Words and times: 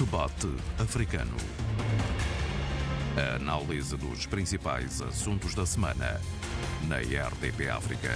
Debate 0.00 0.48
Africano. 0.78 1.36
A 3.18 3.36
análise 3.36 3.94
dos 3.98 4.24
principais 4.24 5.02
assuntos 5.02 5.54
da 5.54 5.66
semana 5.66 6.18
na 6.88 6.96
RDP 6.96 7.68
África. 7.68 8.08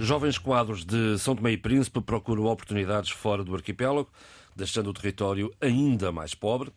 Jovens 0.00 0.36
quadros 0.36 0.84
de 0.84 1.16
São 1.20 1.36
Tomé 1.36 1.52
e 1.52 1.56
Príncipe 1.56 2.00
procuram 2.00 2.46
oportunidades 2.46 3.10
fora 3.10 3.44
do 3.44 3.54
arquipélago, 3.54 4.10
deixando 4.56 4.90
o 4.90 4.92
território 4.92 5.54
ainda 5.60 6.10
mais 6.10 6.34
pobre. 6.34 6.72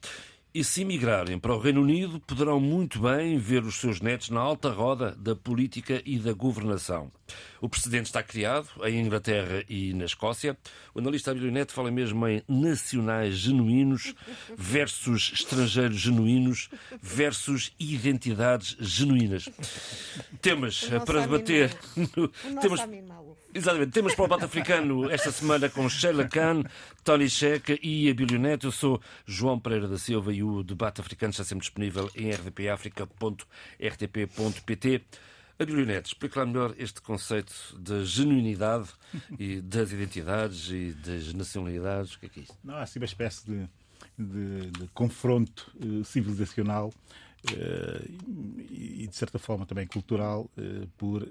E 0.51 0.63
se 0.63 0.83
migrarem 0.83 1.37
para 1.37 1.53
o 1.53 1.59
Reino 1.59 1.81
Unido, 1.81 2.19
poderão 2.21 2.59
muito 2.59 2.99
bem 2.99 3.37
ver 3.37 3.63
os 3.63 3.75
seus 3.75 4.01
netos 4.01 4.31
na 4.31 4.39
alta 4.39 4.71
roda 4.71 5.15
da 5.15 5.35
política 5.35 6.01
e 6.03 6.17
da 6.17 6.33
governação. 6.33 7.11
O 7.61 7.69
precedente 7.69 8.07
está 8.07 8.23
criado 8.23 8.67
em 8.83 8.99
Inglaterra 8.99 9.63
e 9.69 9.93
na 9.93 10.05
Escócia. 10.05 10.57
O 10.95 10.97
analista 10.97 11.29
Abílio 11.29 11.51
Neto 11.51 11.71
fala 11.71 11.91
mesmo 11.91 12.27
em 12.27 12.41
nacionais 12.47 13.35
genuínos 13.35 14.15
versus 14.57 15.31
estrangeiros 15.35 15.99
genuínos 15.99 16.69
versus 16.99 17.71
identidades 17.79 18.75
genuínas. 18.79 19.47
Temas 20.41 20.89
para 21.05 21.21
debater. 21.21 21.77
No... 22.17 22.27
Temas... 22.59 22.81
Exatamente. 23.53 23.91
Temos 23.91 24.13
para 24.13 24.25
o 24.25 24.27
debate 24.27 24.43
africano 24.45 25.09
esta 25.09 25.31
semana 25.31 25.69
com 25.69 25.89
Sheila 25.89 26.27
Khan, 26.27 26.61
Tony 27.03 27.27
Checa 27.27 27.75
e 27.81 28.07
Abílio 28.09 28.39
Neto. 28.39 28.67
Eu 28.67 28.71
sou 28.71 29.01
João 29.25 29.59
Pereira 29.59 29.87
da 29.87 29.97
Silva 29.97 30.31
e 30.31 30.43
o 30.43 30.61
debate 30.61 31.01
africano 31.01 31.31
está 31.31 31.43
sempre 31.43 31.63
disponível 31.63 32.11
em 32.15 32.29
rdpafrica.rtp.pt. 32.29 35.01
Abílio 35.57 35.91
explica 35.91 36.41
lá 36.41 36.45
melhor 36.45 36.75
este 36.77 37.01
conceito 37.01 37.51
da 37.77 38.03
genuinidade 38.03 38.89
e 39.37 39.59
das 39.59 39.91
identidades 39.91 40.69
e 40.69 40.93
das 40.93 41.33
nacionalidades. 41.33 42.13
O 42.13 42.19
que 42.19 42.27
é 42.27 42.29
que 42.29 42.41
é 42.41 42.43
isso? 42.43 42.55
Não, 42.63 42.75
há 42.75 42.83
assim 42.83 42.99
uma 42.99 43.05
espécie 43.05 43.43
de, 43.45 43.67
de, 44.17 44.71
de 44.71 44.87
confronto 44.93 45.69
uh, 45.83 46.05
civilizacional 46.05 46.93
uh, 47.51 48.05
e, 48.69 49.07
de 49.07 49.15
certa 49.15 49.39
forma, 49.39 49.65
também 49.65 49.87
cultural 49.87 50.49
uh, 50.55 50.87
por 50.97 51.27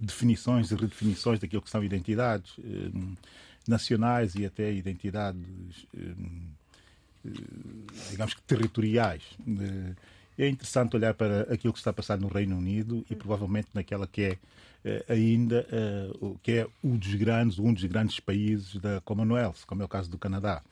definições 0.00 0.70
e 0.70 0.74
redefinições 0.74 1.38
daquilo 1.38 1.62
que 1.62 1.70
são 1.70 1.84
identidades 1.84 2.52
nacionais 3.68 4.34
e 4.34 4.46
até 4.46 4.72
identidades, 4.72 5.86
digamos 8.10 8.34
que 8.34 8.42
territoriais. 8.42 9.22
É 10.38 10.48
interessante 10.48 10.96
olhar 10.96 11.12
para 11.12 11.42
aquilo 11.52 11.72
que 11.72 11.78
está 11.78 11.90
a 11.90 11.92
passar 11.92 12.18
no 12.18 12.28
Reino 12.28 12.56
Unido 12.56 13.04
e 13.10 13.14
provavelmente 13.14 13.68
naquela 13.74 14.06
que 14.06 14.22
é 14.22 14.38
ainda 15.06 15.66
que 16.42 16.52
é 16.52 16.66
um 16.82 16.96
dos 16.96 17.14
grandes 17.14 17.58
um 17.58 17.72
dos 17.72 17.84
grandes 17.84 18.18
países 18.18 18.76
da 18.76 19.02
Commonwealth, 19.02 19.66
como 19.66 19.82
é 19.82 19.84
o 19.84 19.88
caso 19.88 20.10
do 20.10 20.16
Canadá. 20.16 20.62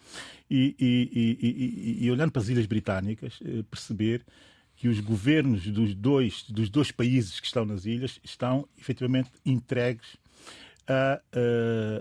E, 0.51 0.75
e, 0.81 1.99
e, 2.01 2.05
e 2.07 2.11
olhando 2.11 2.33
para 2.33 2.41
as 2.41 2.49
Ilhas 2.49 2.65
Britânicas, 2.65 3.39
perceber 3.71 4.23
que 4.79 4.87
os 4.87 5.01
governos 5.01 5.67
dos 5.67 5.93
dois, 5.93 6.45
dos 6.49 6.71
dois 6.71 6.93
países 6.93 7.41
que 7.41 7.47
estão 7.47 7.65
nas 7.65 7.85
ilhas 7.85 8.21
estão 8.23 8.67
efetivamente 8.79 9.31
entregues 9.45 10.17
a, 10.87 11.21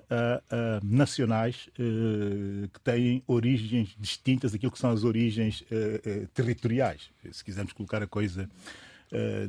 a, 0.09 0.55
a, 0.55 0.79
nacionais 0.83 1.69
uh, 1.73 2.69
que 2.69 2.79
têm 2.81 3.23
origens 3.27 3.95
distintas 3.99 4.51
daquilo 4.51 4.71
que 4.71 4.79
são 4.79 4.91
as 4.91 5.03
origens 5.03 5.61
uh, 5.61 5.65
uh, 5.65 6.27
territoriais, 6.27 7.09
se 7.31 7.43
quisermos 7.43 7.73
colocar 7.73 8.01
a 8.01 8.07
coisa 8.07 8.49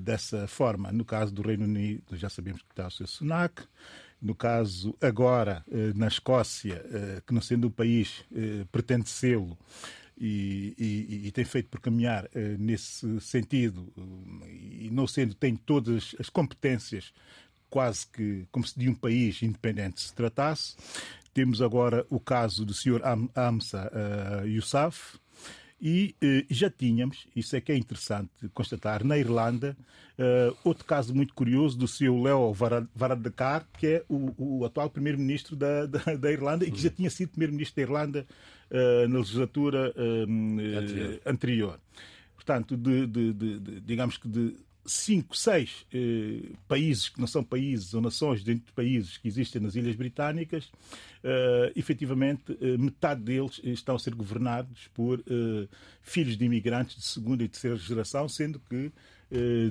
dessa 0.03 0.47
forma. 0.47 0.93
No 0.93 1.05
caso 1.05 1.35
do 1.35 1.43
Reino 1.43 1.65
Unido, 1.65 2.17
já 2.17 2.29
sabemos 2.29 2.63
que 2.63 2.71
está 2.71 2.87
o 2.87 2.91
seu 2.93 3.09
Sunak. 3.09 3.65
No 4.23 4.33
caso, 4.33 4.95
agora, 5.01 5.65
na 5.97 6.07
Escócia, 6.07 6.81
que 7.27 7.35
não 7.35 7.41
sendo 7.41 7.67
um 7.67 7.71
país, 7.71 8.25
pretende 8.71 9.09
sê-lo, 9.09 9.59
e, 10.21 10.75
e, 10.79 11.27
e, 11.29 11.33
tem 11.33 11.45
feito 11.45 11.69
por 11.69 11.81
caminhar 11.81 12.25
uh, 12.25 12.29
nesse 12.59 13.21
sentido, 13.21 13.93
uh, 13.97 14.47
e 14.49 14.91
não 14.91 15.07
sendo, 15.07 15.35
tem 15.35 15.55
todas 15.55 16.15
as 16.19 16.29
competências, 16.29 17.13
quase 17.71 18.07
que 18.07 18.47
como 18.51 18.67
se 18.67 18.79
de 18.79 18.89
um 18.89 18.95
país 18.95 19.43
independente 19.43 20.01
se 20.01 20.15
tratasse. 20.15 20.77
Temos 21.33 21.63
agora 21.63 22.05
o 22.11 22.19
caso 22.19 22.65
do 22.65 22.75
Sr. 22.75 23.01
Am 23.05 23.31
Amsa 23.35 23.91
uh, 23.93 24.47
Yousaf, 24.47 25.19
e 25.81 26.15
já 26.51 26.69
tínhamos, 26.69 27.27
isso 27.35 27.55
é 27.55 27.61
que 27.61 27.73
é 27.73 27.77
interessante 27.77 28.31
constatar, 28.53 29.05
na 29.05 29.17
Irlanda, 29.17 29.77
outro 30.65 30.85
caso 30.85 31.15
muito 31.15 31.33
curioso 31.35 31.79
do 31.79 31.87
seu 31.87 32.21
Leo 32.21 32.53
Varadkar, 32.95 33.67
que 33.79 33.87
é 33.87 34.05
o, 34.09 34.61
o 34.61 34.65
atual 34.65 34.91
primeiro-ministro 34.91 35.55
da, 35.55 35.87
da, 35.87 36.17
da, 36.17 36.33
Irlanda 36.33 36.65
e 36.65 36.71
que 36.71 36.81
já 36.81 36.91
tinha 36.91 37.11
sido 37.11 37.31
primeiro-ministro 37.31 37.77
da 37.77 37.83
Irlanda 37.83 38.27
uh, 38.71 39.09
na 39.09 39.19
legislatura 39.19 39.95
uh, 39.97 40.79
anterior. 40.79 41.21
anterior. 41.25 41.81
Portanto, 42.35 42.77
de, 42.77 43.07
de, 43.07 43.33
de, 43.33 43.81
digamos 43.81 44.17
que 44.17 44.29
de 44.29 44.57
cinco, 44.89 45.37
seis 45.37 45.87
eh, 45.93 46.51
países 46.67 47.09
que 47.09 47.21
não 47.21 47.27
são 47.27 47.45
países 47.45 47.95
ou 47.95 48.01
nações 48.01 48.43
dentro 48.43 48.67
de 48.67 48.73
países 48.73 49.17
que 49.17 49.29
existem 49.29 49.61
nas 49.61 49.77
Ilhas 49.77 49.95
Britânicas, 49.95 50.71
eh, 51.23 51.73
efetivamente 51.75 52.57
eh, 52.61 52.77
metade 52.77 53.21
deles 53.21 53.61
estão 53.65 53.97
a 53.97 53.99
ser 53.99 54.15
governados 54.15 54.89
por 54.95 55.19
eh, 55.21 55.67
filhos 56.01 56.37
de 56.37 56.45
imigrantes 56.45 56.97
de 56.97 57.05
segunda 57.05 57.43
e 57.43 57.49
terceira 57.49 57.77
geração, 57.77 58.29
sendo 58.29 58.61
que 58.61 58.93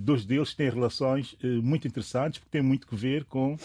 dois 0.04 0.24
deles 0.24 0.54
têm 0.54 0.70
relações 0.70 1.36
muito 1.64 1.88
interessantes, 1.88 2.38
porque 2.38 2.52
têm 2.52 2.62
muito 2.62 2.86
que 2.86 2.96
ver 2.96 3.24
com 3.26 3.58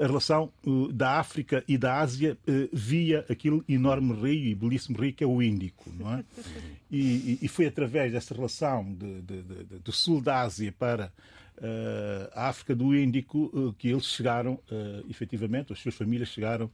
a 0.00 0.06
relação 0.06 0.52
da 0.92 1.18
África 1.18 1.62
e 1.68 1.78
da 1.78 2.00
Ásia 2.00 2.36
via 2.72 3.24
aquele 3.28 3.62
enorme 3.68 4.12
rio 4.14 4.50
e 4.50 4.54
belíssimo 4.54 4.98
rio 4.98 5.12
que 5.12 5.22
é 5.22 5.26
o 5.26 5.42
Índico. 5.42 5.90
Não 5.98 6.14
é? 6.14 6.24
E, 6.90 7.38
e 7.42 7.48
foi 7.48 7.66
através 7.66 8.12
dessa 8.12 8.34
relação 8.34 8.82
de, 8.94 9.20
de, 9.20 9.42
de, 9.42 9.78
do 9.78 9.92
sul 9.92 10.22
da 10.22 10.40
Ásia 10.40 10.72
para 10.72 11.12
a 12.32 12.48
África 12.48 12.74
do 12.74 12.96
Índico 12.96 13.74
que 13.76 13.88
eles 13.88 14.06
chegaram, 14.06 14.58
efetivamente, 15.06 15.70
as 15.70 15.78
suas 15.80 15.94
famílias 15.94 16.30
chegaram 16.30 16.70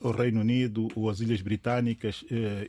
ao 0.00 0.12
Reino 0.12 0.40
Unido 0.40 0.88
ou 0.94 1.10
às 1.10 1.20
Ilhas 1.20 1.40
Britânicas 1.40 2.24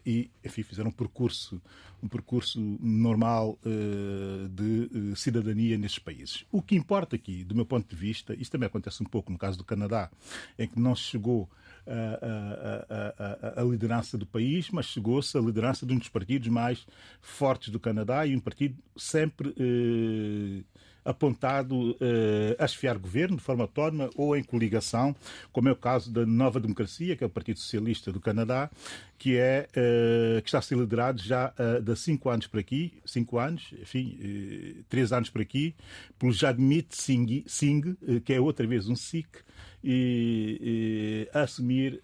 e, 0.06 0.30
enfim, 0.44 0.64
fizeram 0.64 0.90
um 0.90 0.94
percurso 0.94 1.62
um 2.06 2.08
percurso 2.08 2.60
normal 2.80 3.58
uh, 3.66 4.48
de 4.50 4.90
uh, 4.94 5.16
cidadania 5.16 5.76
nesses 5.78 5.98
países. 5.98 6.46
O 6.52 6.62
que 6.62 6.76
importa 6.76 7.16
aqui, 7.16 7.44
do 7.44 7.56
meu 7.56 7.66
ponto 7.66 7.90
de 7.90 7.96
vista, 7.96 8.36
isto 8.36 8.52
também 8.52 8.68
acontece 8.68 9.02
um 9.02 9.06
pouco 9.08 9.32
no 9.32 9.38
caso 9.38 9.58
do 9.58 9.64
Canadá, 9.64 10.12
em 10.58 10.68
que 10.68 10.80
não 10.80 10.96
chegou 10.96 11.50
a, 11.88 13.56
a, 13.58 13.62
a, 13.62 13.64
liderança 13.64 14.18
do 14.18 14.26
país, 14.26 14.70
mas 14.72 14.86
chegou-se 14.88 15.38
à 15.38 15.42
liderança 15.42 15.86
de 15.86 15.94
um 15.94 15.98
dos 15.98 16.10
partidos 16.10 16.48
mais 16.48 16.86
fortes 17.22 17.70
do 17.70 17.80
Canadá 17.80 18.26
e 18.26 18.36
um 18.36 18.40
partido 18.40 18.78
sempre 18.96 19.50
uh, 19.50 20.64
apontado 21.06 21.92
uh, 21.92 22.56
a 22.58 22.66
esfiar 22.66 22.98
governo 22.98 23.38
de 23.38 23.44
forma 23.44 23.64
autónoma 23.64 24.10
ou 24.16 24.36
em 24.36 24.44
coligação, 24.44 25.16
como 25.54 25.70
é 25.70 25.72
o 25.72 25.76
caso 25.76 26.12
da 26.12 26.26
Nova 26.26 26.60
Democracia, 26.60 27.16
que 27.16 27.24
é 27.24 27.28
o 27.28 27.30
Partido 27.30 27.60
Socialista 27.60 28.12
do 28.12 28.20
Canadá, 28.20 28.72
que, 29.18 29.38
é, 29.38 29.68
uh, 29.70 30.42
que 30.42 30.48
está 30.48 30.58
a 30.58 30.62
ser 30.64 30.78
liderado 30.78 31.22
já 31.22 31.54
uh, 31.60 31.82
de 31.82 31.96
cinco 31.96 32.28
anos 32.28 32.48
por 32.48 32.60
aqui, 32.60 32.94
cinco 33.06 33.38
anos, 33.38 33.72
enfim, 33.80 34.18
uh, 34.20 34.84
três 34.90 35.14
anos 35.14 35.30
por 35.30 35.42
aqui, 35.42 35.76
pelo 36.18 36.34
Jadmit 36.34 36.96
Singh, 36.96 37.44
Singh 37.46 37.96
que 38.26 38.34
é 38.34 38.42
outra 38.42 38.66
vez 38.66 38.90
um 38.90 38.96
Sikh, 38.96 39.46
e, 39.88 41.30
a 41.32 41.42
assumir 41.42 42.02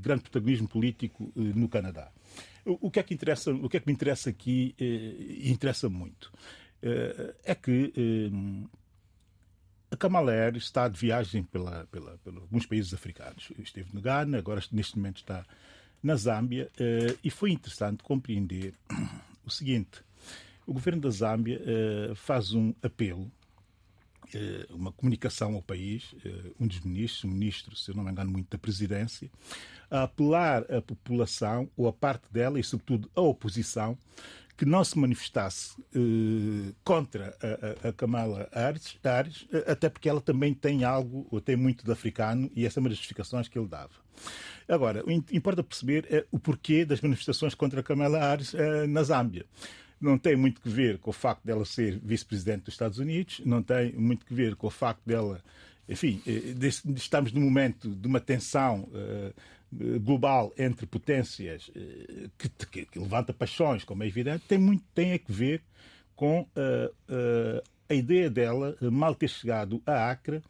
grande 0.00 0.22
protagonismo 0.22 0.66
político 0.66 1.30
no 1.36 1.68
Canadá. 1.68 2.10
O, 2.64 2.88
o, 2.88 2.90
que 2.90 2.98
é 2.98 3.02
que 3.02 3.12
interessa, 3.12 3.52
o 3.52 3.68
que 3.68 3.76
é 3.76 3.80
que 3.80 3.86
me 3.86 3.92
interessa 3.92 4.30
aqui 4.30 4.74
e 4.78 5.50
interessa 5.50 5.88
muito 5.88 6.32
é 7.44 7.54
que 7.54 7.92
a 9.90 9.96
Kamala 9.96 10.32
Harris 10.32 10.64
está 10.64 10.88
de 10.88 10.98
viagem 10.98 11.42
pela, 11.42 11.86
pela, 11.90 12.16
pela 12.18 12.40
alguns 12.40 12.64
países 12.64 12.94
africanos. 12.94 13.52
Esteve 13.58 13.90
no 13.92 14.00
Ghana, 14.00 14.38
agora 14.38 14.62
neste 14.72 14.96
momento 14.96 15.16
está 15.16 15.44
na 16.02 16.16
Zâmbia 16.16 16.70
e 17.22 17.30
foi 17.30 17.50
interessante 17.50 18.02
compreender 18.02 18.74
o 19.44 19.50
seguinte: 19.50 20.02
o 20.66 20.72
governo 20.72 21.02
da 21.02 21.10
Zâmbia 21.10 21.60
faz 22.14 22.52
um 22.52 22.72
apelo, 22.82 23.30
uma 24.70 24.92
comunicação 24.92 25.54
ao 25.54 25.62
país, 25.62 26.14
um 26.58 26.66
dos 26.66 26.80
ministros, 26.80 27.24
o 27.24 27.28
ministro, 27.28 27.76
se 27.76 27.90
eu 27.90 27.96
não 27.96 28.04
me 28.04 28.10
engano 28.10 28.30
muito, 28.30 28.50
da 28.50 28.58
presidência, 28.58 29.30
a 29.90 30.04
apelar 30.04 30.64
a 30.72 30.80
população, 30.80 31.68
ou 31.76 31.88
a 31.88 31.92
parte 31.92 32.24
dela 32.30 32.58
e, 32.58 32.64
sobretudo, 32.64 33.10
a 33.14 33.20
oposição, 33.20 33.98
que 34.60 34.66
não 34.66 34.84
se 34.84 34.98
manifestasse 34.98 35.74
eh, 35.94 36.74
contra 36.84 37.34
a, 37.82 37.88
a, 37.88 37.92
Kamala 37.94 38.46
Harris, 38.52 38.94
Harris, 39.02 39.48
até 39.66 39.88
porque 39.88 40.06
ela 40.06 40.20
também 40.20 40.52
tem 40.52 40.84
algo, 40.84 41.26
ou 41.30 41.40
tem 41.40 41.56
muito 41.56 41.82
de 41.82 41.90
africano, 41.90 42.50
e 42.54 42.66
essa 42.66 42.78
é 42.78 42.80
uma 42.80 42.90
das 42.90 42.98
justificações 42.98 43.48
que 43.48 43.58
ele 43.58 43.66
dava. 43.66 43.94
Agora, 44.68 45.02
importa 45.32 45.64
perceber 45.64 46.06
é 46.10 46.26
o 46.30 46.38
porquê 46.38 46.84
das 46.84 47.00
manifestações 47.00 47.54
contra 47.54 47.80
a 47.80 47.82
Kamala 47.82 48.18
Harris 48.18 48.52
eh, 48.52 48.86
na 48.86 49.02
Zâmbia 49.02 49.46
não 50.00 50.18
tem 50.18 50.36
muito 50.36 50.60
que 50.60 50.68
ver 50.68 50.98
com 50.98 51.10
o 51.10 51.12
facto 51.12 51.44
dela 51.44 51.64
ser 51.64 51.98
vice-presidente 52.02 52.64
dos 52.64 52.74
Estados 52.74 52.98
Unidos, 52.98 53.40
não 53.44 53.62
tem 53.62 53.92
muito 53.92 54.24
que 54.24 54.34
ver 54.34 54.56
com 54.56 54.66
o 54.66 54.70
facto 54.70 55.02
dela, 55.04 55.42
enfim, 55.88 56.22
eh, 56.26 56.54
estamos 56.96 57.32
num 57.32 57.42
momento 57.42 57.88
de 57.88 58.06
uma 58.06 58.20
tensão 58.20 58.88
uh, 58.92 60.00
global 60.00 60.52
entre 60.56 60.86
potências 60.86 61.70
que, 62.38 62.48
que, 62.48 62.86
que, 62.86 62.98
levanta 62.98 63.32
paixões, 63.32 63.84
como 63.84 64.02
é 64.02 64.06
evidente, 64.06 64.44
tem 64.48 64.58
muito 64.58 64.84
tem 64.94 65.12
a 65.12 65.18
que 65.18 65.30
ver 65.30 65.62
com 66.16 66.46
a 67.88 67.94
ideia 67.94 68.28
dela 68.28 68.76
mal 68.80 69.14
ter 69.14 69.28
chegado 69.28 69.80
a 69.86 70.10
Acre 70.10 70.42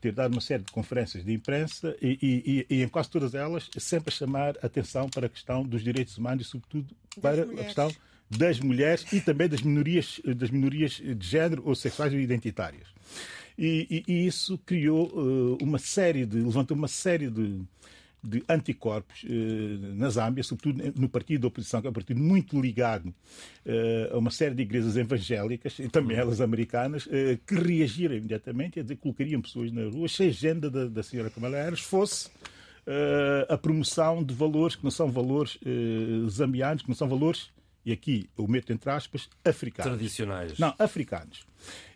ter 0.00 0.12
dado 0.12 0.32
uma 0.32 0.40
série 0.40 0.62
de 0.62 0.72
conferências 0.72 1.24
de 1.24 1.32
imprensa 1.32 1.94
e, 2.00 2.66
e, 2.70 2.74
e, 2.74 2.82
em 2.82 2.88
quase 2.88 3.10
todas 3.10 3.34
elas 3.34 3.68
sempre 3.78 4.08
a 4.08 4.16
chamar 4.16 4.56
atenção 4.62 5.08
para 5.08 5.26
a 5.26 5.28
questão 5.28 5.62
dos 5.62 5.82
direitos 5.82 6.16
humanos 6.16 6.46
e, 6.46 6.48
sobretudo, 6.48 6.96
para 7.20 7.42
a 7.42 7.64
questão 7.64 7.92
das 8.30 8.60
mulheres 8.60 9.04
e 9.12 9.20
também 9.20 9.48
das 9.48 9.60
minorias, 9.62 10.20
das 10.36 10.50
minorias 10.50 10.92
de 10.92 11.26
género 11.26 11.62
ou 11.66 11.74
sexuais 11.74 12.12
ou 12.12 12.20
identitárias. 12.20 12.86
E, 13.58 14.04
e 14.06 14.26
isso 14.26 14.56
criou 14.58 15.08
uh, 15.08 15.58
uma 15.60 15.78
série 15.78 16.24
de, 16.24 16.38
levantou 16.38 16.76
uma 16.76 16.88
série 16.88 17.28
de, 17.28 17.60
de 18.22 18.42
anticorpos 18.48 19.24
eh, 19.24 19.94
na 19.94 20.10
Zâmbia, 20.10 20.42
sobretudo 20.42 20.92
no 21.00 21.08
partido 21.08 21.42
da 21.42 21.48
oposição, 21.48 21.80
que 21.80 21.86
é 21.86 21.90
um 21.90 21.92
partido 21.92 22.20
muito 22.20 22.60
ligado 22.60 23.12
eh, 23.64 24.10
a 24.12 24.18
uma 24.18 24.30
série 24.30 24.54
de 24.54 24.62
igrejas 24.62 24.96
evangélicas, 24.96 25.78
e 25.78 25.88
também 25.88 26.16
elas 26.16 26.40
americanas, 26.40 27.08
eh, 27.10 27.38
que 27.46 27.54
reagiram 27.54 28.14
imediatamente, 28.14 28.78
e 28.78 28.82
dizer, 28.82 28.96
colocariam 28.96 29.40
pessoas 29.40 29.72
na 29.72 29.84
rua 29.88 30.08
se 30.08 30.22
a 30.22 30.26
agenda 30.26 30.70
da, 30.70 30.86
da 30.86 31.02
senhora 31.02 31.30
Kamala 31.30 31.56
Harris 31.56 31.80
fosse 31.80 32.28
a 33.48 33.56
promoção 33.56 34.24
de 34.24 34.34
valores 34.34 34.74
que 34.74 34.82
não 34.82 34.90
são 34.90 35.12
valores 35.12 35.58
zambianos, 36.28 36.82
que 36.82 36.88
não 36.88 36.94
são 36.96 37.08
valores 37.08 37.50
e 37.84 37.92
aqui 37.92 38.28
eu 38.36 38.46
meto 38.46 38.72
entre 38.72 38.90
aspas, 38.90 39.28
africanos. 39.44 39.92
Tradicionais. 39.92 40.58
Não, 40.58 40.74
africanos. 40.78 41.44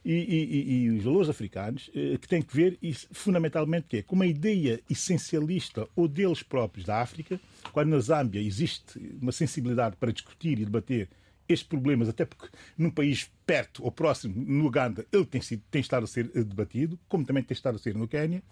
E, 0.04 0.12
e, 0.12 0.84
e, 0.84 0.90
os 0.90 1.04
valores 1.04 1.28
africanos 1.28 1.90
eh, 1.94 2.18
que 2.18 2.28
têm 2.28 2.42
que 2.42 2.54
ver, 2.54 2.78
fundamentalmente, 3.12 3.86
que 3.88 3.96
é, 3.98 4.02
com 4.02 4.14
uma 4.14 4.26
ideia 4.26 4.80
essencialista 4.90 5.88
ou 5.96 6.06
deles 6.06 6.42
próprios 6.42 6.86
da 6.86 7.00
África, 7.00 7.40
quando 7.72 7.90
na 7.90 7.98
Zâmbia 7.98 8.40
existe 8.40 8.98
uma 9.20 9.32
sensibilidade 9.32 9.96
para 9.96 10.12
discutir 10.12 10.58
e 10.58 10.64
debater 10.64 11.08
estes 11.48 11.68
problemas, 11.68 12.08
até 12.08 12.24
porque 12.24 12.48
num 12.76 12.90
país 12.90 13.30
perto 13.46 13.84
ou 13.84 13.92
próximo, 13.92 14.34
no 14.36 14.66
Uganda, 14.66 15.06
ele 15.12 15.26
tem, 15.26 15.40
sido, 15.40 15.62
tem 15.70 15.80
estado 15.80 16.04
a 16.04 16.06
ser 16.06 16.30
eh, 16.34 16.42
debatido, 16.42 16.98
como 17.08 17.24
também 17.24 17.42
tem 17.42 17.54
estado 17.54 17.76
a 17.76 17.78
ser 17.78 17.94
no 17.94 18.08
Quênia, 18.08 18.42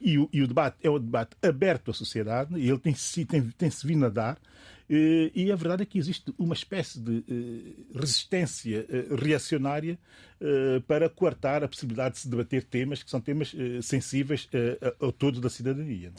e 0.00 0.18
o, 0.18 0.28
e 0.32 0.42
o 0.42 0.46
debate 0.46 0.76
é 0.82 0.90
um 0.90 0.98
debate 0.98 1.36
aberto 1.42 1.90
à 1.90 1.94
sociedade, 1.94 2.54
e 2.58 2.68
ele 2.68 2.78
tem-se 2.78 3.24
tem, 3.24 3.42
tem 3.50 3.70
vindo 3.84 4.04
a 4.04 4.10
dar, 4.10 4.38
e 4.88 5.50
a 5.50 5.56
verdade 5.56 5.82
é 5.82 5.86
que 5.86 5.98
existe 5.98 6.32
uma 6.38 6.54
espécie 6.54 7.00
de 7.00 7.24
eh, 7.28 7.98
resistência 7.98 8.86
reacionária 9.20 9.98
para 10.86 11.08
coartar 11.08 11.64
a 11.64 11.68
possibilidade 11.68 12.16
de 12.16 12.20
se 12.20 12.28
debater 12.28 12.64
temas 12.64 13.02
que 13.02 13.10
são 13.10 13.20
temas 13.20 13.54
sensíveis 13.82 14.46
a, 15.00 15.06
a 15.08 15.12
todos 15.12 15.40
da 15.40 15.48
cidadania. 15.48 16.12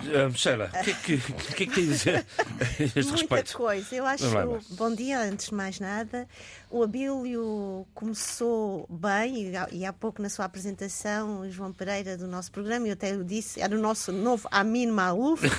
Uh, 0.00 0.32
Sheila, 0.32 0.70
o 0.72 0.84
que, 0.84 0.90
é 0.90 0.94
que, 0.94 1.18
que, 1.18 1.62
é 1.64 1.66
que 1.66 1.74
tem 1.74 1.84
a 1.84 1.86
dizer 1.86 2.26
a 2.38 2.82
este 2.82 2.94
Muita 2.94 3.10
respeito? 3.16 3.56
coisa. 3.56 3.94
Eu 3.94 4.06
acho. 4.06 4.24
Bom 4.70 4.94
dia, 4.94 5.20
antes 5.20 5.46
de 5.46 5.54
mais 5.54 5.80
nada. 5.80 6.28
O 6.70 6.82
Abílio 6.82 7.86
começou 7.94 8.86
bem, 8.88 9.52
e 9.72 9.84
há 9.86 9.92
pouco 9.92 10.20
na 10.22 10.28
sua 10.28 10.44
apresentação, 10.44 11.40
o 11.40 11.50
João 11.50 11.72
Pereira, 11.72 12.16
do 12.16 12.28
nosso 12.28 12.52
programa, 12.52 12.86
eu 12.86 12.92
até 12.92 13.16
o 13.16 13.24
disse, 13.24 13.60
era 13.60 13.74
o 13.74 13.80
nosso 13.80 14.12
novo 14.12 14.46
Amin 14.50 14.88
Malouf, 14.88 15.46
uh, 15.46 15.50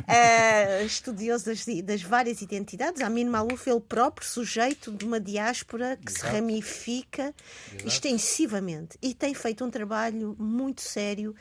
estudioso 0.86 1.44
das, 1.44 1.64
das, 1.84 2.02
várias 2.02 2.40
identidades. 2.40 3.02
Amin 3.02 3.26
Malouf, 3.26 3.68
ele 3.68 3.80
próprio, 3.80 4.26
sujeito 4.26 4.90
de 4.90 5.04
uma 5.04 5.20
diáspora 5.20 5.96
que 5.96 6.10
Exato. 6.10 6.26
se 6.26 6.32
ramifica 6.32 7.34
Exato. 7.68 7.86
extensivamente 7.88 8.98
e 9.02 9.14
tem 9.14 9.34
feito 9.34 9.64
um 9.64 9.70
trabalho 9.70 10.34
muito 10.38 10.80
sério 10.80 11.36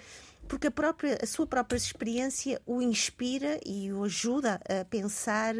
porque 0.47 0.67
a, 0.67 0.71
própria, 0.71 1.17
a 1.21 1.25
sua 1.25 1.47
própria 1.47 1.77
experiência 1.77 2.61
o 2.65 2.81
inspira 2.81 3.59
e 3.65 3.91
o 3.91 4.03
ajuda 4.03 4.59
a 4.67 4.85
pensar 4.85 5.55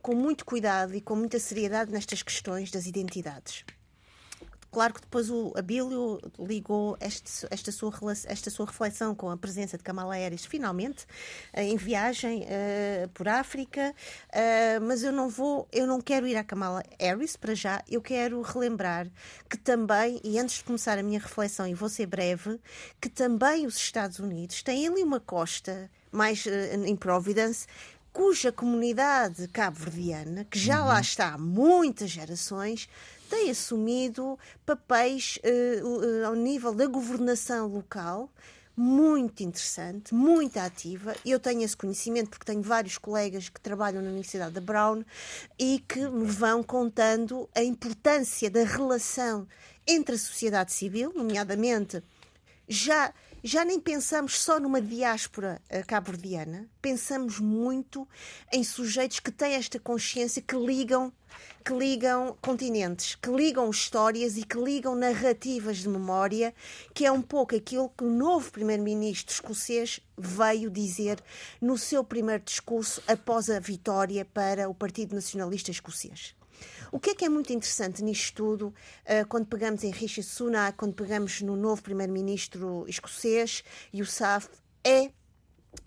com 0.00 0.14
muito 0.14 0.44
cuidado 0.44 0.94
e 0.94 1.00
com 1.00 1.16
muita 1.16 1.38
seriedade 1.38 1.90
nestas 1.90 2.22
questões 2.22 2.70
das 2.70 2.86
identidades. 2.86 3.64
Claro 4.78 4.94
que 4.94 5.00
depois 5.00 5.28
o 5.28 5.52
Abílio 5.56 6.20
ligou 6.38 6.96
este, 7.00 7.48
esta, 7.50 7.72
sua, 7.72 7.92
esta 8.26 8.48
sua 8.48 8.66
reflexão 8.66 9.12
com 9.12 9.28
a 9.28 9.36
presença 9.36 9.76
de 9.76 9.82
Kamala 9.82 10.14
Harris, 10.14 10.44
finalmente, 10.44 11.04
eh, 11.52 11.64
em 11.64 11.76
viagem 11.76 12.42
uh, 12.42 13.08
por 13.08 13.26
África, 13.26 13.92
uh, 14.28 14.80
mas 14.80 15.02
eu 15.02 15.10
não 15.10 15.28
vou, 15.28 15.66
eu 15.72 15.84
não 15.84 16.00
quero 16.00 16.28
ir 16.28 16.36
a 16.36 16.44
Kamala 16.44 16.84
Harris 16.96 17.34
para 17.34 17.56
já, 17.56 17.82
eu 17.90 18.00
quero 18.00 18.40
relembrar 18.40 19.08
que 19.50 19.58
também, 19.58 20.20
e 20.22 20.38
antes 20.38 20.58
de 20.58 20.62
começar 20.62 20.96
a 20.96 21.02
minha 21.02 21.18
reflexão, 21.18 21.66
e 21.66 21.74
vou 21.74 21.88
ser 21.88 22.06
breve, 22.06 22.60
que 23.00 23.08
também 23.08 23.66
os 23.66 23.76
Estados 23.76 24.20
Unidos 24.20 24.62
têm 24.62 24.86
ali 24.86 25.02
uma 25.02 25.18
costa 25.18 25.90
mais 26.12 26.46
uh, 26.46 26.50
em 26.86 26.94
Providence 26.94 27.66
cuja 28.12 28.50
comunidade 28.50 29.46
cabo-verdiana, 29.48 30.44
que 30.44 30.58
já 30.58 30.80
uhum. 30.80 30.88
lá 30.88 31.00
está 31.00 31.34
há 31.34 31.38
muitas 31.38 32.10
gerações, 32.10 32.88
tem 33.28 33.50
assumido 33.50 34.38
papéis 34.64 35.38
uh, 35.38 36.26
ao 36.26 36.34
nível 36.34 36.74
da 36.74 36.86
governação 36.86 37.66
local 37.66 38.30
muito 38.78 39.42
interessante, 39.42 40.14
muito 40.14 40.56
ativa. 40.56 41.12
Eu 41.26 41.40
tenho 41.40 41.62
esse 41.62 41.76
conhecimento 41.76 42.30
porque 42.30 42.44
tenho 42.44 42.62
vários 42.62 42.96
colegas 42.96 43.48
que 43.48 43.60
trabalham 43.60 44.00
na 44.00 44.08
Universidade 44.08 44.52
da 44.52 44.60
Brown 44.60 45.02
e 45.58 45.80
que 45.80 45.98
me 45.98 46.26
vão 46.26 46.62
contando 46.62 47.48
a 47.56 47.62
importância 47.62 48.48
da 48.48 48.62
relação 48.62 49.48
entre 49.84 50.14
a 50.14 50.18
sociedade 50.18 50.72
civil, 50.72 51.12
nomeadamente 51.12 52.00
já 52.68 53.12
já 53.42 53.64
nem 53.64 53.78
pensamos 53.78 54.40
só 54.40 54.58
numa 54.58 54.80
diáspora 54.80 55.60
uh, 55.70 55.86
cabo-verdiana, 55.86 56.68
pensamos 56.82 57.38
muito 57.38 58.08
em 58.52 58.64
sujeitos 58.64 59.20
que 59.20 59.30
têm 59.30 59.54
esta 59.54 59.78
consciência 59.78 60.42
que 60.42 60.56
ligam 60.56 61.12
que 61.64 61.74
ligam 61.74 62.36
continentes, 62.40 63.14
que 63.14 63.30
ligam 63.30 63.68
histórias 63.68 64.38
e 64.38 64.42
que 64.42 64.56
ligam 64.56 64.94
narrativas 64.94 65.76
de 65.76 65.88
memória, 65.88 66.54
que 66.94 67.04
é 67.04 67.12
um 67.12 67.20
pouco 67.20 67.54
aquilo 67.54 67.90
que 67.90 68.02
o 68.04 68.10
novo 68.10 68.50
primeiro-ministro 68.50 69.34
escocês 69.34 70.00
veio 70.16 70.70
dizer 70.70 71.22
no 71.60 71.76
seu 71.76 72.02
primeiro 72.02 72.42
discurso 72.42 73.02
após 73.06 73.50
a 73.50 73.60
vitória 73.60 74.24
para 74.24 74.68
o 74.70 74.74
Partido 74.74 75.14
Nacionalista 75.14 75.70
Escocês. 75.70 76.37
O 76.90 76.98
que 76.98 77.10
é 77.10 77.14
que 77.14 77.24
é 77.24 77.28
muito 77.28 77.52
interessante 77.52 78.02
nisto 78.02 78.34
tudo, 78.34 78.68
uh, 78.68 79.26
quando 79.28 79.46
pegamos 79.46 79.84
em 79.84 79.90
Rishi 79.90 80.22
Sunak, 80.22 80.76
quando 80.76 80.94
pegamos 80.94 81.42
no 81.42 81.56
novo 81.56 81.82
primeiro-ministro 81.82 82.84
escocês, 82.88 83.62
e 83.92 84.00
o 84.00 84.06
SAF, 84.06 84.48
é 84.84 85.10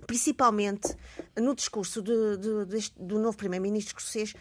principalmente 0.06 0.96
no 1.36 1.56
discurso 1.56 2.02
de, 2.02 2.38
de, 2.38 2.66
de, 2.66 2.92
do 2.98 3.20
novo 3.20 3.38
primeiro-ministro 3.38 3.98
escocês, 3.98 4.34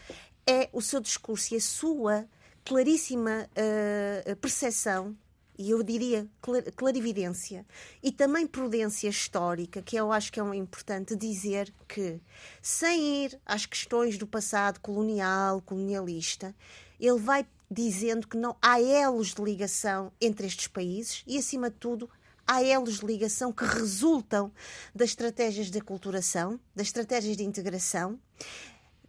é 0.45 0.69
o 0.71 0.81
seu 0.81 0.99
discurso 0.99 1.53
e 1.53 1.57
a 1.57 1.61
sua 1.61 2.27
claríssima 2.63 3.49
uh, 3.51 4.35
percepção 4.37 5.15
e 5.61 5.69
eu 5.69 5.83
diria 5.83 6.27
clarividência. 6.75 7.63
E 8.01 8.11
também 8.11 8.47
prudência 8.47 9.07
histórica, 9.07 9.79
que 9.79 9.95
eu 9.95 10.11
acho 10.11 10.31
que 10.31 10.39
é 10.39 10.43
um 10.43 10.55
importante 10.55 11.15
dizer 11.15 11.71
que, 11.87 12.19
sem 12.61 13.25
ir 13.25 13.39
às 13.45 13.67
questões 13.67 14.17
do 14.17 14.25
passado 14.25 14.79
colonial, 14.79 15.61
colonialista, 15.61 16.55
ele 16.99 17.19
vai 17.19 17.45
dizendo 17.69 18.27
que 18.27 18.35
não 18.35 18.57
há 18.59 18.81
elos 18.81 19.35
de 19.35 19.41
ligação 19.43 20.11
entre 20.19 20.47
estes 20.47 20.67
países 20.67 21.23
e, 21.27 21.37
acima 21.37 21.69
de 21.69 21.75
tudo, 21.75 22.09
há 22.47 22.63
elos 22.63 22.99
de 22.99 23.05
ligação 23.05 23.53
que 23.53 23.63
resultam 23.63 24.51
das 24.95 25.09
estratégias 25.09 25.69
de 25.69 25.77
aculturação, 25.77 26.59
das 26.75 26.87
estratégias 26.87 27.37
de 27.37 27.43
integração, 27.43 28.19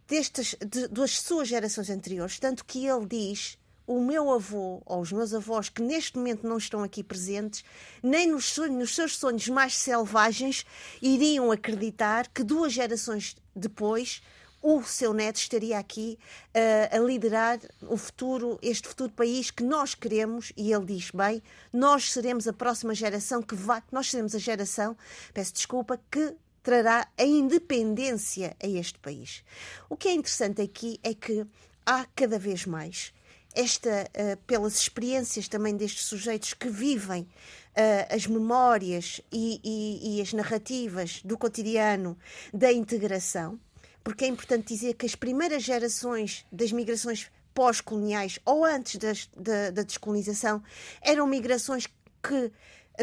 destas, 0.07 0.55
de, 0.63 0.87
das 0.87 1.19
suas 1.19 1.47
gerações 1.47 1.89
anteriores, 1.89 2.37
tanto 2.37 2.63
que 2.63 2.85
ele 2.85 3.07
diz 3.07 3.57
o 3.85 3.99
meu 3.99 4.31
avô 4.31 4.81
ou 4.85 5.01
os 5.01 5.11
meus 5.11 5.33
avós 5.33 5.69
que 5.69 5.81
neste 5.81 6.17
momento 6.17 6.47
não 6.47 6.57
estão 6.57 6.83
aqui 6.83 7.03
presentes, 7.03 7.63
nem 8.01 8.27
nos, 8.27 8.45
sonhos, 8.45 8.77
nos 8.77 8.95
seus 8.95 9.17
sonhos 9.17 9.47
mais 9.49 9.75
selvagens 9.75 10.65
iriam 11.01 11.51
acreditar 11.51 12.27
que 12.29 12.43
duas 12.43 12.73
gerações 12.73 13.35
depois 13.55 14.21
o 14.63 14.81
seu 14.81 15.13
neto 15.13 15.35
estaria 15.35 15.77
aqui 15.77 16.17
uh, 16.55 16.95
a 16.95 16.99
liderar 16.99 17.59
o 17.81 17.97
futuro, 17.97 18.57
este 18.61 18.87
futuro 18.87 19.11
país 19.11 19.51
que 19.51 19.61
nós 19.61 19.93
queremos, 19.93 20.53
e 20.55 20.71
ele 20.71 20.85
diz 20.85 21.11
bem, 21.11 21.43
nós 21.71 22.13
seremos 22.13 22.47
a 22.47 22.53
próxima 22.53 22.95
geração 22.95 23.41
que 23.41 23.55
vai, 23.55 23.83
nós 23.91 24.09
seremos 24.09 24.33
a 24.33 24.39
geração, 24.39 24.95
peço 25.33 25.53
desculpa, 25.53 25.99
que 26.09 26.33
trará 26.63 27.05
a 27.17 27.25
independência 27.25 28.55
a 28.63 28.65
este 28.65 28.97
país. 28.99 29.43
O 29.89 29.97
que 29.97 30.07
é 30.07 30.13
interessante 30.13 30.61
aqui 30.61 30.97
é 31.03 31.13
que 31.13 31.45
há 31.85 32.05
cada 32.15 32.39
vez 32.39 32.65
mais 32.65 33.13
esta, 33.53 33.89
uh, 33.89 34.37
pelas 34.45 34.75
experiências 34.77 35.47
também 35.47 35.75
destes 35.75 36.05
sujeitos 36.05 36.53
que 36.53 36.69
vivem 36.69 37.21
uh, 37.21 38.15
as 38.15 38.27
memórias 38.27 39.21
e, 39.31 39.59
e, 39.63 40.17
e, 40.17 40.21
as 40.21 40.33
narrativas 40.33 41.21
do 41.23 41.37
cotidiano 41.37 42.17
da 42.53 42.71
integração, 42.71 43.59
porque 44.03 44.25
é 44.25 44.27
importante 44.27 44.73
dizer 44.73 44.95
que 44.95 45.05
as 45.05 45.15
primeiras 45.15 45.63
gerações 45.63 46.45
das 46.51 46.71
migrações 46.71 47.29
pós-coloniais 47.53 48.39
ou 48.45 48.65
antes 48.65 48.95
das, 48.95 49.29
da, 49.37 49.69
da 49.69 49.83
descolonização 49.83 50.63
eram 51.01 51.27
migrações 51.27 51.87
que 52.21 52.51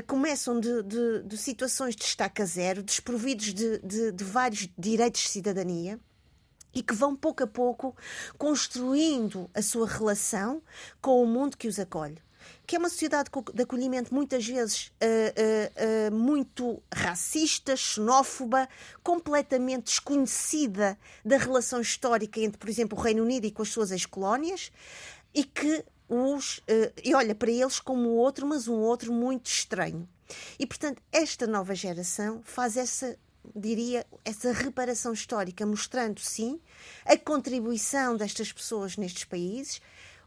começam 0.07 0.59
de, 0.59 0.83
de, 0.83 1.23
de, 1.25 1.37
situações 1.37 1.97
de 1.97 2.04
estaca 2.04 2.45
zero, 2.45 2.83
desprovidos 2.83 3.52
de, 3.52 3.78
de, 3.78 4.12
de 4.12 4.25
vários 4.25 4.69
direitos 4.78 5.23
de 5.23 5.28
cidadania 5.28 5.99
e 6.74 6.82
que 6.82 6.94
vão 6.94 7.16
pouco 7.16 7.44
a 7.44 7.46
pouco 7.46 7.96
construindo 8.38 9.50
a 9.54 9.62
sua 9.62 9.86
relação 9.86 10.62
com 11.00 11.22
o 11.22 11.26
mundo 11.26 11.56
que 11.56 11.68
os 11.68 11.78
acolhe 11.78 12.20
que 12.66 12.76
é 12.76 12.78
uma 12.78 12.88
sociedade 12.88 13.30
de 13.52 13.62
acolhimento 13.62 14.14
muitas 14.14 14.46
vezes 14.46 14.92
uh, 15.02 16.10
uh, 16.10 16.14
uh, 16.14 16.16
muito 16.16 16.80
racista, 16.94 17.76
xenófoba, 17.76 18.68
completamente 19.02 19.86
desconhecida 19.86 20.96
da 21.24 21.36
relação 21.36 21.80
histórica 21.80 22.40
entre, 22.40 22.58
por 22.58 22.68
exemplo, 22.68 22.96
o 22.96 23.00
Reino 23.00 23.24
Unido 23.24 23.44
e 23.44 23.50
com 23.50 23.62
as 23.62 23.70
suas 23.70 23.90
ex-colónias, 23.90 24.70
e 25.34 25.42
que 25.42 25.84
os 26.08 26.60
e 27.04 27.14
olha 27.14 27.34
para 27.34 27.50
eles 27.50 27.78
como 27.78 28.10
outro, 28.10 28.46
mas 28.46 28.66
um 28.66 28.78
outro 28.78 29.12
muito 29.12 29.46
estranho. 29.46 30.08
E 30.58 30.66
portanto, 30.66 31.02
esta 31.10 31.46
nova 31.46 31.74
geração 31.74 32.40
faz 32.44 32.76
essa 32.76 33.16
diria, 33.54 34.07
essa 34.25 34.52
reparação 34.52 35.12
histórica, 35.12 35.66
mostrando, 35.66 36.21
sim, 36.21 36.61
a 37.04 37.16
contribuição 37.16 38.16
destas 38.16 38.52
pessoas 38.52 38.97
nestes 38.97 39.25
países, 39.25 39.80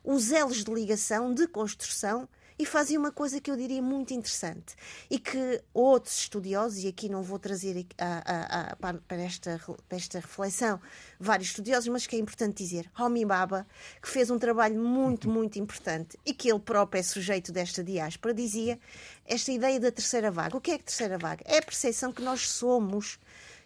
os 0.03 0.31
elos 0.31 0.63
de 0.63 0.71
ligação, 0.73 1.33
de 1.33 1.47
construção, 1.47 2.27
e 2.57 2.65
fazia 2.65 2.99
uma 2.99 3.11
coisa 3.11 3.39
que 3.39 3.49
eu 3.49 3.57
diria 3.57 3.81
muito 3.81 4.13
interessante 4.13 4.75
e 5.09 5.19
que 5.19 5.61
outros 5.73 6.19
estudiosos, 6.19 6.83
e 6.83 6.87
aqui 6.87 7.09
não 7.09 7.21
vou 7.21 7.39
trazer 7.39 7.85
a, 7.97 8.05
a, 8.05 8.61
a, 8.71 8.75
para, 8.75 9.21
esta, 9.21 9.59
para 9.87 9.97
esta 9.97 10.19
reflexão 10.19 10.79
vários 11.19 11.49
estudiosos, 11.49 11.87
mas 11.89 12.07
que 12.07 12.15
é 12.15 12.19
importante 12.19 12.63
dizer, 12.63 12.89
Homi 12.97 13.25
Baba, 13.25 13.65
que 14.01 14.09
fez 14.09 14.29
um 14.29 14.37
trabalho 14.37 14.79
muito, 14.79 15.29
muito 15.29 15.57
importante 15.57 16.17
e 16.25 16.33
que 16.33 16.49
ele 16.49 16.59
próprio 16.59 16.99
é 16.99 17.03
sujeito 17.03 17.51
desta 17.51 17.83
diáspora, 17.83 18.33
dizia 18.33 18.79
esta 19.25 19.51
ideia 19.51 19.79
da 19.79 19.91
terceira 19.91 20.29
vaga. 20.29 20.57
O 20.57 20.61
que 20.61 20.71
é 20.71 20.77
que 20.77 20.83
terceira 20.83 21.17
vaga? 21.17 21.43
É 21.45 21.57
a 21.57 21.61
percepção 21.61 22.11
que 22.11 22.21
nós 22.21 22.49
somos 22.49 23.19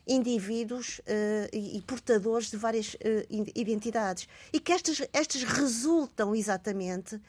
indivíduos 0.07 0.99
uh, 0.99 1.03
e, 1.51 1.81
portadores 1.81 2.49
de 2.49 2.57
várias 2.57 2.93
uh, 2.95 2.97
identidades. 3.55 4.27
E 4.53 4.59
que 4.59 4.71
estas, 4.71 5.01
estas 5.11 5.43
resultam 5.43 6.35
exatamente 6.35 7.19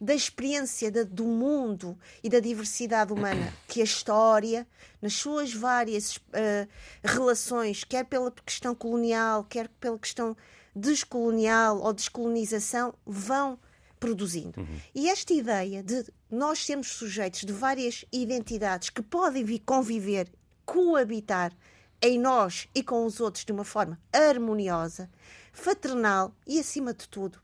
da 0.00 0.14
experiência 0.14 0.90
da, 0.90 1.04
do 1.04 1.24
mundo 1.24 1.96
e 2.22 2.28
da 2.28 2.40
diversidade 2.40 3.12
humana, 3.12 3.52
que 3.68 3.80
a 3.80 3.84
história, 3.84 4.66
nas 5.00 5.14
suas 5.14 5.54
várias 5.54 6.16
uh, 6.16 6.68
relações, 7.02 7.84
quer 7.84 8.04
pela 8.04 8.30
questão 8.30 8.74
colonial, 8.74 9.44
quer 9.44 9.68
pela 9.80 9.98
questão 9.98 10.36
descolonial 10.74 11.80
ou 11.80 11.92
descolonização, 11.92 12.94
vão 13.06 13.58
produzindo. 14.00 14.60
Uhum. 14.60 14.80
E 14.94 15.08
esta 15.08 15.32
ideia 15.32 15.82
de 15.82 16.04
nós 16.30 16.66
sermos 16.66 16.88
sujeitos 16.88 17.40
de 17.40 17.52
várias 17.52 18.04
identidades 18.12 18.90
que 18.90 19.00
podem 19.00 19.44
vir 19.44 19.60
conviver, 19.60 20.28
coabitar 20.66 21.52
em 22.04 22.18
nós 22.18 22.68
e 22.74 22.82
com 22.82 23.06
os 23.06 23.18
outros 23.18 23.46
de 23.46 23.52
uma 23.52 23.64
forma 23.64 23.98
harmoniosa, 24.12 25.10
fraternal 25.54 26.34
e, 26.46 26.60
acima 26.60 26.92
de 26.92 27.08
tudo, 27.08 27.40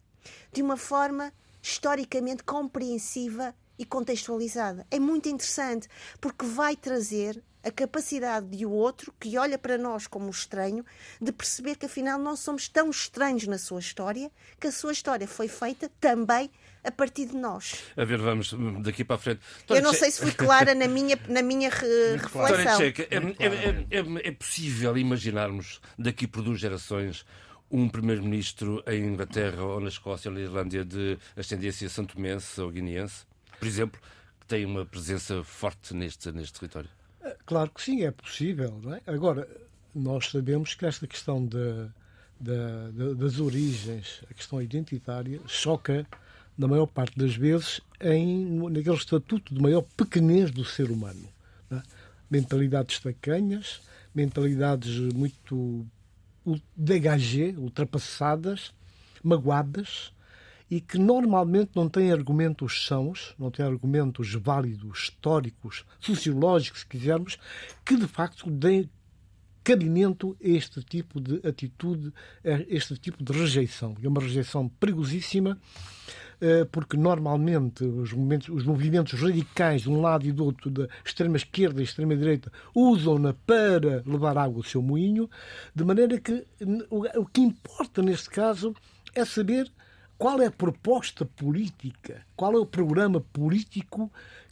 de 0.52 0.60
uma 0.60 0.76
forma 0.76 1.32
historicamente 1.62 2.44
compreensiva 2.44 3.54
e 3.78 3.86
contextualizada. 3.86 4.86
É 4.90 5.00
muito 5.00 5.30
interessante 5.30 5.88
porque 6.20 6.44
vai 6.44 6.76
trazer 6.76 7.42
a 7.64 7.70
capacidade 7.70 8.54
de 8.54 8.66
o 8.66 8.70
outro, 8.70 9.14
que 9.18 9.38
olha 9.38 9.58
para 9.58 9.78
nós 9.78 10.06
como 10.06 10.28
estranho, 10.28 10.84
de 11.18 11.32
perceber 11.32 11.76
que 11.76 11.86
afinal 11.86 12.18
não 12.18 12.36
somos 12.36 12.68
tão 12.68 12.90
estranhos 12.90 13.46
na 13.46 13.56
sua 13.56 13.80
história, 13.80 14.30
que 14.58 14.66
a 14.66 14.72
sua 14.72 14.92
história 14.92 15.26
foi 15.26 15.48
feita 15.48 15.90
também 15.98 16.50
a 16.82 16.90
partir 16.90 17.26
de 17.26 17.36
nós. 17.36 17.84
A 17.96 18.04
ver, 18.04 18.18
vamos 18.18 18.54
daqui 18.82 19.04
para 19.04 19.16
a 19.16 19.18
frente. 19.18 19.40
Eu 19.68 19.82
não 19.82 19.92
sei 19.92 20.10
se 20.10 20.20
fui 20.20 20.32
clara 20.32 20.74
na 20.74 20.88
minha, 20.88 21.18
na 21.28 21.42
minha 21.42 21.70
re 21.70 22.16
reflexão. 22.16 22.78
Checa, 22.78 23.02
é, 23.02 23.16
é, 23.16 23.98
é, 23.98 24.28
é 24.28 24.32
possível 24.32 24.96
imaginarmos 24.96 25.80
daqui 25.98 26.26
por 26.26 26.42
duas 26.42 26.60
gerações 26.60 27.24
um 27.70 27.88
primeiro-ministro 27.88 28.82
em 28.86 29.04
Inglaterra 29.04 29.62
ou 29.62 29.80
na 29.80 29.88
Escócia 29.88 30.28
ou 30.28 30.34
na 30.34 30.42
Irlândia 30.42 30.84
de 30.84 31.16
ascendência 31.36 31.88
santomense 31.88 32.60
ou 32.60 32.70
guineense, 32.70 33.24
por 33.58 33.68
exemplo, 33.68 34.00
que 34.40 34.46
tem 34.46 34.66
uma 34.66 34.84
presença 34.84 35.44
forte 35.44 35.94
neste, 35.94 36.32
neste 36.32 36.58
território? 36.58 36.90
É, 37.22 37.36
claro 37.46 37.70
que 37.70 37.80
sim, 37.80 38.02
é 38.02 38.10
possível. 38.10 38.80
É? 39.06 39.12
Agora, 39.12 39.46
nós 39.94 40.30
sabemos 40.30 40.74
que 40.74 40.84
esta 40.84 41.06
questão 41.06 41.46
de, 41.46 41.88
de, 42.40 42.92
de, 42.92 43.14
das 43.14 43.38
origens, 43.38 44.22
a 44.28 44.34
questão 44.34 44.60
identitária, 44.60 45.40
choca 45.46 46.06
na 46.60 46.68
maior 46.68 46.86
parte 46.86 47.18
das 47.18 47.34
vezes, 47.34 47.80
em, 47.98 48.60
naquele 48.68 48.94
estatuto 48.94 49.54
de 49.54 49.60
maior 49.62 49.82
pequenez 49.96 50.50
do 50.50 50.62
ser 50.62 50.90
humano. 50.90 51.26
É? 51.70 51.80
Mentalidades 52.30 52.98
tacanhas, 53.00 53.80
mentalidades 54.14 54.98
muito 55.14 55.86
dégagées, 56.76 57.56
ultrapassadas, 57.56 58.74
magoadas, 59.24 60.12
e 60.70 60.82
que 60.82 60.98
normalmente 60.98 61.70
não 61.74 61.88
têm 61.88 62.12
argumentos 62.12 62.86
sãos, 62.86 63.34
não 63.38 63.50
têm 63.50 63.64
argumentos 63.64 64.34
válidos, 64.34 65.04
históricos, 65.04 65.86
sociológicos, 65.98 66.80
se 66.80 66.86
quisermos, 66.86 67.38
que 67.84 67.96
de 67.96 68.06
facto 68.06 68.50
deem 68.50 68.88
cabimento 69.64 70.36
a 70.42 70.46
este 70.46 70.82
tipo 70.82 71.20
de 71.20 71.46
atitude, 71.46 72.12
a 72.44 72.62
este 72.68 72.96
tipo 72.98 73.24
de 73.24 73.32
rejeição. 73.32 73.96
É 74.02 74.06
uma 74.06 74.20
rejeição 74.20 74.68
perigosíssima 74.68 75.58
porque 76.72 76.96
normalmente 76.96 77.84
os 77.84 78.12
movimentos, 78.12 78.48
os 78.48 78.64
movimentos 78.64 79.20
radicais 79.20 79.82
de 79.82 79.90
um 79.90 80.00
lado 80.00 80.26
e 80.26 80.32
do 80.32 80.44
outro, 80.44 80.70
da 80.70 80.88
extrema 81.04 81.36
esquerda 81.36 81.80
e 81.80 81.84
extrema 81.84 82.16
direita, 82.16 82.50
usam-na 82.74 83.34
para 83.46 84.02
levar 84.06 84.38
água 84.38 84.58
ao 84.58 84.64
seu 84.64 84.80
moinho, 84.80 85.28
de 85.74 85.84
maneira 85.84 86.18
que 86.18 86.46
o 86.90 87.26
que 87.26 87.40
importa 87.40 88.02
neste 88.02 88.30
caso 88.30 88.74
é 89.14 89.24
saber 89.24 89.70
qual 90.16 90.40
é 90.40 90.46
a 90.46 90.50
proposta 90.50 91.24
política, 91.24 92.26
qual 92.36 92.52
é 92.52 92.58
o 92.58 92.66
programa 92.66 93.20
político 93.20 94.10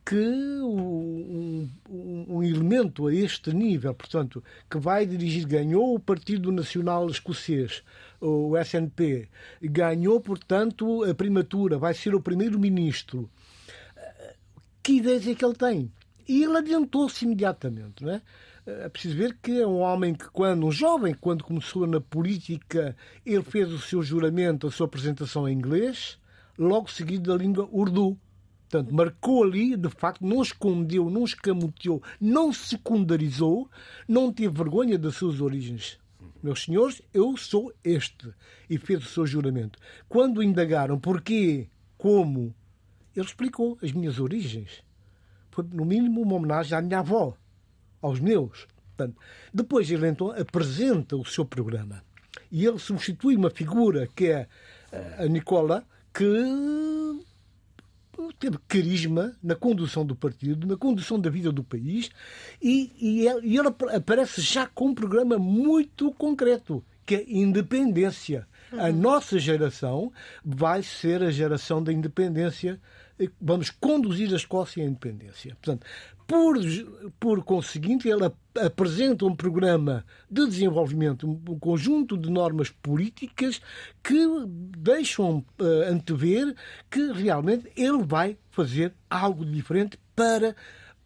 que 0.09 0.17
um, 0.17 1.69
um, 1.91 2.27
um, 2.31 2.43
elemento 2.43 3.07
a 3.07 3.15
este 3.15 3.53
nível, 3.53 3.93
portanto, 3.93 4.43
que 4.71 4.79
vai 4.79 5.05
dirigir, 5.05 5.47
ganhou 5.47 5.95
o 5.95 6.01
Partido 6.01 6.51
Nacional 6.51 7.07
Escocês, 7.11 7.83
o 8.21 8.57
SNP, 8.57 9.29
ganhou, 9.63 10.21
portanto, 10.21 11.05
a 11.05 11.15
primatura, 11.15 11.79
vai 11.79 11.95
ser 11.95 12.15
o 12.15 12.21
primeiro-ministro. 12.21 13.31
Que 14.83 14.95
ideias 14.95 15.27
é 15.27 15.35
que 15.35 15.45
ele 15.45 15.55
tem? 15.55 15.93
E 16.29 16.43
ele 16.43 16.59
adiantou-se 16.59 17.25
imediatamente, 17.25 18.05
não 18.05 18.13
é? 18.13 18.23
É 18.67 18.89
preciso 18.89 19.17
ver 19.17 19.39
que 19.41 19.61
é 19.61 19.67
um 19.67 19.79
homem 19.79 20.15
que, 20.15 20.29
quando, 20.29 20.67
um 20.67 20.71
jovem, 20.71 21.15
quando 21.15 21.43
começou 21.43 21.87
na 21.87 22.01
política, 22.01 22.95
ele 23.25 23.43
fez 23.43 23.73
o 23.73 23.79
seu 23.79 24.03
juramento, 24.03 24.67
a 24.67 24.71
sua 24.71 24.87
apresentação 24.87 25.49
em 25.49 25.55
inglês, 25.55 26.19
logo 26.59 26.91
seguido 26.91 27.31
da 27.31 27.43
língua 27.43 27.67
urdu. 27.73 28.19
Portanto, 28.69 28.95
marcou 28.95 29.45
ali, 29.45 29.75
de 29.75 29.89
facto, 29.89 30.27
não 30.27 30.43
escondeu, 30.43 31.09
não 31.09 31.25
escamoteou, 31.25 32.03
não 32.21 32.53
secundarizou, 32.53 33.71
não 34.07 34.31
teve 34.31 34.55
vergonha 34.55 34.99
das 34.99 35.15
suas 35.15 35.41
origens 35.41 35.99
meus 36.43 36.65
senhores, 36.65 37.03
eu 37.13 37.37
sou 37.37 37.73
este. 37.85 38.33
E 38.69 38.79
fez 38.79 39.05
o 39.05 39.09
seu 39.09 39.27
juramento. 39.27 39.79
Quando 40.09 40.43
indagaram 40.43 40.99
porquê, 40.99 41.69
como, 41.97 42.55
ele 43.15 43.27
explicou 43.27 43.79
as 43.83 43.93
minhas 43.93 44.19
origens. 44.19 44.83
Foi, 45.51 45.65
no 45.73 45.85
mínimo, 45.85 46.23
uma 46.23 46.37
homenagem 46.37 46.77
à 46.77 46.83
minha 46.83 47.01
avó, 47.01 47.37
aos 48.01 48.21
meus. 48.21 48.67
Portanto, 48.97 49.17
depois 49.53 49.91
ele 49.91 50.09
então 50.09 50.31
apresenta 50.31 51.17
o 51.17 51.25
seu 51.25 51.45
programa. 51.45 52.03
E 52.51 52.65
ele 52.65 52.79
substitui 52.79 53.37
uma 53.37 53.51
figura 53.51 54.09
que 54.15 54.27
é 54.27 54.49
a 55.19 55.27
Nicola, 55.27 55.85
que 56.13 56.25
teve 58.39 58.59
carisma 58.67 59.37
na 59.43 59.55
condução 59.55 60.05
do 60.05 60.15
partido, 60.15 60.67
na 60.67 60.77
condução 60.77 61.19
da 61.19 61.31
vida 61.31 61.53
do 61.53 61.63
país, 61.63 62.11
e, 62.61 62.93
e, 63.01 63.27
ele, 63.27 63.47
e 63.47 63.59
ele 63.59 63.69
aparece 63.95 64.41
já 64.41 64.67
com 64.67 64.87
um 64.87 64.95
programa 64.95 65.39
muito 65.39 66.13
concreto, 66.13 66.85
que 67.07 67.15
é 67.15 67.25
independência. 67.29 68.47
Uhum. 68.73 68.81
A 68.85 68.93
nossa 68.93 69.39
geração 69.39 70.13
vai 70.45 70.83
ser 70.83 71.23
a 71.23 71.31
geração 71.31 71.83
da 71.83 71.93
independência. 71.93 72.81
Vamos 73.41 73.71
conduzir 73.71 74.33
a 74.33 74.37
Escócia 74.37 74.85
à 74.85 74.87
independência. 74.87 75.57
Portanto, 75.57 75.87
por, 76.29 76.59
por 77.19 77.43
conseguinte, 77.43 78.07
ele 78.07 78.31
apresenta 78.55 79.25
um 79.25 79.35
programa 79.35 80.05
de 80.31 80.47
desenvolvimento, 80.47 81.27
um 81.27 81.59
conjunto 81.59 82.19
de 82.19 82.31
normas 82.31 82.69
políticas 82.69 83.63
que 84.03 84.27
deixam 84.77 85.39
uh, 85.59 85.91
antever 85.91 86.55
que 86.91 87.13
realmente 87.13 87.73
ele 87.75 88.03
vai 88.05 88.37
fazer 88.51 88.93
algo 89.09 89.45
diferente 89.45 89.99
para 90.15 90.55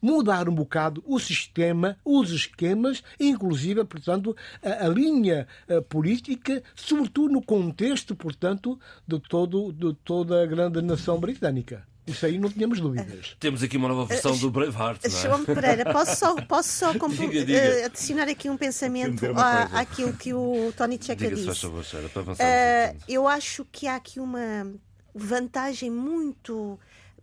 mudar 0.02 0.48
um 0.48 0.54
bocado 0.54 1.00
o 1.06 1.20
sistema, 1.20 1.96
os 2.04 2.32
esquemas, 2.32 3.04
inclusive, 3.20 3.84
portanto, 3.84 4.36
a, 4.60 4.86
a 4.86 4.88
linha 4.88 5.46
a 5.68 5.74
eh, 5.74 5.80
política, 5.80 6.60
sobretudo 6.74 7.34
no 7.34 7.42
contexto, 7.42 8.16
portanto, 8.16 8.80
de, 9.06 9.20
todo, 9.20 9.72
de 9.72 9.94
toda 10.02 10.42
a 10.42 10.46
grande 10.46 10.82
nação 10.82 11.20
britânica. 11.20 11.86
Isso 12.06 12.26
aí 12.26 12.36
não 12.38 12.48
tínhamos 12.50 12.80
dúvidas. 12.80 13.36
Temos 13.40 13.62
aqui 13.62 13.76
uma 13.76 13.88
nova 13.88 14.06
versão 14.06 14.36
do 14.36 14.50
Braveheart, 14.50 15.04
não 15.04 15.16
é? 15.18 15.22
João 15.22 15.44
Pereira, 15.44 15.92
posso 15.92 16.16
só, 16.16 16.34
posso 16.42 16.68
só 16.70 16.92
Diga, 17.08 17.44
diga. 17.44 17.52
eh, 17.52 17.84
adicionar 17.84 18.28
aqui 18.28 18.50
um 18.50 18.56
pensamento 18.56 19.24
à- 19.36 19.80
àquilo 19.80 20.12
que 20.12 20.34
o 20.34 20.72
Tony 20.76 20.98
Checa 21.00 21.24
faz 21.26 21.38
disse. 21.46 21.60
favor, 21.60 21.84
Sara, 21.84 22.08
para 22.08 22.22
avançarmos. 22.22 22.52
Eh, 22.52 22.92
então. 22.96 23.04
eu 23.08 23.28
acho 23.28 23.64
que 23.70 23.86
há 23.86 23.96
aqui 23.96 24.18
uma 24.18 24.72
vantagem 25.14 25.90
muito 25.90 26.78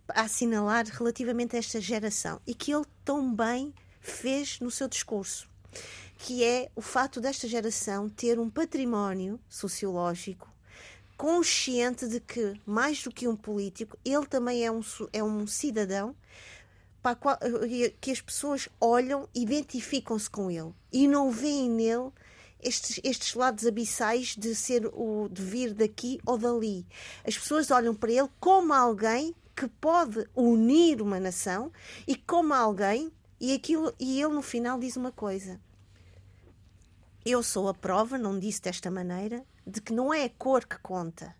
a 0.08 0.22
assinalar 0.22 0.86
relativamente 0.90 1.54
a 1.56 1.58
esta 1.58 1.80
geração 1.80 2.40
e 2.46 2.54
que 2.54 2.72
ele 2.72 2.84
tão 3.04 3.34
bem 3.34 3.72
fez 4.00 4.58
no 4.60 4.70
seu 4.70 4.88
discurso, 4.88 5.46
que 6.18 6.42
é 6.42 6.68
o 6.74 6.80
fato 6.80 7.20
desta 7.20 7.46
geração 7.46 8.08
ter 8.08 8.38
um 8.40 8.48
património 8.50 9.38
sociológico 9.48 10.49
consciente 11.20 12.08
de 12.08 12.18
que, 12.18 12.58
mais 12.64 13.02
do 13.02 13.10
que 13.10 13.28
um 13.28 13.36
político, 13.36 13.94
ele 14.02 14.24
também 14.24 14.64
é 14.64 14.72
um, 14.72 14.80
é 15.12 15.22
um 15.22 15.46
cidadão 15.46 16.16
para 17.02 17.14
qual- 17.14 17.38
eh, 17.42 17.92
que 18.00 18.10
as 18.10 18.22
pessoas 18.22 18.70
olham, 18.80 19.28
identificam-se 19.34 20.30
com 20.30 20.50
ele 20.50 20.72
e 20.90 21.06
não 21.06 21.30
veem 21.30 21.68
nele 21.68 22.10
estes, 22.58 22.98
estes 23.04 23.34
lados 23.34 23.66
abissais 23.66 24.34
de 24.34 24.54
ser 24.54 24.86
o 24.94 25.28
de 25.30 25.42
vir 25.42 25.74
daqui 25.74 26.18
ou 26.24 26.38
dali. 26.38 26.86
As 27.22 27.36
pessoas 27.36 27.70
olham 27.70 27.94
para 27.94 28.10
ele 28.10 28.28
como 28.40 28.72
alguém 28.72 29.34
que 29.54 29.68
pode 29.68 30.26
unir 30.34 31.02
uma 31.02 31.20
nação 31.20 31.70
e 32.06 32.16
como 32.16 32.54
alguém 32.54 33.12
e 33.38 33.52
aquilo 33.52 33.92
e 34.00 34.22
ele 34.22 34.32
no 34.32 34.40
final 34.42 34.78
diz 34.78 34.96
uma 34.96 35.12
coisa. 35.12 35.60
Eu 37.26 37.42
sou 37.42 37.68
a 37.68 37.74
prova, 37.74 38.16
não 38.16 38.38
disse 38.38 38.62
desta 38.62 38.90
maneira, 38.90 39.44
de 39.66 39.80
que 39.80 39.92
não 39.92 40.12
é 40.12 40.24
a 40.24 40.30
cor 40.30 40.64
que 40.66 40.78
conta. 40.78 41.34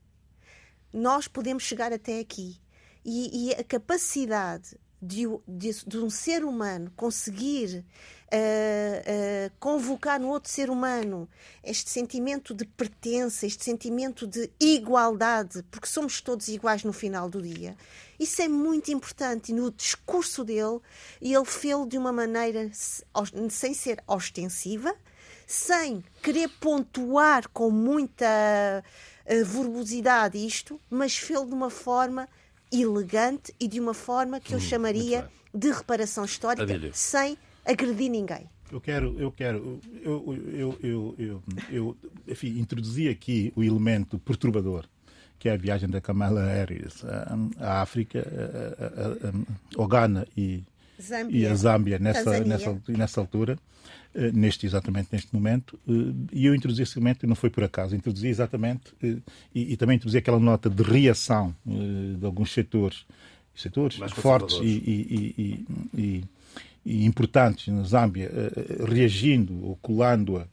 Nós 0.92 1.28
podemos 1.28 1.62
chegar 1.62 1.92
até 1.92 2.18
aqui. 2.20 2.60
E, 3.04 3.48
e 3.48 3.54
a 3.54 3.64
capacidade 3.64 4.76
de, 5.00 5.22
de- 5.48 5.84
de 5.86 5.98
um 5.98 6.10
ser 6.10 6.44
humano 6.44 6.92
conseguir 6.94 7.82
ah, 8.30 8.36
ah, 8.36 9.50
convocar 9.58 10.20
no 10.20 10.28
outro 10.28 10.50
ser 10.52 10.68
humano 10.68 11.26
este 11.64 11.88
sentimento 11.88 12.52
de 12.54 12.66
pertença, 12.66 13.46
este 13.46 13.64
sentimento 13.64 14.26
de 14.26 14.50
igualdade, 14.60 15.62
porque 15.70 15.86
somos 15.86 16.20
todos 16.20 16.48
iguais 16.48 16.84
no 16.84 16.92
final 16.92 17.30
do 17.30 17.40
dia, 17.40 17.74
isso 18.18 18.42
é 18.42 18.48
muito 18.48 18.92
importante. 18.92 19.50
E 19.50 19.54
no 19.54 19.70
discurso 19.70 20.44
dele, 20.44 20.80
ele 21.22 21.44
fez 21.46 21.88
de 21.88 21.96
uma 21.96 22.12
maneira 22.12 22.70
sem 23.48 23.72
ser 23.72 24.04
ostensiva, 24.06 24.94
sem 25.50 26.04
querer 26.22 26.48
pontuar 26.60 27.48
com 27.48 27.72
muita 27.72 28.84
eh, 29.26 29.42
verbosidade 29.42 30.38
isto, 30.38 30.80
mas 30.88 31.16
fê-lo 31.16 31.44
de 31.44 31.52
uma 31.52 31.68
forma 31.68 32.28
elegante 32.72 33.52
e 33.58 33.66
de 33.66 33.80
uma 33.80 33.92
forma 33.92 34.38
que 34.38 34.54
eu 34.54 34.60
chamaria 34.60 35.28
de 35.52 35.72
reparação 35.72 36.24
histórica, 36.24 36.64
sem 36.92 37.36
agredir 37.66 38.08
ninguém. 38.08 38.48
Eu 38.70 38.80
quero, 38.80 39.18
eu 39.18 39.32
quero, 39.32 39.80
eu, 40.04 40.38
eu, 40.52 40.78
eu, 40.84 41.14
eu, 41.18 41.42
eu 41.68 41.96
enfim, 42.28 42.60
introduzi 42.60 43.08
aqui 43.08 43.52
o 43.56 43.64
elemento 43.64 44.20
perturbador, 44.20 44.84
que 45.36 45.48
é 45.48 45.52
a 45.54 45.56
viagem 45.56 45.88
da 45.88 46.00
Kamala 46.00 46.44
Harris 46.46 47.04
à, 47.04 47.36
à 47.58 47.82
África, 47.82 48.24
ao 49.76 49.88
Ghana 49.88 50.24
e, 50.36 50.62
e 51.28 51.44
a 51.44 51.54
Zâmbia 51.56 51.98
nessa, 51.98 52.38
nessa, 52.44 52.80
nessa 52.86 53.20
altura, 53.20 53.54
eh, 53.54 53.60
neste, 54.32 54.66
exatamente 54.66 55.08
neste 55.12 55.32
momento, 55.34 55.78
eh, 55.88 55.92
e 56.32 56.46
eu 56.46 56.54
introduzi 56.54 56.82
esse 56.82 56.98
elemento, 56.98 57.24
e 57.24 57.28
não 57.28 57.36
foi 57.36 57.50
por 57.50 57.62
acaso, 57.64 57.94
introduzi 57.94 58.28
exatamente, 58.28 58.92
eh, 59.02 59.16
e, 59.54 59.72
e 59.72 59.76
também 59.76 59.96
introduzi 59.96 60.18
aquela 60.18 60.40
nota 60.40 60.68
de 60.68 60.82
reação 60.82 61.54
eh, 61.66 62.16
de 62.18 62.24
alguns 62.26 62.52
setores, 62.52 63.04
setores 63.54 63.98
Mais 63.98 64.12
fortes 64.12 64.56
e, 64.62 65.34
e- 65.96 66.24
e- 66.84 67.04
importantes 67.04 67.68
na 67.68 67.82
Zâmbia, 67.84 68.30
eh, 68.32 68.52
eh, 68.56 68.84
reagindo 68.86 69.64
ou 69.64 69.76
colando 69.76 70.38
a 70.38 70.46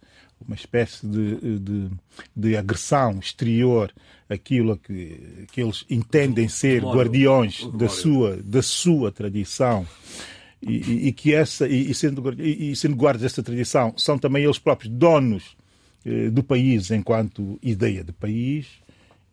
uma 0.45 0.55
espécie 0.55 1.07
de, 1.07 1.59
de, 1.59 1.89
de 2.35 2.55
agressão 2.55 3.17
exterior 3.19 3.91
àquilo 4.29 4.73
a 4.73 4.77
que, 4.77 5.47
que 5.51 5.61
eles 5.61 5.83
entendem 5.89 6.47
ser 6.47 6.83
guardiões 6.83 7.65
da 7.73 7.89
sua, 7.89 8.37
da 8.37 8.61
sua 8.61 9.11
tradição 9.11 9.87
e, 10.67 11.07
e- 11.07 11.11
que 11.13 11.33
essa 11.33 11.67
e, 11.67 11.93
sendo 11.93 12.23
e, 12.41 12.75
sendo 12.75 12.95
guardas 12.95 13.21
dessa 13.21 13.41
tradição 13.43 13.93
são 13.97 14.17
também 14.17 14.43
eles 14.43 14.59
próprios 14.59 14.91
donos 14.93 15.55
eh, 16.05 16.29
do 16.29 16.43
país 16.43 16.91
enquanto 16.91 17.57
ideia 17.63 18.03
de 18.03 18.11
país 18.11 18.67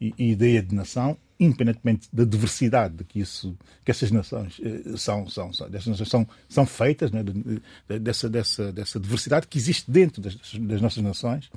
e, 0.00 0.12
e 0.18 0.30
ideia 0.32 0.62
de 0.62 0.74
nação 0.74 1.16
independentemente 1.40 2.06
da 2.12 2.22
diversidade 2.24 2.94
de 2.94 3.02
que 3.04 3.18
isso 3.18 3.56
que 3.84 3.90
essas 3.90 4.10
nações 4.12 4.60
eh, 4.62 4.96
são 4.96 5.28
são, 5.28 5.52
são 5.52 5.68
nações 5.68 6.08
são 6.08 6.26
são 6.48 6.64
feitas 6.64 7.10
né, 7.10 7.24
de- 7.24 7.32
de- 7.32 7.98
dessa 7.98 8.28
dessa 8.30 8.72
dessa 8.72 9.00
diversidade 9.00 9.48
que 9.48 9.58
existe 9.58 9.90
dentro 9.90 10.22
das, 10.22 10.36
das 10.60 10.80
nossas 10.80 11.02
nações. 11.02 11.50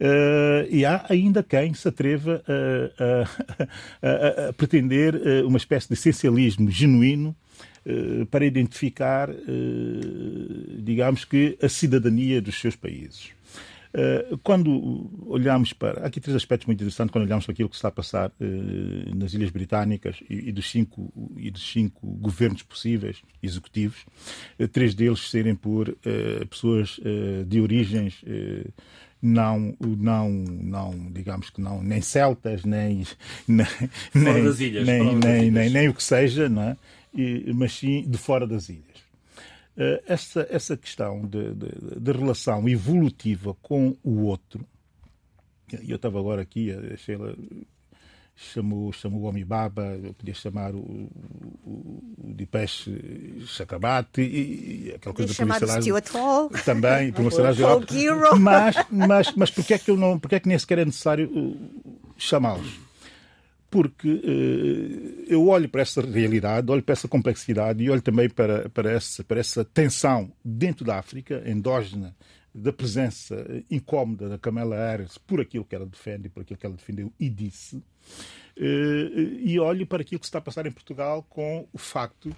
Eh, 0.00 0.66
e 0.70 0.84
há 0.84 1.06
ainda 1.08 1.40
quem 1.42 1.72
se 1.74 1.86
atreva 1.86 2.42
a, 2.48 3.04
a- 3.04 3.68
a- 4.46 4.48
a 4.48 4.52
pretender 4.52 5.14
eh, 5.24 5.42
uma 5.44 5.56
espécie 5.56 5.86
de 5.86 5.94
essencialismo 5.94 6.68
genuíno 6.68 7.34
para 8.30 8.44
identificar, 8.46 9.28
eh, 9.30 10.76
digamos 10.78 11.24
que, 11.24 11.58
a 11.62 11.68
cidadania 11.68 12.40
dos 12.40 12.58
seus 12.60 12.76
países. 12.76 13.30
Eh, 13.94 14.36
Quando 14.42 15.10
olhamos 15.26 15.72
para. 15.74 16.00
Há 16.02 16.06
aqui 16.06 16.18
três 16.20 16.34
aspectos 16.34 16.66
muito 16.66 16.80
interessantes 16.80 17.12
quando 17.12 17.24
olhamos 17.24 17.44
para 17.44 17.52
aquilo 17.52 17.68
que 17.68 17.74
está 17.76 17.88
a 17.88 17.92
passar 17.92 18.32
eh, 18.40 19.10
nas 19.14 19.34
Ilhas 19.34 19.50
Britânicas 19.50 20.16
e 20.30 20.50
dos 20.50 20.70
cinco, 20.70 21.12
e 21.36 21.50
dos 21.50 21.70
cinco 21.72 22.06
governos 22.06 22.62
possíveis, 22.62 23.20
executivos, 23.42 23.98
eh, 24.58 24.66
três 24.66 24.94
deles 24.94 25.28
serem 25.30 25.54
por 25.54 25.94
eh, 26.06 26.44
pessoas 26.48 26.98
eh, 27.04 27.44
de 27.46 27.60
origens. 27.60 28.22
eh, 28.26 28.64
não, 29.24 29.76
não, 29.80 30.28
não, 30.30 30.90
digamos 31.12 31.48
que 31.48 31.60
não, 31.60 31.80
nem 31.80 32.00
celtas, 32.00 32.64
nem, 32.64 33.04
nem, 33.46 33.66
nem, 34.12 34.34
nem, 34.84 35.14
nem, 35.16 35.50
nem, 35.50 35.70
nem 35.70 35.88
o 35.88 35.94
que 35.94 36.02
seja, 36.02 36.48
não 36.48 36.62
é? 36.62 36.76
E- 37.14 37.52
mas 37.54 37.72
sim 37.74 38.02
de 38.08 38.16
fora 38.18 38.46
das 38.46 38.68
ilhas. 38.68 39.02
Eh, 39.76 40.02
essa, 40.06 40.46
essa 40.50 40.76
questão 40.76 41.22
de, 41.26 41.54
de, 41.54 41.68
de 42.00 42.12
relação 42.12 42.68
evolutiva 42.68 43.54
com 43.62 43.96
o 44.02 44.22
outro, 44.22 44.64
eu 45.88 45.96
estava 45.96 46.18
agora 46.18 46.42
aqui, 46.42 46.70
a 46.70 46.96
Sheila 46.96 47.34
chamou, 48.36 48.92
chamou 48.92 49.20
o 49.22 49.24
Homem 49.24 49.44
Baba, 49.44 49.98
eu 50.02 50.12
podia 50.14 50.34
chamar 50.34 50.74
o, 50.74 50.78
o, 50.78 52.02
o 52.18 52.34
Dipesh 52.34 52.88
Chakrabarti 53.46 54.20
e, 54.22 54.86
e 54.88 54.92
aquela 54.94 55.14
coisa 55.14 55.32
chamar 55.32 55.58
provincial- 55.58 55.82
Stuart 56.00 56.08
Hall. 56.14 56.50
também, 56.64 57.12
promocionar 57.12 57.54
geral. 57.54 57.80
Mas, 58.38 58.76
mas, 58.90 59.34
mas 59.34 59.50
porquê 59.50 59.74
é 59.74 59.78
que 59.78 59.90
eu 59.90 59.96
não, 59.96 60.18
porquê 60.18 60.36
é 60.36 60.40
que 60.40 60.48
nem 60.48 60.58
sequer 60.58 60.78
é 60.78 60.84
necessário 60.84 61.30
uh, 61.30 61.70
chamá-los? 62.18 62.78
Porque 63.72 64.06
uh, 64.06 65.24
eu 65.26 65.48
olho 65.48 65.66
para 65.66 65.80
essa 65.80 66.02
realidade, 66.02 66.70
olho 66.70 66.82
para 66.82 66.92
essa 66.92 67.08
complexidade 67.08 67.82
e 67.82 67.88
olho 67.88 68.02
também 68.02 68.28
para, 68.28 68.68
para, 68.68 68.92
essa, 68.92 69.24
para 69.24 69.40
essa 69.40 69.64
tensão 69.64 70.30
dentro 70.44 70.84
da 70.84 70.98
África, 70.98 71.42
endógena, 71.46 72.14
da 72.54 72.70
presença 72.70 73.34
incómoda 73.70 74.28
da 74.28 74.36
Kamala 74.36 74.76
Harris 74.76 75.16
por 75.16 75.40
aquilo 75.40 75.64
que 75.64 75.74
ela 75.74 75.86
defende, 75.86 76.28
por 76.28 76.42
aquilo 76.42 76.58
que 76.58 76.66
ela 76.66 76.76
defendeu 76.76 77.10
e 77.18 77.30
disse. 77.30 77.82
Eh, 78.54 79.38
e 79.40 79.58
olho 79.58 79.86
para 79.86 80.02
aquilo 80.02 80.20
que 80.20 80.26
se 80.26 80.28
está 80.28 80.38
a 80.38 80.42
passar 80.42 80.66
em 80.66 80.70
Portugal 80.72 81.22
com 81.30 81.66
o 81.72 81.78
facto 81.78 82.28
eh, 82.28 82.34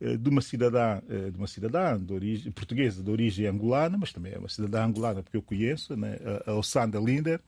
de 0.00 0.28
uma 0.28 0.40
cidadã, 0.40 1.00
eh, 1.08 1.30
de 1.30 1.38
uma 1.38 1.46
cidadã 1.46 1.98
de 1.98 2.12
origem, 2.12 2.52
portuguesa 2.52 3.02
de 3.02 3.10
origem 3.10 3.46
angolana, 3.46 3.96
mas 3.98 4.12
também 4.12 4.32
é 4.32 4.38
uma 4.38 4.48
cidadã 4.48 4.84
angolana 4.84 5.22
porque 5.22 5.36
eu 5.36 5.42
conheço, 5.42 5.96
né, 5.96 6.16
a 6.46 6.52
Ossanda 6.54 6.98
Linder, 6.98 7.40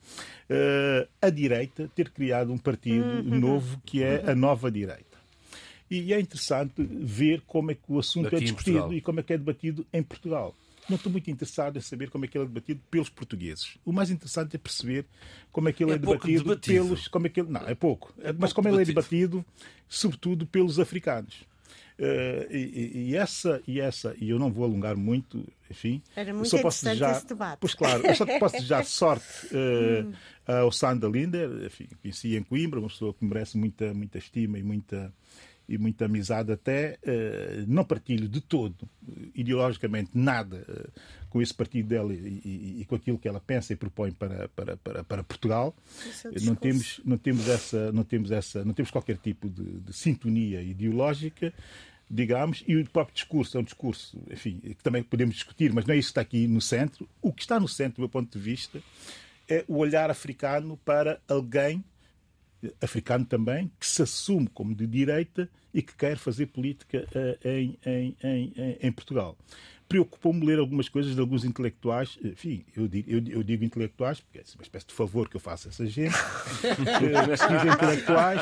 eh, 0.49 1.07
a 1.21 1.29
direita 1.29 1.89
ter 1.95 2.09
criado 2.09 2.51
um 2.51 2.57
partido 2.57 3.23
novo 3.23 3.81
que 3.85 4.01
é 4.03 4.23
a 4.31 4.35
Nova 4.35 4.71
Direita. 4.71 5.05
E 5.89 6.13
é 6.13 6.19
interessante 6.19 6.83
ver 6.83 7.41
como 7.47 7.71
é 7.71 7.75
que 7.75 7.81
o 7.87 7.99
assunto 7.99 8.27
Aqui 8.27 8.35
é 8.35 8.39
discutido 8.39 8.77
Portugal. 8.79 8.97
e 8.97 9.01
como 9.01 9.19
é 9.19 9.23
que 9.23 9.33
é 9.33 9.37
debatido 9.37 9.85
em 9.93 10.03
Portugal. 10.03 10.53
Não 10.89 10.95
estou 10.95 11.11
muito 11.11 11.29
interessado 11.29 11.77
em 11.77 11.81
saber 11.81 12.09
como 12.09 12.23
é 12.25 12.27
que 12.29 12.37
ele 12.37 12.45
é 12.45 12.47
debatido 12.47 12.81
pelos 12.89 13.09
portugueses. 13.09 13.77
O 13.85 13.91
mais 13.91 14.09
interessante 14.09 14.55
é 14.55 14.57
perceber 14.59 15.05
como 15.51 15.67
é 15.69 15.73
que 15.73 15.83
ele 15.83 15.91
É 15.91 15.95
é, 15.95 15.97
pouco 15.97 16.25
debatido, 16.27 16.43
debatido. 16.49 16.83
pelos. 16.85 17.07
Como 17.09 17.27
é 17.27 17.29
que 17.29 17.39
ele, 17.41 17.49
não, 17.49 17.61
é 17.67 17.75
pouco. 17.75 18.13
É 18.19 18.27
mas 18.33 18.51
pouco 18.53 18.55
como 18.55 18.69
ele 18.69 18.81
é 18.81 18.85
debatido. 18.85 19.37
debatido, 19.39 19.45
sobretudo 19.87 20.45
pelos 20.45 20.79
africanos. 20.79 21.45
Eh, 21.99 22.47
e, 22.51 23.09
e- 23.09 23.15
essa, 23.15 23.61
e 23.67 23.79
essa, 23.79 24.15
e 24.19 24.29
eu 24.29 24.37
não 24.37 24.51
vou 24.51 24.63
alongar 24.63 24.95
muito, 24.95 25.43
enfim. 25.69 26.01
Era 26.15 26.31
muito 26.33 26.49
só 26.49 26.61
posso 26.61 26.85
desejar, 26.85 27.17
esse 27.17 27.25
debate. 27.27 27.59
Pois 27.59 27.73
claro, 27.73 28.05
eu 28.05 28.15
só 28.15 28.25
posso 28.39 28.55
desejar 28.55 28.85
sorte 28.85 29.25
eh, 29.51 30.05
ao 30.45 30.71
Sanda 30.71 31.07
Linder, 31.07 31.49
enfim, 31.65 31.87
conheci 32.01 32.35
em 32.35 32.43
Coimbra, 32.43 32.79
uma 32.79 32.89
pessoa 32.89 33.13
que 33.13 33.25
merece 33.25 33.57
muita, 33.57 33.93
muita 33.95 34.19
estima 34.19 34.59
e 34.59 34.63
muita, 34.63 35.11
e 35.67 35.77
muita 35.77 36.05
amizade 36.05 36.51
até, 36.51 36.99
uh, 37.03 37.65
não 37.67 37.83
partilho 37.83 38.29
de 38.29 38.41
todo, 38.41 38.87
ideologicamente, 39.37 40.11
nada 40.13 40.65
uh, 40.67 41.01
com 41.29 41.41
esse 41.41 41.53
partido 41.53 41.87
dela 41.87 42.13
e, 42.13 42.41
e, 42.43 42.81
e, 42.81 42.85
com 42.85 42.95
aquilo 42.95 43.17
que 43.17 43.27
ela 43.27 43.39
pensa 43.39 43.71
e 43.71 43.75
propõe 43.75 44.11
para, 44.11 44.49
para, 44.49 44.75
para, 44.77 45.03
para 45.03 45.23
Portugal. 45.23 45.75
É 46.25 46.41
não 46.41 46.55
temos, 46.55 46.99
não 47.05 47.17
temos 47.17 47.47
essa, 47.47 47.91
não 47.91 48.03
temos 48.03 48.31
essa, 48.31 48.65
não 48.65 48.73
temos 48.73 48.91
qualquer 48.91 49.17
tipo 49.17 49.49
de, 49.49 49.63
de 49.63 49.93
sintonia 49.93 50.61
ideológica 50.61 51.53
digamos, 52.09 52.63
e 52.65 52.77
o 52.77 52.89
próprio 52.89 53.13
discurso 53.13 53.57
é 53.57 53.59
um 53.59 53.63
discurso, 53.63 54.17
enfim, 54.31 54.59
que 54.59 54.81
também 54.81 55.03
podemos 55.03 55.35
discutir, 55.35 55.73
mas 55.73 55.85
não 55.85 55.93
é 55.93 55.97
isso 55.97 56.07
que 56.07 56.11
está 56.11 56.21
aqui 56.21 56.47
no 56.47 56.61
centro. 56.61 57.07
O 57.21 57.33
que 57.33 57.41
está 57.41 57.59
no 57.59 57.67
centro, 57.67 57.97
do 57.97 57.99
meu 58.01 58.09
ponto 58.09 58.31
de 58.31 58.43
vista, 58.43 58.81
é 59.47 59.65
o 59.67 59.77
olhar 59.77 60.09
africano 60.09 60.77
para 60.85 61.19
alguém 61.27 61.83
africano 62.81 63.25
também, 63.25 63.71
que 63.79 63.85
se 63.85 64.01
assume 64.01 64.47
como 64.47 64.73
de 64.73 64.87
direita 64.87 65.49
e 65.73 65.81
que 65.81 65.95
quer 65.95 66.17
fazer 66.17 66.47
política 66.47 67.07
uh, 67.15 67.47
em, 67.47 67.77
em, 67.85 68.15
em, 68.23 68.77
em 68.81 68.91
Portugal 68.91 69.37
preocupou-me 69.87 70.45
ler 70.45 70.59
algumas 70.59 70.89
coisas 70.89 71.15
de 71.15 71.19
alguns 71.19 71.45
intelectuais, 71.45 72.17
enfim, 72.23 72.65
eu 72.75 72.87
digo, 72.87 73.09
eu, 73.09 73.23
eu 73.27 73.43
digo 73.43 73.63
intelectuais, 73.63 74.19
porque 74.19 74.39
é 74.39 74.43
uma 74.55 74.63
espécie 74.63 74.87
de 74.87 74.93
favor 74.93 75.29
que 75.29 75.35
eu 75.35 75.39
faço 75.39 75.67
a 75.67 75.71
essa 75.71 75.85
gente, 75.85 76.13
mas 77.27 77.39
diz 77.39 77.73
intelectuais. 77.73 78.41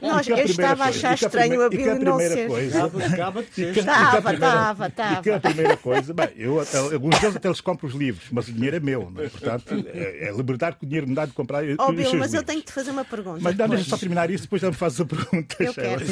Nós, 0.00 0.28
eu 0.28 0.36
estava 0.38 0.84
a 0.84 0.88
achar 0.88 1.14
estranho 1.14 1.62
a 1.62 1.68
Bíblia 1.68 1.98
não 1.98 2.18
ser. 2.18 2.46
Coisa, 2.46 2.86
estava, 2.86 3.42
estava, 4.32 4.86
estava. 4.86 5.18
E 5.18 5.22
que 5.22 5.30
a 5.30 5.40
primeira 5.40 5.76
coisa, 5.76 6.14
bem, 6.14 6.28
eu, 6.36 6.60
alguns 6.92 7.18
deles 7.18 7.36
até 7.36 7.48
eles 7.48 7.60
compram 7.60 7.88
os 7.88 7.94
livros, 7.94 8.28
mas 8.30 8.48
o 8.48 8.52
dinheiro 8.52 8.76
é 8.76 8.80
meu, 8.80 9.10
não 9.10 9.22
é? 9.22 9.28
portanto, 9.28 9.74
é, 9.88 10.28
é 10.28 10.32
liberdade 10.32 10.76
que 10.76 10.84
o 10.84 10.86
dinheiro 10.86 11.08
me 11.08 11.14
dá 11.14 11.26
de 11.26 11.32
comprar. 11.32 11.64
Oh, 11.78 11.92
Bill, 11.92 11.96
mas 11.96 12.12
livros. 12.12 12.34
eu 12.34 12.42
tenho 12.42 12.60
que 12.60 12.66
te 12.66 12.72
fazer 12.72 12.90
uma 12.92 13.04
pergunta. 13.04 13.40
Mas 13.40 13.56
deixa 13.56 13.84
só 13.84 13.98
terminar 13.98 14.30
isso, 14.30 14.44
depois 14.44 14.62
já 14.62 14.68
me 14.68 14.74
fazes 14.74 15.00
a 15.00 15.04
pergunta, 15.04 15.56
eu 15.58 15.74
quero. 15.74 16.04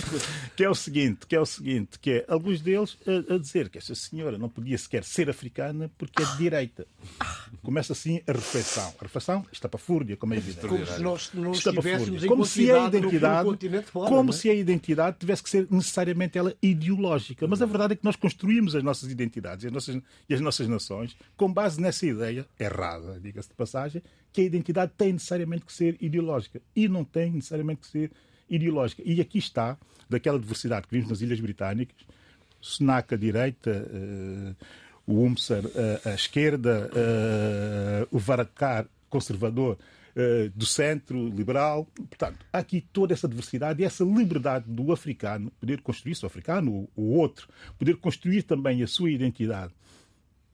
que 0.57 0.65
é 0.65 0.69
o 0.69 0.75
seguinte, 0.75 1.27
que 1.27 1.37
é 1.37 1.41
o 1.41 1.47
seguinte, 1.47 1.99
que 2.01 2.11
é 2.11 2.25
alguns 2.29 2.61
deles 2.61 2.99
a, 3.07 3.35
a 3.35 3.39
dizer 3.39 3.69
que 3.69 3.79
esta 3.79 3.95
senhora 3.95 4.37
não 4.37 4.49
podia 4.49 4.64
podia 4.65 4.79
sequer 4.79 5.05
ser 5.05 5.29
africana 5.29 5.91
porque 5.99 6.23
é 6.23 6.27
de 6.27 6.39
direita. 6.39 6.87
Começa 7.63 7.93
assim 7.93 8.23
a 8.27 8.33
reflexão. 8.33 8.95
A 8.99 9.03
reflexão 9.03 9.45
está 9.53 9.69
para 9.69 9.79
fúria, 9.79 10.17
como 10.17 10.33
é 10.33 10.39
evidente. 10.39 10.67
Como 10.67 10.87
se 10.87 11.03
nós 11.03 11.31
não 11.35 11.53
estivéssemos 11.53 12.25
em 12.25 12.27
como 12.27 12.47
se 12.47 12.71
a 12.71 12.87
identidade, 12.87 13.83
fora, 13.85 14.09
como 14.09 14.31
é? 14.31 14.33
se 14.33 14.49
a 14.49 14.55
identidade 14.55 15.19
tivesse 15.19 15.43
que 15.43 15.51
ser 15.51 15.69
necessariamente 15.71 16.39
ela 16.39 16.55
ideológica. 16.63 17.47
Mas 17.47 17.61
a 17.61 17.67
verdade 17.67 17.93
é 17.93 17.97
que 17.97 18.05
nós 18.05 18.17
construímos 18.17 18.75
as 18.75 18.83
nossas 18.83 19.11
identidades 19.11 19.65
e 19.65 19.67
as 19.67 19.73
nossas, 19.73 20.03
e 20.29 20.35
as 20.35 20.41
nossas 20.41 20.67
nações 20.67 21.15
com 21.37 21.53
base 21.53 21.79
nessa 21.79 22.07
ideia 22.07 22.47
errada, 22.59 23.21
diga-se 23.21 23.51
de 23.51 23.55
passagem, 23.55 24.03
que 24.33 24.41
a 24.41 24.45
identidade 24.45 24.93
tem 24.97 25.13
necessariamente 25.13 25.67
que 25.67 25.73
ser 25.73 25.99
ideológica 26.01 26.63
e 26.75 26.89
não 26.89 27.05
tem 27.05 27.31
necessariamente 27.33 27.83
que 27.83 27.87
ser 27.87 28.13
ideológica. 28.49 29.03
E 29.05 29.21
aqui 29.21 29.39
está, 29.39 29.77
daquela 30.09 30.39
diversidade 30.39 30.87
que 30.87 30.95
vimos 30.95 31.11
nas 31.11 31.21
Ilhas 31.21 31.41
Britânicas, 31.41 31.97
Sunak 32.65 33.13
à 33.13 33.17
direita, 33.19 33.71
uh, 33.71 34.57
o 35.07 35.23
Umsar 35.23 35.67
uh, 35.67 36.09
à 36.09 36.15
esquerda, 36.15 36.91
uh, 36.91 38.09
o 38.11 38.19
Varadkar 38.19 38.87
conservador 39.11 39.79
do 40.55 40.65
centro, 40.65 41.29
liberal. 41.29 41.89
Portanto, 42.09 42.47
há 42.53 42.59
aqui 42.59 42.81
toda 42.93 43.13
essa 43.13 43.27
diversidade 43.27 43.83
e 43.83 43.85
essa 43.85 44.05
liberdade 44.05 44.65
do 44.69 44.93
africano 44.93 45.51
poder 45.59 45.81
construir, 45.81 46.15
se 46.15 46.25
o 46.25 46.27
africano, 46.29 46.89
o 46.95 47.17
outro, 47.17 47.49
poder 47.77 47.97
construir 47.97 48.45
também 48.45 48.81
a 48.81 48.87
sua 48.87 49.11
identidade 49.11 49.73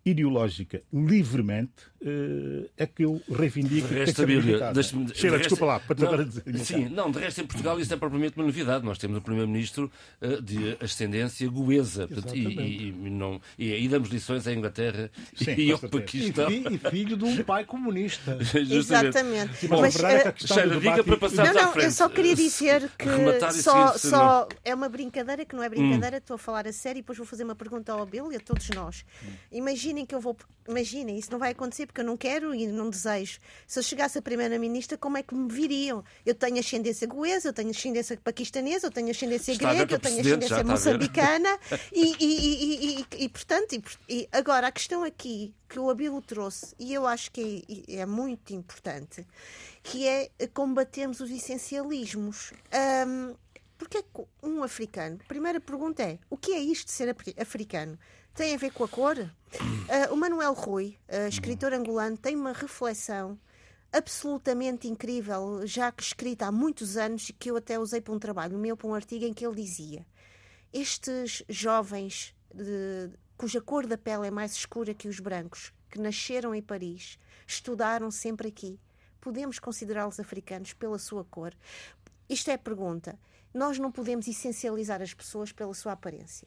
ideológica 0.05 0.83
livremente 0.93 1.91
uh, 2.03 2.69
é 2.77 2.87
que 2.87 3.05
eu 3.05 3.21
reivindico 3.31 3.89
de 3.89 3.95
resto, 3.95 4.23
a 4.23 4.27
Bíblia, 4.27 4.73
Sheila, 5.15 5.37
de 5.37 5.43
desculpa 5.43 5.65
lá, 5.65 5.81
para 5.81 6.17
não, 6.17 6.25
dizer. 6.25 6.59
Sim, 6.59 6.89
não, 6.89 7.11
de 7.11 7.19
resto 7.19 7.41
em 7.43 7.47
Portugal 7.47 7.79
isso 7.79 7.93
é 7.93 7.97
propriamente 7.97 8.37
uma 8.37 8.47
novidade. 8.47 8.85
Nós 8.85 8.99
temos 8.99 9.19
um 9.19 9.21
Primeiro-Ministro 9.21 9.91
uh, 10.21 10.41
de 10.41 10.77
ascendência 10.81 11.49
goesa 11.49 12.09
portanto, 12.09 12.35
e, 12.35 12.89
e, 12.89 13.11
não, 13.11 13.41
e 13.59 13.73
aí 13.73 13.89
damos 13.89 14.09
lições 14.09 14.47
à 14.47 14.53
Inglaterra 14.53 15.11
sim, 15.35 15.55
e 15.57 15.73
ao 15.73 15.79
Paquistão. 15.79 16.51
E, 16.51 16.79
filho 16.91 17.17
de 17.17 17.25
um 17.25 17.43
pai 17.43 17.65
comunista. 17.65 18.39
Exatamente. 18.55 19.69
Bom, 19.69 19.81
Mas, 19.81 19.97
a 19.97 19.99
verdade 19.99 20.15
é 20.15 20.23
que 20.23 20.29
a 20.29 20.33
questão 20.33 20.57
Sheila, 20.57 20.81
diga 20.81 21.05
para 21.05 21.17
passar 21.17 21.55
não, 21.55 21.75
não, 21.75 21.75
eu 21.75 21.91
só 21.91 22.09
queria 22.09 22.35
dizer 22.35 22.91
que 22.99 23.53
só, 23.53 23.97
só 23.99 24.49
é 24.65 24.75
uma 24.75 24.89
brincadeira 24.89 25.45
que 25.45 25.55
não 25.55 25.63
é 25.63 25.69
brincadeira, 25.69 26.17
hum. 26.17 26.19
estou 26.19 26.35
a 26.37 26.39
falar 26.39 26.67
a 26.67 26.73
sério 26.73 26.99
e 26.99 27.03
depois 27.03 27.19
vou 27.19 27.27
fazer 27.27 27.45
uma 27.45 27.55
pergunta 27.55 27.93
ao 27.93 28.07
Bill 28.07 28.33
e 28.33 28.37
a 28.37 28.41
todos 28.41 28.69
nós. 28.71 29.05
Imaginem 29.91 30.07
que 30.07 30.15
eu 30.15 30.21
vou 30.21 30.37
imaginem, 30.69 31.19
isso 31.19 31.33
não 31.33 31.39
vai 31.39 31.51
acontecer 31.51 31.85
porque 31.87 32.01
eu 32.01 32.05
não 32.05 32.17
quero 32.17 32.55
e 32.55 32.67
não 32.67 32.89
desejo. 32.89 33.41
Se 33.67 33.79
eu 33.79 33.83
chegasse 33.83 34.19
a 34.19 34.23
primeira-ministra, 34.23 34.97
como 34.97 35.19
é 35.19 35.23
que 35.23 35.35
me 35.35 35.51
viriam? 35.51 36.05
Eu 36.25 36.35
tenho 36.35 36.61
ascendência 36.61 37.09
goesa, 37.09 37.49
eu 37.49 37.53
tenho 37.53 37.71
ascendência 37.71 38.17
paquistanesa, 38.23 38.87
eu 38.87 38.91
tenho 38.91 39.11
ascendência 39.11 39.53
está 39.53 39.75
grega, 39.75 39.95
eu 39.95 39.99
tenho 39.99 40.21
ascendência 40.21 40.63
moçambicana 40.63 41.59
e, 41.93 42.15
e, 42.21 43.01
e, 43.01 43.25
e, 43.25 43.29
portanto, 43.29 43.83
e, 44.09 44.29
agora 44.31 44.69
a 44.69 44.73
questão 44.73 45.03
aqui 45.03 45.53
que 45.69 45.79
o 45.79 45.91
Abilo 45.91 46.23
trouxe, 46.23 46.75
e 46.79 46.95
eu 46.95 47.07
acho 47.07 47.33
que 47.33 47.65
é, 47.89 47.97
é 47.97 48.07
muito 48.07 48.53
importante, 48.55 49.27
que 49.83 50.07
é 50.07 50.31
combatermos 50.55 51.21
os 51.21 51.31
essencialismos. 51.31 52.53
Um, 53.07 53.35
porque 53.77 53.97
é 53.97 54.03
que 54.03 54.09
um 54.43 54.63
africano, 54.63 55.19
primeira 55.27 55.59
pergunta 55.59 56.03
é, 56.03 56.19
o 56.29 56.37
que 56.37 56.53
é 56.53 56.59
isto 56.59 56.87
de 56.87 56.93
ser 56.93 57.17
africano? 57.39 57.99
Tem 58.35 58.55
a 58.55 58.59
ver 58.59 58.73
com 58.73 58.85
a 58.85 58.89
cor. 58.89 59.17
Uh, 59.19 60.13
o 60.13 60.17
Manuel 60.17 60.53
Rui, 60.55 60.97
uh, 61.09 61.29
escritor 61.29 61.73
angolano, 61.73 62.17
tem 62.17 62.37
uma 62.37 62.53
reflexão 62.53 63.39
absolutamente 63.93 64.89
incrível, 64.89 65.67
já 65.67 65.91
que 65.91 66.03
escrita 66.03 66.47
há 66.47 66.53
muitos 66.53 66.97
anos, 66.97 67.29
e 67.29 67.33
que 67.33 67.51
eu 67.51 67.57
até 67.57 67.79
usei 67.79 68.01
para 68.01 68.15
um 68.15 68.19
trabalho 68.19 68.57
meu, 68.59 68.77
para 68.77 68.89
um 68.89 68.95
artigo 68.95 69.25
em 69.25 69.35
que 69.35 69.45
ele 69.45 69.57
dizia: 69.57 70.07
Estes 70.73 71.43
jovens 71.49 72.35
de, 72.55 73.11
cuja 73.37 73.61
cor 73.61 73.87
da 73.87 73.99
pele 73.99 74.29
é 74.29 74.31
mais 74.31 74.53
escura 74.53 74.95
que 74.95 75.09
os 75.09 75.19
brancos, 75.19 75.73
que 75.91 75.99
nasceram 75.99 76.55
em 76.55 76.63
Paris, 76.63 77.19
estudaram 77.47 78.11
sempre 78.11 78.49
aqui, 78.49 78.79
podemos 79.21 79.59
considerá-los 79.59 80.21
africanos 80.21 80.73
pela 80.73 80.99
sua 80.99 81.25
cor? 81.25 81.55
Isto 82.29 82.51
é 82.51 82.55
a 82.55 82.59
pergunta. 82.59 83.19
Nós 83.53 83.77
não 83.79 83.91
podemos 83.91 84.29
essencializar 84.29 85.03
as 85.03 85.13
pessoas 85.13 85.51
pela 85.51 85.75
sua 85.75 85.93
aparência. 85.93 86.47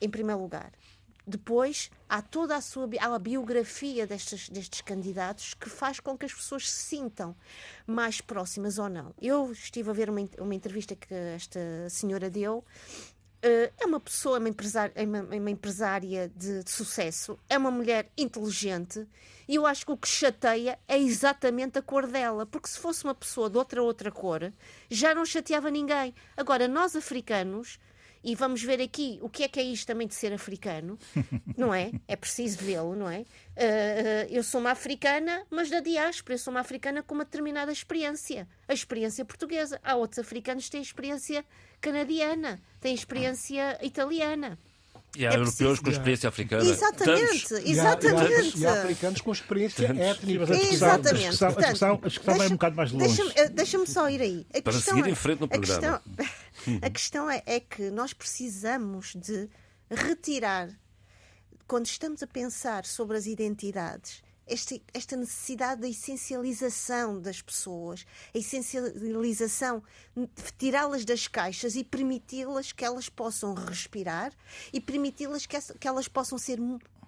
Em 0.00 0.08
primeiro 0.08 0.40
lugar. 0.40 0.70
Depois, 1.28 1.90
há 2.08 2.22
toda 2.22 2.56
a 2.56 2.60
sua 2.62 2.88
há 2.98 3.18
biografia 3.18 4.06
destes, 4.06 4.48
destes 4.48 4.80
candidatos 4.80 5.52
que 5.52 5.68
faz 5.68 6.00
com 6.00 6.16
que 6.16 6.24
as 6.24 6.32
pessoas 6.32 6.70
se 6.70 6.86
sintam 6.86 7.36
mais 7.86 8.22
próximas 8.22 8.78
ou 8.78 8.88
não. 8.88 9.14
Eu 9.20 9.52
estive 9.52 9.90
a 9.90 9.92
ver 9.92 10.08
uma, 10.08 10.26
uma 10.38 10.54
entrevista 10.54 10.96
que 10.96 11.12
esta 11.12 11.60
senhora 11.90 12.30
deu. 12.30 12.64
Uh, 13.44 13.70
é 13.78 13.84
uma 13.84 14.00
pessoa, 14.00 14.38
uma 14.38 14.48
empresária, 14.48 14.92
é 14.96 15.04
uma, 15.04 15.20
uma 15.20 15.50
empresária 15.50 16.32
de, 16.34 16.64
de, 16.64 16.70
sucesso, 16.70 17.38
é 17.48 17.56
uma 17.56 17.70
mulher 17.70 18.10
inteligente 18.16 19.06
e 19.46 19.54
eu 19.54 19.64
acho 19.64 19.86
que 19.86 19.92
o 19.92 19.96
que 19.96 20.08
chateia 20.08 20.76
é 20.88 20.98
exatamente 20.98 21.78
a 21.78 21.82
cor 21.82 22.08
dela, 22.08 22.46
porque 22.46 22.68
se 22.68 22.78
fosse 22.78 23.04
uma 23.04 23.14
pessoa 23.14 23.48
de 23.48 23.56
outra 23.56 23.80
outra 23.80 24.10
cor, 24.10 24.52
já 24.90 25.14
não 25.14 25.24
chateava 25.24 25.70
ninguém. 25.70 26.12
Agora, 26.36 26.66
nós 26.66 26.96
africanos 26.96 27.78
e 28.22 28.34
vamos 28.34 28.62
ver 28.62 28.80
aqui 28.80 29.18
o 29.22 29.28
que 29.28 29.44
é 29.44 29.48
que 29.48 29.60
é 29.60 29.62
isto 29.62 29.86
também 29.86 30.06
de 30.06 30.14
ser 30.14 30.32
africano, 30.32 30.98
não 31.56 31.74
é? 31.74 31.92
É 32.06 32.16
preciso 32.16 32.58
vê-lo, 32.58 32.94
não 32.94 33.08
é? 33.08 33.20
Uh, 33.20 34.26
eu 34.30 34.42
sou 34.42 34.60
uma 34.60 34.70
africana, 34.70 35.44
mas 35.50 35.70
da 35.70 35.80
diáspora, 35.80 36.34
eu 36.34 36.38
sou 36.38 36.52
uma 36.52 36.60
africana 36.60 37.02
com 37.02 37.14
uma 37.14 37.24
determinada 37.24 37.72
experiência, 37.72 38.48
a 38.66 38.74
experiência 38.74 39.24
portuguesa. 39.24 39.80
Há 39.82 39.96
outros 39.96 40.18
africanos 40.18 40.66
que 40.66 40.70
têm 40.72 40.82
experiência 40.82 41.44
canadiana, 41.80 42.60
têm 42.80 42.94
experiência 42.94 43.78
italiana. 43.82 44.58
E 45.16 45.26
há 45.26 45.30
é 45.30 45.34
europeus 45.34 45.56
preciso... 45.56 45.82
com 45.82 45.90
experiência 45.90 46.28
africana. 46.28 46.64
Exatamente, 46.64 47.54
exatamente. 47.64 48.58
E 48.58 48.66
há, 48.66 48.72
africanos 48.72 49.20
com 49.20 49.32
experiência 49.32 49.86
étnica. 49.86 50.54
Exatamente. 50.54 51.26
A 51.26 51.30
discussão, 51.30 51.48
a 51.48 51.60
discussão, 51.60 52.00
a 52.02 52.08
discussão 52.08 52.36
vai 52.36 52.46
um 52.46 52.50
bocado 52.50 52.76
mais 52.76 52.92
longe. 52.92 53.06
Deixa-me 53.06 53.48
deixa 53.48 53.86
só 53.86 54.08
ir 54.10 54.20
aí. 54.20 54.46
A 54.54 54.62
Para 54.62 54.72
seguir 54.74 55.06
é, 55.06 55.10
em 55.10 55.14
frente 55.14 55.40
no 55.40 55.48
programa. 55.48 55.96
A 55.96 56.00
questão, 56.20 56.78
a 56.82 56.90
questão 56.90 57.30
é, 57.30 57.42
é 57.46 57.60
que 57.60 57.90
nós 57.90 58.12
precisamos 58.12 59.14
de 59.14 59.48
retirar, 59.90 60.68
quando 61.66 61.86
estamos 61.86 62.22
a 62.22 62.26
pensar 62.26 62.84
sobre 62.84 63.16
as 63.16 63.26
identidades, 63.26 64.22
esta, 64.48 64.80
esta 64.92 65.16
necessidade 65.16 65.80
da 65.80 65.88
essencialização 65.88 67.20
das 67.20 67.40
pessoas, 67.42 68.06
a 68.34 68.38
essencialização, 68.38 69.82
tirá-las 70.58 71.04
das 71.04 71.28
caixas 71.28 71.76
e 71.76 71.84
permiti-las 71.84 72.72
que 72.72 72.84
elas 72.84 73.08
possam 73.08 73.54
respirar 73.54 74.32
e 74.72 74.80
permiti-las 74.80 75.46
que, 75.46 75.58
que 75.78 75.88
elas 75.88 76.08
possam 76.08 76.38
ser 76.38 76.58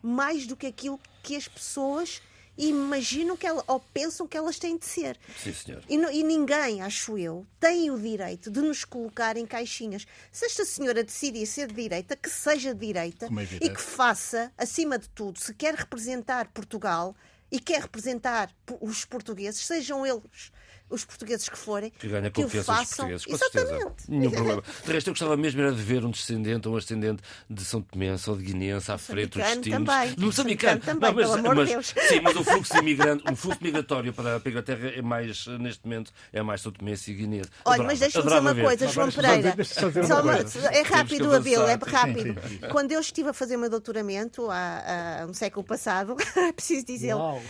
mais 0.02 0.46
do 0.46 0.56
que 0.56 0.66
aquilo 0.66 1.00
que 1.22 1.36
as 1.36 1.48
pessoas 1.48 2.22
imaginam 2.56 3.36
que 3.36 3.46
ela, 3.46 3.64
ou 3.66 3.80
pensam 3.80 4.26
que 4.26 4.36
elas 4.36 4.58
têm 4.58 4.76
de 4.76 4.84
ser. 4.84 5.18
Sim, 5.42 5.52
senhor. 5.52 5.82
E, 5.88 5.94
e, 5.94 6.22
ninguém, 6.22 6.82
acho 6.82 7.16
eu, 7.16 7.46
tem 7.58 7.90
o 7.90 7.98
direito 7.98 8.50
de 8.50 8.60
nos 8.60 8.84
colocar 8.84 9.36
em 9.36 9.46
caixinhas. 9.46 10.06
Se 10.30 10.44
esta 10.44 10.64
senhora 10.64 11.02
decidir 11.02 11.46
ser 11.46 11.68
de 11.68 11.74
direita, 11.74 12.16
que 12.16 12.28
seja 12.28 12.74
de 12.74 12.86
direita 12.86 13.26
é 13.26 13.64
e 13.64 13.70
que 13.70 13.80
faça, 13.80 14.52
acima 14.58 14.98
de 14.98 15.08
tudo, 15.08 15.38
se 15.38 15.54
quer 15.54 15.74
representar 15.74 16.48
Portugal, 16.48 17.14
e 17.50 17.58
quer 17.58 17.82
representar 17.82 18.54
os 18.80 19.04
portugueses, 19.04 19.66
sejam 19.66 20.06
eles 20.06 20.52
os 20.90 21.04
portugueses 21.04 21.48
que 21.48 21.56
forem, 21.56 21.90
que 21.90 22.08
ganha 22.08 22.30
que 22.30 22.40
o 22.40 22.44
confiança 22.44 22.74
façam. 22.74 23.08
dos 23.08 23.24
portugueses, 23.24 23.26
com 23.26 23.32
Exatamente. 23.32 23.82
certeza. 23.82 24.06
Nenhum 24.08 24.30
problema. 24.30 24.62
De 24.84 24.92
resto, 24.92 25.08
eu 25.08 25.12
gostava 25.12 25.36
mesmo 25.36 25.60
era 25.60 25.72
de 25.72 25.82
ver 25.82 26.04
um 26.04 26.10
descendente 26.10 26.68
ou 26.68 26.74
um 26.74 26.76
ascendente 26.76 27.22
de 27.48 27.64
São 27.64 27.80
Tomé 27.80 28.10
ou 28.26 28.36
de 28.36 28.44
Guinense 28.44 28.90
à 28.90 28.98
frente 28.98 29.38
dos 29.38 29.42
destinos. 29.46 29.86
também. 29.86 30.14
Do 30.14 30.26
Moçambicano 30.26 30.80
também, 30.80 31.14
pelo 31.14 31.32
amor 31.32 31.64
de 31.64 31.72
Deus. 31.72 31.94
Sim, 32.08 32.20
mas 32.22 32.36
o 32.36 32.44
fluxo 32.44 32.76
imigrante, 32.78 33.24
o 33.30 33.36
fluxo 33.36 33.58
migratório 33.62 34.12
para 34.12 34.36
a 34.36 34.48
Inglaterra 34.48 34.88
é 34.88 35.02
mais, 35.02 35.46
neste 35.46 35.84
momento, 35.84 36.12
é 36.32 36.42
mais 36.42 36.60
São 36.60 36.72
Tomé 36.72 36.94
e 37.06 37.12
Guinense. 37.12 37.50
Olha, 37.64 37.74
Adorava, 37.74 37.84
mas 37.84 37.98
deixa-me 38.00 38.24
dizer 38.24 38.38
uma 38.40 38.54
ver. 38.54 38.64
coisa, 38.64 38.88
João 38.88 39.10
Pereira. 39.10 39.64
só 39.64 40.22
uma 40.22 40.34
é 40.72 40.82
rápido, 40.82 41.32
Abel, 41.34 41.68
é 41.68 41.78
rápido. 41.86 42.34
Quando 42.70 42.92
eu 42.92 43.00
estive 43.00 43.28
a 43.28 43.32
fazer 43.32 43.56
o 43.56 43.58
meu 43.58 43.70
doutoramento, 43.70 44.50
há, 44.50 45.22
há 45.22 45.26
um 45.26 45.34
século 45.34 45.64
passado, 45.64 46.16
é 46.36 46.52
preciso 46.52 46.86
dizê-lo, 46.86 47.40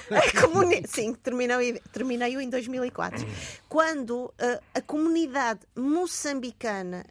sim, 0.86 1.14
terminei, 1.14 1.80
terminei-o 1.92 2.40
em 2.40 2.48
2004, 2.48 3.26
quando 3.68 4.26
uh, 4.26 4.32
a 4.74 4.80
comunidade 4.80 5.60
moçambicana 5.76 7.04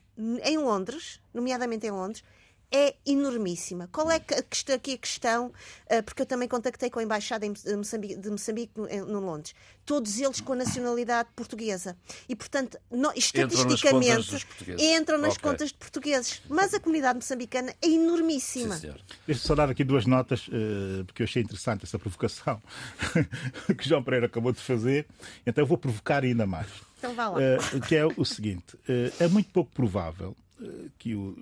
em 0.43 0.57
Londres, 0.57 1.21
nomeadamente 1.33 1.87
em 1.87 1.91
Londres, 1.91 2.23
é 2.71 2.95
enormíssima. 3.05 3.89
Qual 3.91 4.09
é 4.11 4.19
que- 4.19 4.33
a 4.35 4.43
questão, 4.43 4.75
aqui 4.75 4.93
a 4.93 4.97
questão? 4.97 5.47
uh, 5.47 6.03
Porque 6.03 6.21
eu 6.21 6.25
também 6.25 6.47
contactei 6.47 6.89
com 6.89 6.99
a 6.99 7.03
Embaixada 7.03 7.45
em 7.45 7.53
de 7.53 7.75
Moçambique, 7.75 8.15
de 8.15 8.29
Moçambique 8.29 8.71
no, 8.75 9.19
Londres. 9.19 9.55
Todos 9.85 10.19
eles 10.19 10.39
com 10.39 10.53
a 10.53 10.55
nacionalidade 10.57 11.29
portuguesa. 11.35 11.97
E, 12.27 12.35
portanto, 12.35 12.77
no- 12.91 13.11
estatisticamente, 13.15 14.45
entram 14.77 15.17
nas 15.17 15.37
contas 15.37 15.69
de 15.69 15.77
portugueses. 15.77 16.41
Mas 16.47 16.73
a 16.73 16.79
comunidade 16.79 17.15
moçambicana 17.15 17.73
é 17.81 17.87
enormíssima. 17.87 18.75
Sim, 18.75 18.81
senhor. 18.81 19.01
Deixa-me 19.25 19.47
só 19.47 19.55
dar 19.55 19.69
aqui 19.69 19.83
duas 19.83 20.05
notas, 20.05 20.47
eh, 20.51 21.03
porque 21.05 21.23
eu 21.23 21.25
achei 21.25 21.41
interessante 21.41 21.85
essa 21.85 21.97
provocação 21.97 22.61
que 23.77 23.87
João 23.87 24.03
Pereira 24.03 24.27
acabou 24.27 24.51
de 24.51 24.59
fazer. 24.59 25.07
Então 25.45 25.63
eu 25.63 25.67
vou 25.67 25.77
provocar 25.77 26.23
ainda 26.23 26.45
mais. 26.45 26.67
Então 26.99 27.13
vá 27.15 27.29
lá. 27.29 27.41
Eh, 27.41 27.57
que 27.87 27.95
é 27.95 28.05
o 28.05 28.25
seguinte: 28.25 28.77
eh, 28.87 29.11
é 29.19 29.27
muito 29.27 29.49
pouco 29.51 29.71
provável 29.73 30.35
eh, 30.61 30.65
que 30.99 31.15
o, 31.15 31.35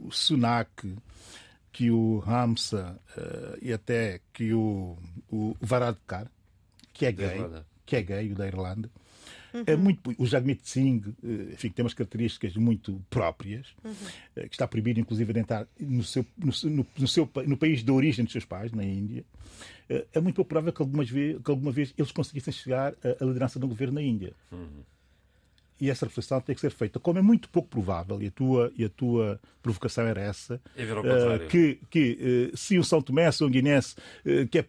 o 0.00 0.10
Sunak, 0.10 0.94
que 1.72 1.90
o 1.90 2.18
Ramsa 2.18 3.00
eh, 3.16 3.58
e 3.62 3.72
até 3.72 4.20
que 4.32 4.52
o, 4.52 4.96
o 5.30 5.56
Varadkar, 5.60 6.30
que 6.92 7.06
é 7.06 7.12
gay, 7.12 7.38
que 7.86 7.96
é 7.96 8.02
gay, 8.02 8.32
o 8.32 8.34
da 8.34 8.46
Irlanda, 8.46 8.90
é 9.66 9.74
muito, 9.74 10.14
o 10.16 10.26
Jagmeet 10.26 10.60
Singh, 10.62 11.02
eh, 11.24 11.52
enfim, 11.54 11.70
tem 11.70 11.84
umas 11.84 11.94
características 11.94 12.54
muito 12.56 13.00
próprias, 13.10 13.66
eh, 14.36 14.48
que 14.48 14.54
está 14.54 14.66
proibido, 14.68 15.00
inclusive, 15.00 15.32
de 15.32 15.40
entrar 15.40 15.66
no, 15.78 16.04
seu, 16.04 16.24
no, 16.36 16.52
seu- 16.52 16.70
no, 16.70 16.86
no 16.98 17.08
seu, 17.08 17.28
no 17.46 17.56
país 17.56 17.82
de 17.82 17.90
origem 17.90 18.24
dos 18.24 18.32
seus 18.32 18.44
pais, 18.44 18.70
na 18.72 18.84
Índia. 18.84 19.24
É 20.12 20.20
muito 20.20 20.36
pouco 20.36 20.48
provável 20.50 20.72
que, 20.72 20.80
algumas 20.82 21.10
vez, 21.10 21.40
que 21.42 21.50
alguma 21.50 21.72
vez 21.72 21.92
eles 21.98 22.12
conseguissem 22.12 22.52
chegar 22.52 22.94
à 23.02 23.24
à 23.24 23.26
liderança 23.26 23.58
do 23.58 23.66
governo 23.66 23.94
na 23.94 24.02
Índia. 24.02 24.34
E 25.80 25.88
essa 25.88 26.04
reflexão 26.06 26.40
tem 26.40 26.54
que 26.54 26.60
ser 26.60 26.70
feita. 26.70 27.00
Como 27.00 27.18
é 27.18 27.22
muito 27.22 27.48
pouco 27.48 27.68
provável, 27.68 28.20
e 28.22 28.26
a 28.26 28.30
tua, 28.30 28.70
e 28.76 28.84
a 28.84 28.88
tua 28.88 29.40
provocação 29.62 30.04
era 30.06 30.20
essa, 30.20 30.60
É 30.76 30.84
contrário. 31.20 31.48
que, 31.48 31.78
que 31.90 32.50
eh, 32.52 32.56
se 32.56 32.78
o 32.78 32.84
São 32.84 33.00
Tomé, 33.00 33.30
se 33.32 33.42
o 33.42 33.48
Guinense, 33.48 33.94
eh, 34.26 34.46
que 34.50 34.58
é 34.58 34.62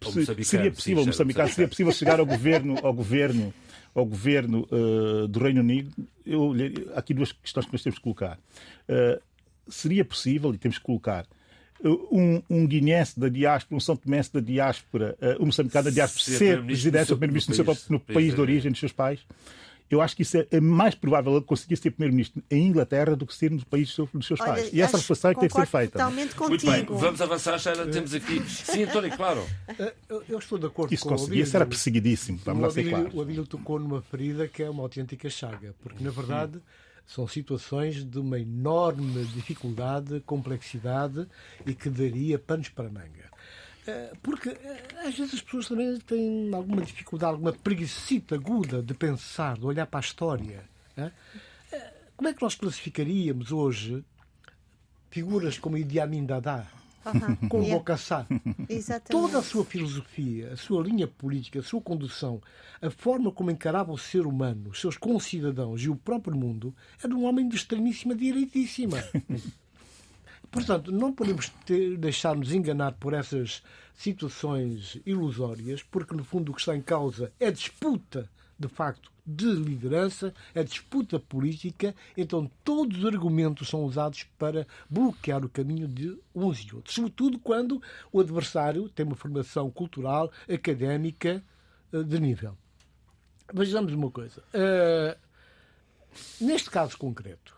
seria 0.44 0.72
possível, 0.72 1.06
moçambicano, 1.06 1.50
seria 1.50 1.68
possível 1.68 1.92
chegar 1.92 2.20
ao 2.20 2.26
governo, 2.26 2.78
ao 2.82 2.94
governo, 2.94 3.54
ao 3.94 4.06
governo 4.06 4.68
eh, 4.72 5.28
do 5.28 5.40
Reino 5.40 5.60
Unido, 5.60 5.92
eu, 6.26 6.54
há 6.96 7.00
aqui 7.00 7.14
duas 7.14 7.32
questões 7.34 7.66
que 7.66 7.74
nós 7.74 7.84
temos 7.84 7.98
que 8.00 8.04
colocar. 8.04 8.40
Seria 9.68 10.04
possível, 10.04 10.54
e 10.54 10.58
temos 10.58 10.78
que 10.78 10.84
colocar, 10.84 11.26
um, 11.84 12.42
um 12.50 12.68
guinense 12.68 13.20
da 13.20 13.30
diáspora, 13.30 13.76
um 13.76 13.80
São 13.80 13.96
Tomense 13.96 14.32
da 14.34 14.40
diáspora, 14.40 15.18
eh, 15.22 15.38
um 15.40 15.46
moçambicano 15.48 15.86
da 15.86 15.90
diáspora, 15.92 16.24
Ser 16.38 16.64
presidente 16.66 17.12
ou 17.12 17.18
primeiro-ministro 17.18 17.58
no, 17.58 17.66
país- 17.66 17.90
no 17.90 18.00
país 18.00 18.30
de 18.30 18.36
de 18.36 18.42
origem 18.42 18.72
dos 18.72 18.80
seus 18.80 18.92
pais? 18.92 19.20
Eu 19.92 20.02
acho 20.02 20.16
que 20.16 20.22
isso 20.22 20.38
é, 20.38 20.48
é 20.52 20.60
mais 20.62 20.96
provável 20.96 21.34
ele 21.36 21.42
conseguir 21.46 21.76
ser 21.78 21.92
primeiro-ministro 21.92 22.42
em 22.50 22.68
Inglaterra 22.68 23.16
do 23.16 23.26
que 23.26 23.36
ser 23.36 23.52
no 23.52 23.66
país 23.66 23.88
dos 23.88 23.96
seus- 23.96 24.26
seus 24.26 24.40
Olha, 24.40 24.54
pais. 24.54 24.70
E 24.74 24.82
essa 24.82 24.98
reflexão 24.98 25.32
é 25.32 25.34
que 25.34 25.40
tem 25.42 25.50
que 25.50 25.56
ser 25.56 25.66
feita. 25.68 25.92
Totalmente 25.94 26.40
Muito 26.40 26.66
bem, 26.66 26.76
contigo. 26.86 26.98
vamos 26.98 27.22
avançar, 27.22 27.60
Sheila. 27.60 27.86
Temos 27.88 28.14
aqui. 28.14 28.42
Sim, 28.50 28.84
António, 28.84 29.16
claro. 29.16 29.46
Eh, 29.78 29.94
Eu, 30.10 30.24
eu 30.30 30.40
estou 30.40 30.58
de 30.58 30.66
acordo 30.66 30.94
Isso 30.94 31.06
com 31.08 31.16
o 31.16 31.34
isso 31.34 31.56
era 31.56 31.66
perseguidíssimo. 31.66 32.40
Vamos 32.46 32.62
o 32.64 32.66
lá 32.68 32.72
ser 32.72 32.90
claros. 32.90 33.14
o 33.14 33.22
Abílio 33.22 33.46
tocou 33.46 33.78
numa 33.80 34.02
ferida 34.02 34.48
que 34.48 34.64
é 34.64 34.70
uma 34.70 34.84
autêntica 34.84 35.30
chaga, 35.30 35.76
porque 35.84 36.04
na 36.04 36.10
verdade 36.12 36.60
são 37.06 37.28
situações 37.28 38.06
de 38.06 38.20
uma 38.20 38.40
enorme 38.40 39.26
dificuldade, 39.34 40.22
complexidade 40.26 41.28
e 41.66 41.74
que 41.74 41.90
daria 41.90 42.40
panos 42.40 42.70
para 42.70 42.90
manga. 42.90 43.30
Eh, 43.88 44.14
Porque 44.22 44.50
eh, 44.50 44.84
às 45.06 45.16
vezes 45.18 45.34
as 45.36 45.42
pessoas 45.42 45.68
também 45.68 45.98
têm 46.00 46.54
alguma 46.54 46.82
dificuldade, 46.82 47.34
alguma 47.34 47.54
preguiçita 47.54 48.36
aguda 48.36 48.82
de 48.82 48.94
pensar, 48.94 49.58
de 49.58 49.66
olhar 49.66 49.86
para 49.88 50.00
a 50.00 50.02
história. 50.02 50.64
né? 50.96 51.12
Eh, 51.72 51.94
Como 52.16 52.28
é 52.30 52.34
que 52.34 52.42
nós 52.42 52.56
classificaríamos 52.56 53.52
hoje 53.52 54.04
figuras 55.10 55.58
como 55.58 55.78
Idi 55.78 56.00
Amin 56.00 56.26
Dada, 56.26 56.68
como 57.50 57.64
Yeah. 57.64 57.78
Bokassa, 57.80 58.28
Exatamente. 58.70 59.10
Toda 59.10 59.40
a 59.40 59.44
sua 59.44 59.66
filosofia, 59.66 60.54
a 60.54 60.56
sua 60.58 60.84
linha 60.84 61.08
política, 61.08 61.60
a 61.60 61.64
sua 61.64 61.82
condução, 61.82 62.40
a 62.82 62.90
forma 62.92 63.32
como 63.32 63.50
encarava 63.52 63.92
o 63.92 63.98
ser 63.98 64.26
humano, 64.28 64.70
os 64.70 64.80
seus 64.80 64.98
concidadãos 64.98 65.82
e 65.82 65.90
o 65.90 65.96
próprio 65.96 66.38
mundo, 66.38 66.74
era 67.04 67.14
um 67.14 67.24
homem 67.26 67.50
de 67.50 67.56
extremíssima 67.56 68.14
direitíssima. 68.16 68.98
Portanto, 70.52 70.92
não 70.92 71.14
podemos 71.14 71.52
deixar-nos 71.98 72.52
enganar 72.52 72.92
por 72.94 73.14
essas 73.14 73.64
situações 73.96 75.00
ilusórias, 75.06 75.82
porque 75.82 76.14
no 76.14 76.26
fundo 76.26 76.52
o 76.52 76.56
que 76.56 76.60
está 76.60 76.76
em 76.76 76.82
causa 76.82 77.32
é 77.40 77.50
disputa, 77.50 78.30
de 78.60 78.68
facto, 78.68 79.10
de 79.26 79.46
liderança, 79.46 80.34
é 80.54 80.64
disputa 80.64 81.20
política, 81.20 81.96
então 82.18 82.52
todos 82.64 83.00
os 83.00 83.06
argumentos 83.06 83.70
são 83.70 83.84
usados 83.84 84.24
para 84.38 84.68
bloquear 84.90 85.46
o 85.46 85.50
caminho 85.50 85.88
de 85.88 86.18
uns 86.36 86.60
e 86.60 86.76
outros, 86.76 86.96
sobretudo 86.96 87.40
quando 87.40 87.82
o 88.12 88.20
adversário 88.20 88.90
tem 88.90 89.06
uma 89.06 89.16
formação 89.16 89.70
cultural, 89.72 90.32
académica 90.50 91.44
eh, 91.94 92.04
de 92.04 92.20
nível. 92.20 92.58
Vejamos 93.54 93.94
uma 93.94 94.10
coisa. 94.10 94.44
Eh, 94.54 95.18
neste 96.40 96.70
caso 96.70 96.98
concreto, 96.98 97.56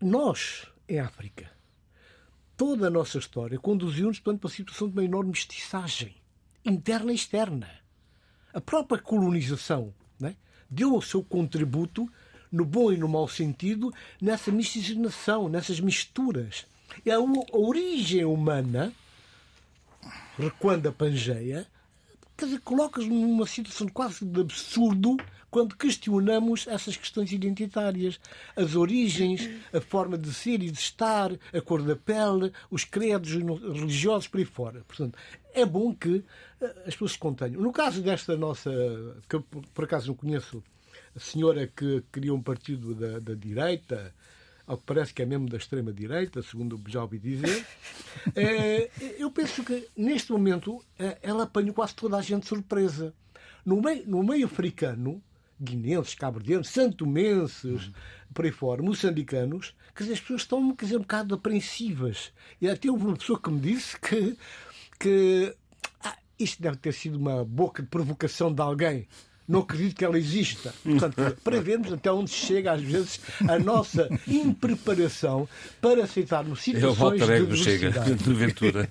nós, 0.00 0.66
em 0.88 0.98
África, 0.98 1.50
toda 2.56 2.86
a 2.86 2.90
nossa 2.90 3.18
história 3.18 3.58
conduziu-nos 3.58 4.18
portanto, 4.18 4.40
para 4.40 4.50
a 4.50 4.54
situação 4.54 4.88
de 4.88 4.94
uma 4.94 5.04
enorme 5.04 5.30
mestiçagem, 5.30 6.14
interna 6.64 7.12
e 7.12 7.14
externa. 7.14 7.68
A 8.52 8.60
própria 8.60 9.00
colonização 9.00 9.92
né, 10.18 10.36
deu 10.70 10.94
o 10.94 11.02
seu 11.02 11.22
contributo, 11.22 12.10
no 12.50 12.64
bom 12.64 12.92
e 12.92 12.96
no 12.96 13.08
mau 13.08 13.26
sentido, 13.26 13.92
nessa 14.20 14.52
miscigenação, 14.52 15.48
nessas 15.48 15.80
misturas. 15.80 16.66
E 17.04 17.10
a, 17.10 17.16
a 17.16 17.56
origem 17.56 18.24
humana, 18.24 18.92
recuando 20.38 20.88
a 20.88 20.92
Pangeia, 20.92 21.66
quer 22.36 22.44
dizer, 22.46 22.60
coloca-nos 22.60 23.08
numa 23.08 23.46
situação 23.46 23.88
quase 23.88 24.24
de 24.24 24.40
absurdo 24.40 25.16
quando 25.54 25.76
questionamos 25.76 26.66
essas 26.66 26.96
questões 26.96 27.30
identitárias. 27.30 28.18
As 28.56 28.74
origens, 28.74 29.48
a 29.72 29.80
forma 29.80 30.18
de 30.18 30.34
ser 30.34 30.60
e 30.60 30.68
de 30.68 30.80
estar, 30.80 31.30
a 31.30 31.60
cor 31.60 31.80
da 31.80 31.94
pele, 31.94 32.52
os 32.68 32.82
credos 32.82 33.30
religiosos 33.30 34.26
por 34.26 34.38
aí 34.38 34.44
fora. 34.44 34.82
Portanto, 34.84 35.16
é 35.54 35.64
bom 35.64 35.94
que 35.94 36.24
eh, 36.60 36.82
as 36.88 36.94
pessoas 36.94 37.12
se 37.12 37.18
contenham. 37.18 37.62
No 37.62 37.72
caso 37.72 38.02
desta 38.02 38.36
nossa, 38.36 38.68
que 39.28 39.36
eu 39.36 39.42
por 39.42 39.84
acaso 39.84 40.08
não 40.08 40.16
conheço, 40.16 40.60
a 41.14 41.20
senhora 41.20 41.68
que 41.68 42.02
criou 42.10 42.36
um 42.36 42.42
partido 42.42 42.92
da, 42.92 43.20
da 43.20 43.34
direita, 43.34 44.12
ao 44.66 44.76
que 44.76 44.82
parece 44.82 45.14
que 45.14 45.22
é 45.22 45.26
mesmo 45.26 45.48
da 45.48 45.56
extrema-direita, 45.56 46.42
segundo 46.42 46.82
já 46.88 47.00
ouvi 47.00 47.20
dizer, 47.20 47.64
eh, 48.34 48.90
eu 49.20 49.30
penso 49.30 49.62
que 49.62 49.88
neste 49.96 50.32
momento 50.32 50.84
eh, 50.98 51.16
ela 51.22 51.44
apanhou 51.44 51.74
quase 51.74 51.94
toda 51.94 52.16
a 52.16 52.22
gente 52.22 52.44
surpresa. 52.44 53.14
No 53.64 53.80
meio, 53.80 54.04
no 54.08 54.20
meio 54.24 54.46
africano, 54.46 55.22
guinenses, 55.60 56.14
cabo-verdianos, 56.14 56.68
santomenses, 56.68 57.90
por 58.32 58.44
aí 58.44 58.50
fora, 58.50 58.82
moçambicanos, 58.82 59.74
quer 59.94 60.04
dizer, 60.04 60.14
as 60.14 60.20
pessoas 60.20 60.42
estão 60.42 60.74
quer 60.74 60.86
dizer, 60.86 60.96
um 60.96 61.02
bocado 61.02 61.34
apreensivas. 61.34 62.32
E 62.60 62.68
até 62.68 62.90
houve 62.90 63.06
uma 63.06 63.16
pessoa 63.16 63.40
que 63.40 63.50
me 63.50 63.60
disse 63.60 63.98
que, 64.00 64.36
que 64.98 65.56
ah, 66.02 66.16
isto 66.38 66.60
deve 66.60 66.76
ter 66.76 66.92
sido 66.92 67.16
uma 67.16 67.44
boca 67.44 67.82
de 67.82 67.88
provocação 67.88 68.52
de 68.52 68.60
alguém. 68.60 69.06
Não 69.46 69.60
acredito 69.60 69.96
que 69.96 70.04
ela 70.04 70.18
exista. 70.18 70.74
Portanto, 70.82 71.36
para 71.42 71.60
vermos 71.60 71.92
até 71.92 72.10
onde 72.10 72.30
chega, 72.30 72.72
às 72.72 72.82
vezes, 72.82 73.20
a 73.48 73.58
nossa 73.58 74.08
impreparação 74.26 75.48
para 75.80 76.04
aceitarmos 76.04 76.58
É 76.58 76.70
o 76.70 76.74
situações 76.74 76.98
Walter 77.20 77.26
de 77.26 77.32
Ego 77.32 77.56
chega, 77.56 77.90
diversidade. 77.90 78.24
de 78.24 78.34
Ventura. 78.34 78.90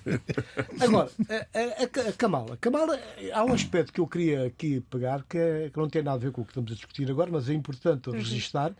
Agora, 0.80 1.10
a, 1.28 2.04
a- 2.04 2.08
a 2.08 2.12
Kamala. 2.12 2.56
Kamala, 2.60 2.98
há 3.32 3.44
um 3.44 3.52
aspecto 3.52 3.92
que 3.92 4.00
eu 4.00 4.06
queria 4.06 4.46
aqui 4.46 4.80
pegar 4.90 5.24
que, 5.28 5.38
é- 5.38 5.70
que 5.72 5.78
não 5.78 5.88
tem 5.88 6.02
nada 6.02 6.16
a 6.16 6.20
ver 6.20 6.30
com 6.32 6.42
o 6.42 6.44
que 6.44 6.50
estamos 6.50 6.70
a 6.72 6.74
discutir 6.74 7.10
agora, 7.10 7.30
mas 7.30 7.48
é 7.48 7.54
importante 7.54 8.10
registar, 8.10 8.72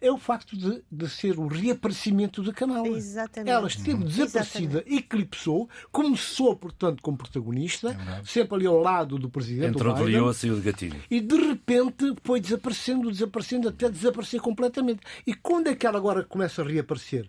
é 0.00 0.10
o 0.10 0.18
facto 0.18 0.56
de, 0.56 0.82
de 0.90 1.08
ser 1.08 1.38
o 1.38 1.46
reaparecimento 1.46 2.42
de 2.42 2.52
Kamala. 2.52 2.88
Exatamente. 2.88 3.50
Ela 3.50 3.66
esteve 3.68 4.04
desaparecida, 4.04 4.84
eclipsou, 4.86 5.68
começou, 5.92 6.56
portanto, 6.56 7.02
como 7.02 7.16
protagonista, 7.16 7.96
sempre 8.24 8.56
ali 8.56 8.66
ao 8.66 8.80
lado 8.80 9.18
do 9.18 9.28
presidente 9.28 9.70
Entrou 9.74 9.94
de 9.94 10.00
Biden, 10.04 10.20
leão, 10.20 10.32
saiu 10.32 10.54
de 10.56 10.62
gatinho. 10.62 10.96
e 11.10 11.19
de 11.20 11.36
repente 11.36 12.14
foi 12.22 12.40
desaparecendo, 12.40 13.10
desaparecendo, 13.10 13.68
até 13.68 13.88
desaparecer 13.88 14.40
completamente. 14.40 15.00
E 15.26 15.34
quando 15.34 15.68
é 15.68 15.74
que 15.74 15.86
ela 15.86 15.98
agora 15.98 16.24
começa 16.24 16.62
a 16.62 16.64
reaparecer? 16.64 17.28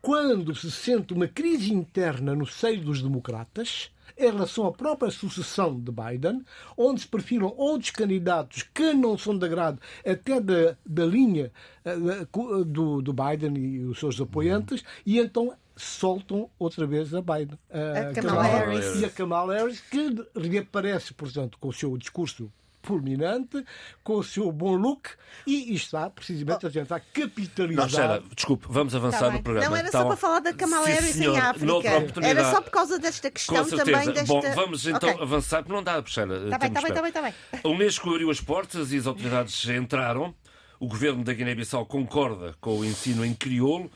Quando 0.00 0.54
se 0.54 0.70
sente 0.70 1.14
uma 1.14 1.28
crise 1.28 1.72
interna 1.72 2.34
no 2.34 2.46
seio 2.46 2.80
dos 2.80 3.00
democratas 3.00 3.90
em 4.18 4.24
relação 4.24 4.66
à 4.66 4.72
própria 4.72 5.10
sucessão 5.10 5.78
de 5.78 5.92
Biden, 5.92 6.44
onde 6.76 7.02
se 7.02 7.08
perfilam 7.08 7.54
outros 7.56 7.90
candidatos 7.90 8.62
que 8.62 8.92
não 8.92 9.16
são 9.16 9.38
de 9.38 9.46
agrado 9.46 9.80
até 10.04 10.40
da, 10.40 10.76
da 10.84 11.06
linha 11.06 11.52
eh, 11.84 12.26
do, 12.66 13.00
do 13.00 13.12
Biden 13.12 13.56
e 13.56 13.84
os 13.84 13.98
seus 13.98 14.20
apoiantes, 14.20 14.82
e 15.06 15.18
então 15.18 15.54
soltam 15.76 16.50
outra 16.58 16.86
vez 16.86 17.14
a 17.14 17.22
Biden. 17.22 17.58
A 17.70 18.12
Kamala 18.12 18.42
Harris. 18.42 19.00
E 19.00 19.04
a 19.04 19.10
Kamala 19.10 19.54
Harris, 19.54 19.80
que 19.80 20.14
reaparece, 20.36 21.14
portanto, 21.14 21.58
com 21.58 21.68
o 21.68 21.72
seu 21.72 21.96
discurso 21.96 22.52
fulminante, 22.82 23.64
com 24.02 24.14
o 24.16 24.22
seu 24.24 24.50
bom 24.52 24.74
look 24.74 25.08
e 25.46 25.74
está 25.74 26.10
precisamente 26.10 26.66
a 26.66 26.70
tentar 26.70 27.00
capitalizar. 27.12 27.84
Não, 27.84 27.88
Xera, 27.88 28.22
desculpe, 28.34 28.66
vamos 28.68 28.94
avançar 28.94 29.20
Tá 29.20 29.30
no 29.30 29.42
programa. 29.42 29.68
Não 29.70 29.76
era 29.76 29.90
Tá 29.90 29.98
só 29.98 30.02
bom. 30.04 30.08
para 30.10 30.16
falar 30.16 30.40
da 30.40 30.52
Kamala 30.52 30.86
Harris 30.86 31.20
em 31.20 31.36
África. 31.38 32.26
Era 32.26 32.50
só 32.50 32.60
por 32.60 32.70
causa 32.70 32.98
desta 32.98 33.30
questão 33.30 33.56
Com 33.56 33.64
certeza. 33.64 33.84
também 33.90 34.12
desta. 34.14 34.26
Bom, 34.34 34.40
vamos 34.54 34.86
então 34.86 35.10
Ok. 35.10 35.22
avançar, 35.22 35.62
porque 35.62 35.72
não 35.74 35.82
dá, 35.82 36.02
Xera. 36.04 36.44
Está 36.44 36.58
bem, 36.58 36.68
está 36.68 36.80
bem, 36.80 36.90
está 36.90 37.02
bem, 37.02 37.08
está 37.08 37.22
bem. 37.22 37.34
A 37.64 37.68
Unesco 37.68 38.10
abriu 38.10 38.30
as 38.30 38.40
portas 38.40 38.92
e 38.92 38.96
as 38.98 39.06
autoridades 39.06 39.64
entraram. 39.68 40.34
O 40.80 40.88
governo 40.88 41.22
da 41.22 41.32
Guiné-Bissau 41.32 41.86
concorda 41.86 42.56
com 42.60 42.78
o 42.78 42.84
ensino 42.84 43.24
em 43.24 43.32
crioulo 43.34 43.88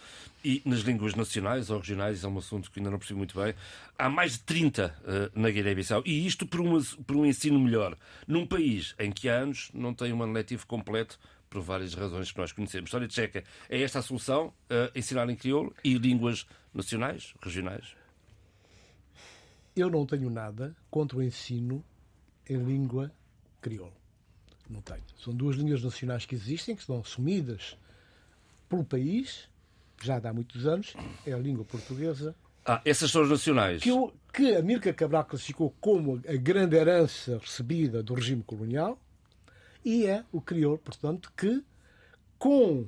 e 0.48 0.62
nas 0.68 0.80
línguas 0.80 1.14
nacionais 1.14 1.70
ou 1.70 1.78
regionais, 1.78 2.22
é 2.22 2.28
um 2.28 2.38
assunto 2.38 2.70
que 2.70 2.78
ainda 2.78 2.90
não 2.90 2.98
percebi 2.98 3.18
muito 3.18 3.38
bem. 3.38 3.52
Há 3.98 4.08
mais 4.08 4.32
de 4.34 4.40
30 4.40 4.96
eh, 5.04 5.30
na 5.34 5.50
Guiné-Bissau 5.50 6.02
e 6.06 6.26
isto 6.26 6.46
por, 6.46 6.60
uma- 6.60 6.80
por 7.06 7.16
um 7.16 7.26
ensino 7.26 7.58
melhor, 7.58 7.96
num 8.26 8.46
país 8.46 8.94
em 8.98 9.10
que 9.10 9.28
há 9.28 9.36
anos 9.38 9.70
não 9.74 9.92
tem 9.92 10.12
um 10.12 10.22
ano 10.22 10.32
letivo 10.32 10.66
completo 10.66 11.18
por 11.50 11.60
várias 11.62 11.94
razões 11.94 12.30
que 12.30 12.38
nós 12.38 12.52
conhecemos. 12.52 12.88
História 12.88 13.08
tcheca 13.08 13.42
é 13.68 13.80
esta 13.82 13.98
a 13.98 14.02
solução? 14.02 14.52
eh, 14.70 14.90
ensinar 14.94 15.28
em 15.30 15.36
crioulo 15.36 15.74
e 15.82 15.94
línguas 15.98 16.46
nacionais, 16.74 17.34
regionais? 17.42 17.94
Eu 19.74 19.90
não 19.90 20.06
tenho 20.06 20.30
nada 20.30 20.74
contra 20.90 21.18
o 21.18 21.22
ensino 21.22 21.84
em 22.48 22.56
língua 22.62 23.12
crioula. 23.60 23.92
Não 24.68 24.80
tenho. 24.80 25.02
São 25.18 25.34
duas 25.34 25.56
línguas 25.56 25.82
nacionais 25.82 26.24
que 26.26 26.34
existem, 26.34 26.74
que 26.74 26.82
são 26.84 26.98
assumidas 27.00 27.76
pelo 28.68 28.84
país, 28.84 29.48
já 30.02 30.16
há 30.22 30.32
muitos 30.32 30.66
anos, 30.66 30.94
é 31.26 31.32
a 31.32 31.38
língua 31.38 31.64
portuguesa, 31.64 32.34
Ah, 32.64 32.80
essas 32.84 33.10
são 33.10 33.22
as 33.22 33.28
nacionais. 33.30 33.82
que, 33.82 33.90
que 34.32 34.54
a 34.56 34.62
Mirka 34.62 34.92
Cabral 34.92 35.24
classificou 35.24 35.74
como 35.80 36.20
a 36.28 36.36
grande 36.36 36.76
herança 36.76 37.38
recebida 37.38 38.02
do 38.02 38.14
regime 38.14 38.42
colonial, 38.42 38.98
e 39.84 40.04
é 40.06 40.24
o 40.32 40.40
crioulo, 40.40 40.78
portanto, 40.78 41.32
que 41.36 41.62
com 42.38 42.86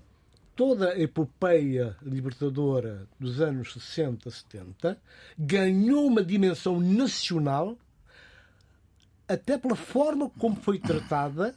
toda 0.57 0.91
a 0.91 0.99
epopeia 1.01 1.97
libertadora 2.03 3.07
dos 3.21 3.41
anos 3.41 3.73
60, 3.73 4.29
70, 4.29 4.99
ganhou 5.39 6.05
uma 6.07 6.25
dimensão 6.25 6.81
nacional 6.81 7.79
até 9.29 9.57
pela 9.57 9.77
forma 9.77 10.29
como 10.31 10.57
foi 10.57 10.79
tratada 10.81 11.55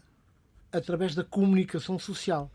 através 0.72 1.16
da 1.16 1.24
comunicação 1.24 1.98
social. 1.98 2.52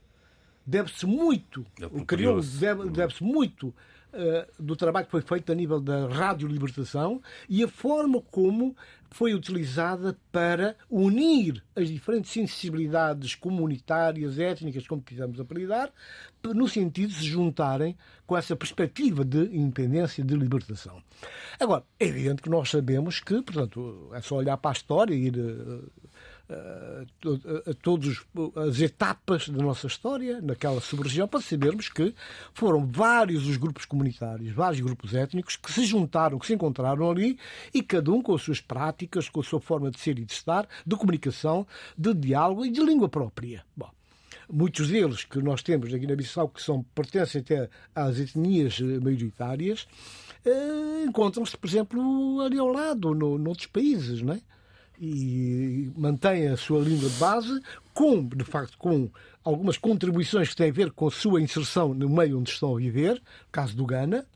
Deve-se 0.66 1.07
muito, 1.07 1.64
É 1.81 1.87
o 1.87 2.05
crioulo 2.05 2.42
deve-se 2.90 3.22
muito 3.22 3.72
eh, 4.18 4.48
do 4.59 4.74
trabalho 4.74 5.05
que 5.05 5.11
foi 5.11 5.20
feito 5.20 5.52
a 5.52 5.55
nível 5.55 5.79
da 5.79 6.09
Rádio 6.09 6.48
Libertação 6.48 7.20
e 7.48 7.62
a 7.62 7.68
forma 7.68 8.22
como 8.31 8.74
foi 9.11 9.35
utilizada 9.35 10.16
para 10.33 10.74
unir 10.90 11.62
as 11.74 11.88
diferentes 11.88 12.31
sensibilidades 12.31 13.35
comunitárias, 13.35 14.38
étnicas, 14.38 14.87
como 14.87 15.02
quisermos 15.02 15.38
apelidar, 15.38 15.92
no 16.42 16.66
sentido 16.66 17.11
de 17.11 17.16
se 17.16 17.26
juntarem 17.26 17.94
com 18.26 18.37
essa 18.37 18.57
perspectiva 18.57 19.22
de 19.22 19.55
independência, 19.55 20.24
de 20.24 20.35
libertação. 20.35 21.02
Agora, 21.61 21.85
é 22.00 22.07
evidente 22.07 22.40
que 22.40 22.48
nós 22.48 22.70
sabemos 22.70 23.20
que, 23.20 23.42
portanto, 23.42 24.11
é 24.14 24.20
só 24.22 24.37
olhar 24.37 24.57
para 24.57 24.70
a 24.70 24.72
história 24.72 25.14
e 25.14 25.26
ir 25.26 25.38
eh, 25.38 26.07
a, 26.48 27.70
a, 27.70 27.74
todas 27.74 28.24
as 28.68 28.80
etapas 28.80 29.48
da 29.48 29.62
nossa 29.62 29.87
história 29.87 30.40
naquela 30.40 30.80
sub-região 30.80 31.26
para 31.26 31.40
sabermos 31.40 31.88
que 31.88 32.14
foram 32.54 32.87
vários 32.87 33.46
os 33.46 33.56
grupos 33.56 33.85
comunitários, 33.85 34.52
vários 34.54 34.80
grupos 34.80 35.14
étnicos 35.14 35.56
que 35.56 35.72
se 35.72 35.85
juntaram, 35.85 36.38
que 36.38 36.46
se 36.46 36.54
encontraram 36.54 37.11
ali 37.11 37.38
e 37.74 37.82
cada 37.82 38.11
um 38.12 38.22
com 38.22 38.35
as 38.35 38.42
suas 38.42 38.61
práticas, 38.61 39.28
com 39.28 39.40
a 39.40 39.44
sua 39.44 39.61
forma 39.61 39.90
de 39.90 39.98
ser 39.98 40.18
e 40.18 40.24
de 40.24 40.32
estar, 40.32 40.68
de 40.87 40.96
comunicação, 40.96 41.66
de 41.96 42.14
diálogo 42.14 42.64
e 42.64 42.70
de 42.70 42.80
língua 42.80 43.09
própria. 43.09 43.64
Bom, 43.76 43.90
muitos 44.48 44.88
deles 44.88 45.24
que 45.24 45.38
nós 45.38 45.62
temos 45.62 45.90
na 45.90 45.98
Guiné-Bissau, 45.98 46.48
que 46.48 46.62
são, 46.62 46.82
pertencem 46.94 47.40
até 47.40 47.68
às 47.94 48.18
etnias 48.18 48.78
eh, 48.80 49.00
maioritárias, 49.00 49.87
eh, 50.44 51.04
encontram-se, 51.06 51.56
por 51.56 51.66
exemplo, 51.66 52.40
ali 52.40 52.59
ao 52.59 52.68
lado, 52.68 53.14
no, 53.14 53.37
noutros 53.38 53.66
países, 53.66 54.22
não 54.22 54.35
é? 54.35 54.40
E 54.98 55.90
mantêm 55.96 56.48
a 56.48 56.56
sua 56.56 56.80
língua 56.80 57.09
de 57.09 57.16
base, 57.16 57.61
com, 57.92 58.26
de 58.26 58.44
facto, 58.44 58.78
com 58.78 59.11
algumas 59.44 59.76
contribuições 59.76 60.48
que 60.48 60.56
têm 60.56 60.70
a 60.70 60.72
ver 60.72 60.90
com 60.92 61.06
a 61.06 61.11
sua 61.11 61.40
inserção 61.40 61.92
no 61.94 62.09
meio 62.09 62.38
onde 62.38 62.50
estão 62.50 62.74
a 62.74 62.78
viver, 62.78 63.22
caso 63.52 63.76
do 63.76 63.85
Ghana, 63.85 64.26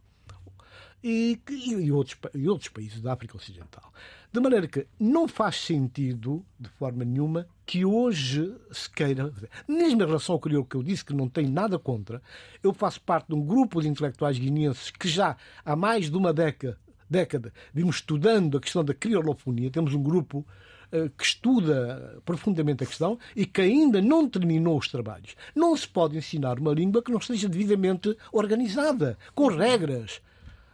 e, 1.03 1.41
e, 1.49 1.91
outros, 1.91 2.17
e 2.35 2.49
outros 2.49 2.69
países 2.69 3.01
da 3.01 3.13
África 3.13 3.37
Ocidental. 3.37 3.93
De 4.33 4.39
maneira 4.39 4.69
que 4.69 4.87
não 4.99 5.27
faz 5.27 5.57
sentido, 5.57 6.45
de 6.59 6.69
forma 6.69 7.05
nenhuma, 7.05 7.49
que 7.67 7.85
hoje 7.85 8.55
se 8.71 8.89
queira. 8.89 9.33
Mesmo 9.67 10.03
em 10.03 10.07
relação 10.07 10.35
ao 10.35 10.41
crioulo 10.41 10.67
que 10.67 10.77
eu 10.77 10.83
disse 10.83 11.05
que 11.05 11.13
não 11.13 11.29
tenho 11.29 11.51
nada 11.51 11.79
contra, 11.79 12.23
eu 12.63 12.73
faço 12.73 13.01
parte 13.01 13.29
de 13.29 13.35
um 13.35 13.45
grupo 13.45 13.81
de 13.81 13.89
intelectuais 13.89 14.39
guineenses 14.39 14.91
que 14.91 15.09
já 15.09 15.37
há 15.65 15.75
mais 15.75 16.11
de 16.11 16.17
uma 16.17 16.33
década, 16.33 16.79
década 17.11 17.53
vimos 17.75 17.97
estudando 17.97 18.57
a 18.57 18.61
questão 18.61 18.85
da 18.85 18.95
criolofonia. 18.95 19.71
Temos 19.71 19.93
um 19.93 20.03
grupo 20.03 20.47
eh, 20.93 21.11
que 21.19 21.25
estuda 21.25 22.21
profundamente 22.25 22.85
a 22.85 22.87
questão 22.87 23.19
e 23.35 23.45
que 23.45 23.61
ainda 23.61 24.01
não 24.01 24.29
terminou 24.29 24.79
os 24.79 24.89
trabalhos. 24.89 25.35
Não 25.55 25.77
se 25.77 25.89
pode 25.89 26.17
ensinar 26.17 26.59
uma 26.59 26.73
língua 26.73 27.03
que 27.03 27.11
não 27.11 27.19
esteja 27.19 27.49
devidamente 27.49 28.17
organizada, 28.33 29.19
com 29.35 29.49
regras. 29.49 30.23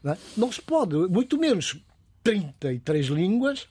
Não, 0.03 0.13
é? 0.49 0.53
Se 0.53 0.63
pode, 0.63 0.95
muito 1.09 1.39
menos 1.39 1.81
33 2.23 3.07
línguas, 3.07 3.67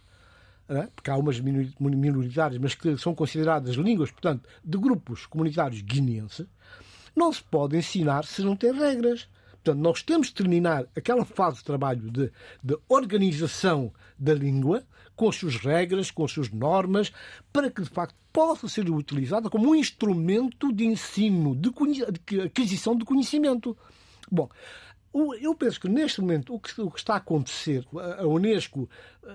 é? 0.67 0.87
porque 0.95 1.09
há 1.11 1.17
umas 1.17 1.39
minori- 1.39 1.73
minoritárias, 1.79 2.59
mas 2.59 2.73
que 2.73 2.97
são 2.97 3.13
consideradas 3.13 3.75
línguas, 3.75 4.11
portanto, 4.11 4.47
de 4.63 4.77
grupos 4.77 5.25
comunitários 5.25 5.81
guineenses, 5.81 6.47
não 7.15 7.31
se 7.31 7.43
pode 7.43 7.77
ensinar 7.77 8.25
se 8.25 8.41
não 8.41 8.55
tem 8.55 8.73
regras. 8.73 9.27
Portanto, 9.65 9.81
nós 9.81 10.03
temos 10.03 10.27
de 10.27 10.35
terminar 10.35 10.85
aquela 10.95 11.25
fase 11.25 11.57
de 11.57 11.63
trabalho 11.63 12.11
de, 12.11 12.31
de 12.63 12.77
organização 12.87 13.91
da 14.17 14.31
língua, 14.31 14.83
com 15.15 15.27
as 15.27 15.35
suas 15.37 15.55
regras, 15.55 16.11
com 16.11 16.23
as 16.23 16.31
suas 16.31 16.51
normas, 16.51 17.11
para 17.51 17.71
que, 17.71 17.81
de 17.81 17.89
facto, 17.89 18.15
possa 18.31 18.67
ser 18.67 18.87
utilizada 18.91 19.49
como 19.49 19.71
um 19.71 19.75
instrumento 19.75 20.71
de 20.71 20.85
ensino, 20.85 21.55
de, 21.55 21.71
de 22.27 22.41
aquisição 22.41 22.95
de 22.95 23.05
conhecimento. 23.05 23.75
Bom, 24.31 24.47
eu 25.39 25.55
penso 25.55 25.79
que 25.79 25.87
neste 25.87 26.19
momento 26.21 26.53
o 26.53 26.59
que, 26.59 26.81
o 26.81 26.91
que 26.91 26.99
está 26.99 27.13
a 27.13 27.17
acontecer, 27.17 27.85
a 28.19 28.25
Unesco, 28.25 28.89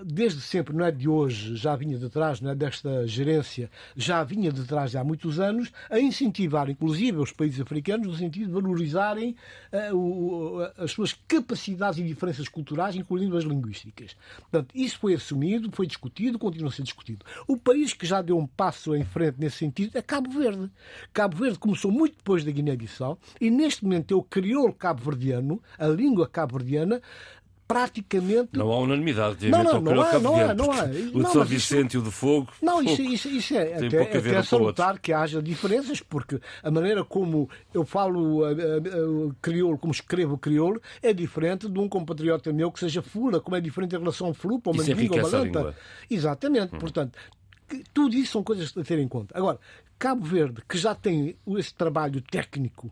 desde 0.05 0.39
sempre, 0.39 0.73
não 0.75 0.85
é 0.85 0.91
de 0.91 1.09
hoje, 1.09 1.55
já 1.55 1.75
vinha 1.75 1.97
de 1.97 2.07
trás, 2.09 2.39
não 2.39 2.51
é 2.51 2.55
desta 2.55 3.05
gerência, 3.07 3.69
já 3.95 4.23
vinha 4.23 4.51
de 4.51 4.63
trás 4.65 4.95
há 4.95 5.03
muitos 5.03 5.39
anos, 5.39 5.71
a 5.89 5.99
incentivar, 5.99 6.69
inclusive, 6.69 7.17
os 7.17 7.31
países 7.31 7.59
africanos, 7.59 8.07
no 8.07 8.15
sentido 8.15 8.47
de 8.47 8.53
valorizarem 8.53 9.35
eh, 9.71 9.91
o- 9.93 10.59
as 10.77 10.91
suas 10.91 11.13
capacidades 11.27 11.99
e 11.99 12.03
diferenças 12.03 12.47
culturais, 12.47 12.95
incluindo 12.95 13.35
as 13.37 13.43
linguísticas. 13.43 14.15
Portanto, 14.39 14.69
isso 14.75 14.97
foi 14.99 15.13
assumido, 15.15 15.69
foi 15.73 15.87
discutido, 15.87 16.39
continua 16.39 16.69
a 16.69 16.71
ser 16.71 16.83
discutido. 16.83 17.25
O 17.47 17.57
país 17.57 17.93
que 17.93 18.05
já 18.05 18.21
deu 18.21 18.37
um 18.37 18.47
passo 18.47 18.95
em 18.95 19.03
frente 19.03 19.39
nesse 19.39 19.57
sentido 19.57 19.97
é 19.97 20.01
Cabo 20.01 20.29
Verde. 20.29 20.69
Cabo 21.11 21.35
Verde 21.37 21.57
começou 21.59 21.91
muito 21.91 22.15
depois 22.17 22.43
da 22.45 22.51
Guiné-Bissau 22.51 23.17
e 23.41 23.49
neste 23.49 23.83
momento 23.83 24.13
é 24.13 24.17
o 24.17 24.23
crioulo 24.23 24.73
cabo-verdiano, 24.73 25.61
a 25.77 25.87
língua 25.87 26.27
cabo-verdiana, 26.27 27.01
praticamente. 27.67 28.49
Não 28.57 28.69
há 28.71 28.79
unanimidade. 28.79 29.49
Não, 29.49 29.63
não, 29.63 29.81
não 29.81 30.01
há, 30.01 30.19
não 30.19 30.35
há, 30.35 30.53
não 30.53 30.71
há. 30.71 30.83
O 31.13 31.23
de 31.23 31.31
São 31.31 31.45
Vicente 31.45 31.93
e 31.93 31.97
o 31.97 32.01
de 32.01 32.11
Fogo. 32.11 32.51
Não, 32.61 32.83
isso, 32.83 33.01
isso, 33.01 33.29
isso 33.29 33.55
é 33.55 33.65
Tem 33.77 33.87
até, 33.87 34.01
até 34.17 34.17
outro. 34.29 34.43
salutar 34.43 34.99
que 34.99 35.13
haja 35.13 35.41
diferenças, 35.41 36.01
porque 36.01 36.39
a 36.61 36.69
maneira 36.69 37.05
como 37.05 37.49
eu 37.73 37.85
falo 37.85 38.45
eh, 38.45 38.53
eh, 38.59 39.33
crioulo, 39.41 39.77
como 39.77 39.93
escrevo 39.93 40.37
crioulo, 40.37 40.81
é 41.01 41.13
diferente 41.13 41.69
de 41.69 41.79
um 41.79 41.87
compatriota 41.87 42.51
meu 42.51 42.71
que 42.71 42.79
seja 42.79 43.01
fula, 43.01 43.39
como 43.39 43.55
é 43.55 43.61
diferente 43.61 43.95
em 43.95 43.99
relação 43.99 44.27
ao 44.27 44.33
flupa, 44.33 44.69
ou 44.71 44.75
mandinga, 44.75 44.97
ou 44.97 45.01
enriquece 45.05 45.27
a 45.35 45.37
malanta. 45.39 45.59
língua. 45.59 45.75
Exatamente, 46.09 46.77
portanto, 46.77 47.17
que- 47.69 47.83
tudo 47.93 48.15
isso 48.15 48.33
são 48.33 48.43
coisas 48.43 48.73
a 48.77 48.83
ter 48.83 48.99
em 48.99 49.07
conta. 49.07 49.37
Agora, 49.37 49.57
Cabo 49.97 50.25
Verde, 50.25 50.61
que 50.67 50.77
já 50.77 50.93
tem 50.93 51.37
esse 51.57 51.73
trabalho 51.73 52.21
técnico 52.21 52.91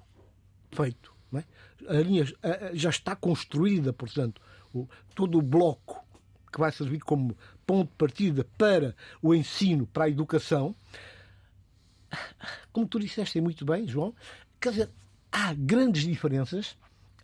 feito, 0.72 1.12
é? 1.12 1.19
A 1.88 1.94
linha 2.02 2.26
já 2.74 2.90
está 2.90 3.16
construída, 3.16 3.94
portanto, 3.94 4.42
o- 4.74 4.88
todo 5.16 5.38
o 5.38 5.42
bloco 5.42 6.04
que 6.52 6.60
vai 6.60 6.72
servir 6.72 7.00
como 7.00 7.38
ponto 7.66 7.90
de 7.92 7.96
partida 7.98 8.46
para 8.58 8.96
o 9.22 9.34
ensino, 9.36 9.86
para 9.88 10.06
a 10.06 10.10
educação, 10.10 10.76
como 12.72 12.88
tu 12.88 13.00
disseste 13.00 13.40
muito 13.42 13.66
bem, 13.66 13.88
João, 13.88 14.14
quer 14.60 14.72
dizer, 14.72 14.90
há 15.32 15.54
grandes 15.54 16.04
diferenças, 16.04 16.76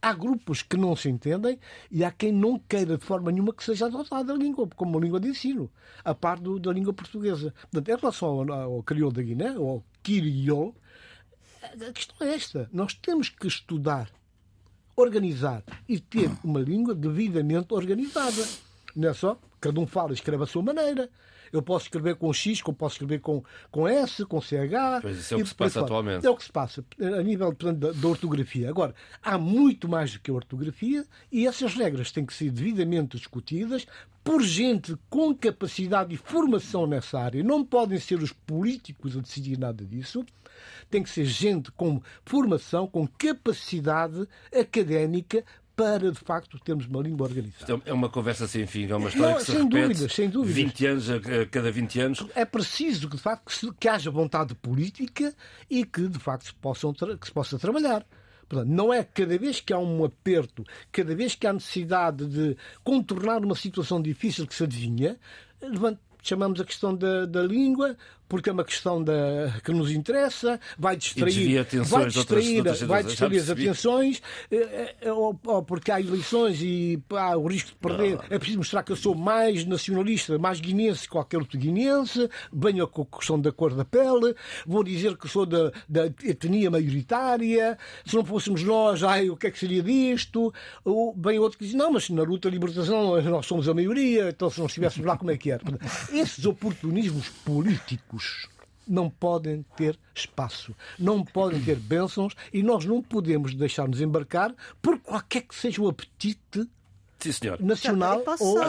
há 0.01 0.13
grupos 0.13 0.61
que 0.61 0.77
não 0.77 0.95
se 0.95 1.09
entendem 1.09 1.59
e 1.89 2.03
há 2.03 2.11
quem 2.11 2.31
não 2.31 2.59
queira 2.59 2.97
de 2.97 3.03
forma 3.05 3.31
nenhuma 3.31 3.53
que 3.53 3.63
seja 3.63 3.87
adotada 3.87 4.33
a 4.33 4.37
língua 4.37 4.67
como 4.75 4.99
língua 4.99 5.19
de 5.19 5.29
ensino, 5.29 5.71
a 6.03 6.13
par 6.13 6.39
do- 6.39 6.59
da 6.59 6.71
língua 6.71 6.93
portuguesa. 6.93 7.53
Portanto, 7.71 7.89
em 7.89 7.95
relação 7.99 8.29
ao, 8.29 8.51
ao 8.75 8.83
crioulo 8.83 9.15
da 9.15 9.23
Guiné, 9.23 9.57
ou 9.57 9.69
ao 9.69 9.83
quiriol, 10.03 10.75
a 11.63 11.91
questão 11.91 12.27
é 12.27 12.35
esta. 12.35 12.69
Nós 12.71 12.93
temos 12.93 13.29
que 13.29 13.47
estudar, 13.47 14.11
organizar 14.95 15.63
e 15.87 15.99
ter 15.99 16.29
uma 16.43 16.59
língua 16.59 16.95
devidamente 16.95 17.73
organizada. 17.73 18.45
Não 18.95 19.09
é 19.09 19.13
só? 19.13 19.37
Cada 19.59 19.79
um 19.79 19.87
fala 19.87 20.11
e 20.11 20.13
escreve 20.13 20.43
à 20.43 20.47
sua 20.47 20.61
maneira. 20.63 21.09
Eu 21.51 21.61
posso 21.61 21.85
escrever 21.85 22.15
com 22.15 22.31
X, 22.33 22.61
como 22.61 22.75
posso 22.75 22.95
escrever 22.95 23.19
com, 23.19 23.43
com 23.71 23.87
S, 23.87 24.25
com 24.25 24.41
CH. 24.41 25.01
Pois 25.01 25.17
isso 25.17 25.33
é 25.33 25.37
o 25.37 25.41
que 25.41 25.47
se 25.47 25.55
passa 25.55 25.73
fora. 25.73 25.85
atualmente. 25.85 26.25
É 26.25 26.29
o 26.29 26.35
que 26.35 26.43
se 26.43 26.51
passa 26.51 26.83
a 26.99 27.23
nível 27.23 27.47
portanto, 27.47 27.79
da, 27.79 27.91
da 27.91 28.07
ortografia. 28.07 28.69
Agora, 28.69 28.93
há 29.23 29.37
muito 29.37 29.87
mais 29.87 30.13
do 30.13 30.19
que 30.19 30.31
a 30.31 30.33
ortografia 30.33 31.05
e 31.31 31.47
essas 31.47 31.73
regras 31.73 32.11
têm 32.11 32.25
que 32.25 32.33
ser 32.33 32.51
devidamente 32.51 33.17
discutidas 33.17 33.85
por 34.23 34.41
gente 34.41 34.97
com 35.09 35.35
capacidade 35.35 36.13
e 36.13 36.17
formação 36.17 36.87
nessa 36.87 37.19
área. 37.19 37.43
Não 37.43 37.63
podem 37.63 37.99
ser 37.99 38.21
os 38.21 38.33
políticos 38.33 39.15
a 39.15 39.21
decidir 39.21 39.57
nada 39.57 39.85
disso. 39.85 40.25
Tem 40.89 41.01
que 41.03 41.09
ser 41.09 41.25
gente 41.25 41.71
com 41.71 42.01
formação, 42.25 42.87
com 42.87 43.07
capacidade 43.07 44.27
académica 44.53 45.43
para, 45.75 46.09
de 46.09 46.19
facto, 46.19 46.57
termos 46.59 46.85
uma 46.85 47.01
língua 47.01 47.27
organizada. 47.27 47.81
É 47.85 47.91
uma 47.91 48.07
conversa 48.07 48.47
sem 48.47 48.65
fim, 48.65 48.89
é 48.89 48.95
uma 48.95 49.09
história 49.09 49.31
Não, 49.31 49.37
que 49.39 49.45
se 49.45 49.51
sem 49.51 49.63
repete 49.63 49.81
dúvidas, 49.87 50.13
sem 50.13 50.29
dúvidas. 50.29 50.55
20 50.55 50.85
anos 50.85 51.09
a 51.09 51.19
cada 51.51 51.71
20 51.71 51.99
anos. 51.99 52.25
é 52.33 52.45
preciso 52.45 53.09
que, 53.09 53.17
de 53.17 53.21
facto, 53.21 53.45
que, 53.45 53.53
se- 53.53 53.73
que 53.77 53.89
haja 53.89 54.09
vontade 54.09 54.55
política 54.55 55.33
e 55.69 55.83
que, 55.83 56.07
de 56.07 56.17
facto, 56.17 56.45
se, 56.45 56.53
possam 56.53 56.93
que 56.93 57.25
se 57.27 57.31
possa 57.33 57.59
trabalhar. 57.59 58.05
Portanto, 58.47 58.69
não 58.69 58.93
é 58.93 59.03
cada 59.03 59.37
vez 59.37 59.59
que 59.59 59.73
há 59.73 59.77
um 59.79 60.05
aperto, 60.05 60.63
cada 60.93 61.13
vez 61.13 61.35
que 61.35 61.45
há 61.45 61.51
necessidade 61.51 62.25
de 62.25 62.55
contornar 62.81 63.43
uma 63.43 63.55
situação 63.55 64.01
difícil 64.01 64.47
que 64.47 64.55
se 64.55 64.63
adivinha, 64.63 65.17
chamamos 66.21 66.61
a 66.61 66.63
questão 66.63 66.95
da, 66.95 67.25
da 67.25 67.41
língua, 67.43 67.97
porque 68.27 68.49
é 68.49 68.53
uma 68.53 68.63
questão 68.63 69.03
da, 69.03 69.13
que 69.63 69.71
nos 69.71 69.91
interessa, 69.91 70.59
vai 70.77 70.95
distrair, 70.95 71.65
vai 71.83 72.07
distrair, 72.07 72.57
outras 72.57 72.81
vai 72.81 73.03
distrair 73.03 73.37
as 73.37 73.49
atenções, 73.49 74.21
eh, 74.51 74.95
eh, 75.01 75.11
ou, 75.11 75.39
ou 75.45 75.63
porque 75.63 75.91
há 75.91 75.99
eleições 75.99 76.61
e 76.61 77.01
há 77.11 77.37
o 77.37 77.47
risco 77.47 77.69
de 77.69 77.75
perder. 77.75 78.19
É 78.29 78.37
preciso 78.37 78.59
mostrar 78.59 78.83
que 78.83 78.91
eu 78.91 78.95
sou 78.95 79.15
mais 79.15 79.65
nacionalista, 79.65 80.37
mais 80.37 80.59
guinense 80.59 81.03
que 81.03 81.09
qualquer 81.09 81.37
outro 81.37 81.57
guinense, 81.57 82.29
venho 82.51 82.87
com 82.87 83.03
a 83.03 83.17
questão 83.17 83.39
da 83.39 83.51
cor 83.51 83.73
da 83.73 83.85
pele, 83.85 84.35
vou 84.65 84.83
dizer 84.83 85.17
que 85.17 85.27
sou 85.27 85.45
da, 85.45 85.71
da 85.87 86.05
etnia 86.23 86.71
maioritária, 86.71 87.77
se 88.05 88.15
não 88.15 88.25
fôssemos 88.25 88.63
nós, 88.63 89.03
ai, 89.03 89.29
o 89.29 89.37
que 89.37 89.47
é 89.47 89.51
que 89.51 89.59
seria 89.59 89.83
disto? 89.83 90.53
Ou 90.83 91.15
vem 91.17 91.37
outro 91.39 91.57
que 91.57 91.65
diz, 91.65 91.73
não, 91.73 91.91
mas 91.91 92.09
na 92.09 92.23
luta 92.23 92.49
de 92.49 92.57
libertação 92.57 93.21
nós 93.21 93.45
somos 93.45 93.69
a 93.69 93.73
maioria, 93.73 94.29
então 94.29 94.49
se 94.49 94.59
não 94.59 94.65
estivéssemos 94.65 95.05
lá, 95.05 95.17
como 95.17 95.31
é 95.31 95.37
que 95.37 95.51
era? 95.51 95.63
Esses 96.11 96.45
oportunismos 96.45 97.29
políticos 97.43 98.14
não 98.87 99.09
podem 99.09 99.63
ter 99.75 99.97
espaço, 100.13 100.75
não 100.97 101.23
podem 101.23 101.61
ter 101.61 101.77
bênçãos 101.77 102.35
e 102.53 102.61
nós 102.61 102.85
não 102.85 103.01
podemos 103.01 103.55
deixar-nos 103.55 104.01
embarcar 104.01 104.53
por 104.81 104.99
qualquer 104.99 105.41
que 105.41 105.55
seja 105.55 105.81
o 105.81 105.87
apetite 105.87 106.69
Sim, 107.19 107.31
senhor. 107.31 107.59
nacional 107.61 108.23
ou. 108.39 108.59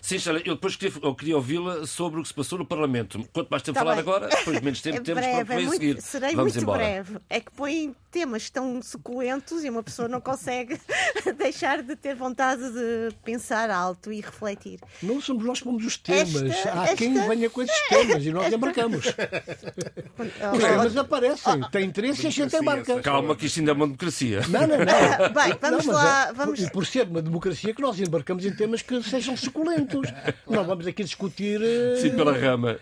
Sim, 0.00 0.18
Sheila, 0.18 0.40
eu 0.44 0.54
depois 0.54 0.76
queria, 0.76 0.94
eu 1.02 1.14
queria 1.14 1.36
ouvi-la 1.36 1.86
sobre 1.86 2.20
o 2.20 2.22
que 2.22 2.28
se 2.28 2.34
passou 2.34 2.58
no 2.58 2.64
Parlamento. 2.64 3.22
Quanto 3.32 3.48
mais 3.50 3.62
tempo 3.62 3.74
Tá 3.74 3.80
falar 3.80 3.92
bem. 3.96 4.00
agora, 4.02 4.28
depois 4.28 4.60
menos 4.60 4.80
tempo 4.82 4.96
É 4.98 5.00
temos 5.00 5.20
breve, 5.22 5.32
para 5.32 5.40
é 5.40 5.44
para 5.44 5.56
muito- 5.66 5.72
seguir. 5.72 6.00
serei 6.00 6.34
Vamos 6.34 6.52
muito 6.54 6.62
embora. 6.62 6.78
breve. 6.78 7.18
É 7.28 7.40
que 7.40 7.50
põem 7.52 7.94
temas 8.10 8.48
tão 8.50 8.80
suculentos 8.82 9.62
e 9.64 9.70
uma 9.70 9.82
pessoa 9.82 10.08
não 10.08 10.20
consegue 10.20 10.80
deixar 11.36 11.82
de 11.82 11.94
ter 11.94 12.14
vontade 12.16 12.62
de 12.72 13.14
pensar 13.24 13.70
alto 13.70 14.12
e 14.12 14.20
refletir. 14.20 14.80
não 15.02 15.20
somos 15.20 15.44
nós 15.44 15.58
que 15.58 15.64
pomos 15.64 15.84
os 15.84 15.96
temas. 15.96 16.34
Esta- 16.42 16.82
Há 16.82 16.96
quem 16.96 17.16
esta- 17.16 17.28
venha 17.28 17.50
com 17.50 17.62
esses 17.62 17.88
temas 17.88 18.24
e 18.24 18.30
nós 18.32 18.52
embarcamos. 18.52 19.06
Oh, 19.08 20.22
Os 20.56 20.62
temas 20.62 20.96
aparecem, 20.96 21.60
tem 21.70 21.84
interesse 21.86 22.24
e 22.24 22.26
a 22.26 22.30
gente 22.30 22.56
embarca. 22.56 23.00
Calma, 23.02 23.36
que 23.36 23.46
isto 23.46 23.58
ainda 23.60 23.72
é 23.72 23.74
uma 23.74 23.86
democracia. 23.86 24.40
Não, 24.48 24.60
não, 24.62 24.78
não. 24.78 25.32
Bem, 25.32 25.58
vamos 25.60 25.86
Não, 25.86 25.94
lá. 25.94 26.28
é- 26.28 26.32
Vamos... 26.32 26.60
E 26.60 26.70
por 26.70 26.86
ser 26.86 27.06
uma 27.06 27.22
democracia 27.22 27.74
que 27.80 27.86
nós 27.86 27.98
embarcamos 28.00 28.44
em 28.44 28.54
temas 28.54 28.82
que 28.82 29.02
sejam 29.02 29.36
suculentos. 29.36 30.08
Não 30.46 30.64
vamos 30.64 30.86
aqui 30.86 31.02
discutir. 31.02 31.60
eh, 31.62 31.96
Sim, 32.00 32.10
pela 32.10 32.36
rama. 32.36 32.78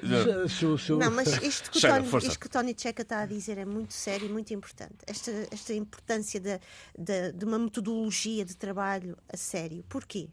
se- 0.49 0.79
se- 0.79 0.93
Não, 0.93 1.11
mas 1.11 1.29
isto 1.43 1.71
que, 1.71 1.79
o 1.79 1.81
Chega, 1.81 2.03
Tony, 2.03 2.27
isto 2.27 2.39
que 2.41 2.47
o 2.47 2.51
Tony 2.51 2.75
Checa 2.77 3.03
está 3.03 3.21
a 3.21 3.27
dizer 3.27 3.59
é 3.59 3.65
muito 3.65 3.95
sério 3.95 4.27
e 4.29 4.33
muito 4.33 4.53
importante. 4.53 4.95
Esta, 5.07 5.31
esta 5.53 5.73
importância 5.73 6.41
da- 6.41 6.61
da- 6.99 7.31
de 7.31 7.45
uma 7.45 7.59
metodologia 7.59 8.45
de 8.45 8.57
trabalho 8.57 9.17
a 9.33 9.37
sério. 9.37 9.85
Porquê? 9.89 10.29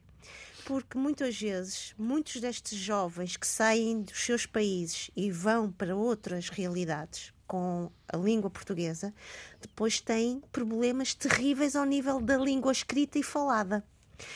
Porque 0.65 0.97
muitas 0.97 1.39
vezes, 1.39 1.93
muitos 1.95 2.41
destes 2.41 2.77
jovens 2.79 3.37
que 3.37 3.45
saem 3.45 4.01
dos 4.01 4.19
seus 4.25 4.47
países 4.47 5.11
e 5.15 5.29
vão 5.29 5.71
para 5.71 5.95
outras 5.95 6.49
realidades 6.49 7.31
com 7.45 7.91
a 8.11 8.17
língua 8.17 8.49
portuguesa, 8.49 9.13
depois 9.61 10.01
têm 10.01 10.41
problemas 10.51 11.13
terríveis 11.13 11.75
ao 11.75 11.85
nível 11.85 12.19
da 12.19 12.35
língua 12.37 12.71
escrita 12.71 13.19
e 13.19 13.23
falada. 13.23 13.83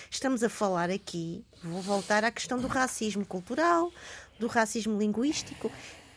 Estamos 0.09 0.43
a 0.43 0.49
falar 0.49 0.89
aqui, 0.89 1.43
vou 1.63 1.81
voltar 1.81 2.23
à 2.23 2.31
questão 2.31 2.59
do 2.59 2.67
racismo 2.67 3.25
cultural, 3.25 3.91
do 4.39 4.47
racismo 4.47 4.97
linguístico, 4.97 5.71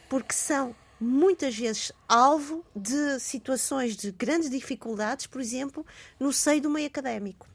porque 0.09 0.35
são 0.35 0.75
muitas 1.01 1.57
vezes 1.57 1.93
alvo 2.09 2.65
de 2.75 3.19
situações 3.19 3.97
de 3.97 4.13
grandes 4.13 4.49
dificuldades, 4.49 5.27
por 5.27 5.41
exemplo, 5.41 5.85
no 6.19 6.33
seio 6.33 6.63
do 6.63 6.71
meio 6.71 6.87
académico. 6.87 7.52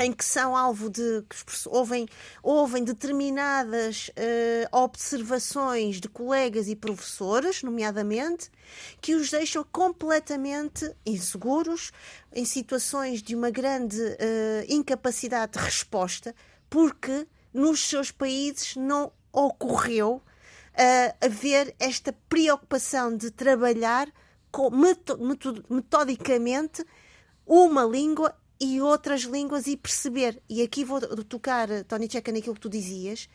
Em 0.00 0.12
que 0.12 0.24
são 0.24 0.56
alvo 0.56 0.90
de. 0.90 1.22
que 1.28 1.36
ouvem, 1.68 2.08
ouvem 2.42 2.82
determinadas 2.82 4.10
eh, 4.16 4.68
observações 4.72 6.00
de 6.00 6.08
colegas 6.08 6.66
e 6.66 6.74
professores, 6.74 7.62
nomeadamente, 7.62 8.50
que 9.00 9.14
os 9.14 9.30
deixam 9.30 9.64
completamente 9.70 10.92
inseguros, 11.06 11.92
em 12.32 12.44
situações 12.44 13.22
de 13.22 13.36
uma 13.36 13.50
grande 13.50 14.00
eh, 14.18 14.66
incapacidade 14.68 15.52
de 15.52 15.58
resposta, 15.60 16.34
porque 16.68 17.24
nos 17.54 17.86
seus 17.88 18.10
países 18.10 18.74
não 18.74 19.12
ocorreu 19.32 20.20
eh, 20.74 21.14
haver 21.20 21.72
esta 21.78 22.12
preocupação 22.28 23.16
de 23.16 23.30
trabalhar 23.30 24.08
metodicamente 25.70 26.84
uma 27.46 27.84
língua 27.84 28.34
e 28.64 28.80
outras 28.80 29.22
línguas 29.22 29.66
e 29.66 29.76
perceber, 29.76 30.40
e 30.48 30.62
aqui 30.62 30.84
vou 30.84 31.00
tocar, 31.24 31.68
Tony 31.88 32.08
Checa, 32.08 32.30
naquilo 32.30 32.54
que 32.54 32.60
tu 32.60 32.68
dizias, 32.68 33.28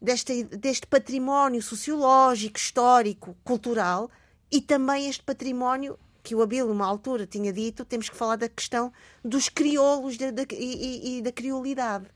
deste, 0.00 0.44
deste 0.44 0.86
património 0.86 1.60
sociológico, 1.62 2.58
histórico, 2.58 3.36
cultural 3.44 4.10
e 4.50 4.62
também 4.62 5.08
este 5.10 5.22
património 5.22 5.98
que 6.22 6.34
o 6.34 6.40
Abílio, 6.40 6.70
uma 6.72 6.86
altura, 6.86 7.26
tinha 7.26 7.52
dito, 7.52 7.84
temos 7.84 8.08
que 8.08 8.16
falar 8.16 8.36
da 8.36 8.48
questão 8.48 8.90
dos 9.22 9.48
crioulos 9.48 10.16
da- 10.16 10.30
da- 10.30 10.46
e, 10.52 11.18
e- 11.18 11.22
da 11.22 11.32
criolidade. 11.32 12.06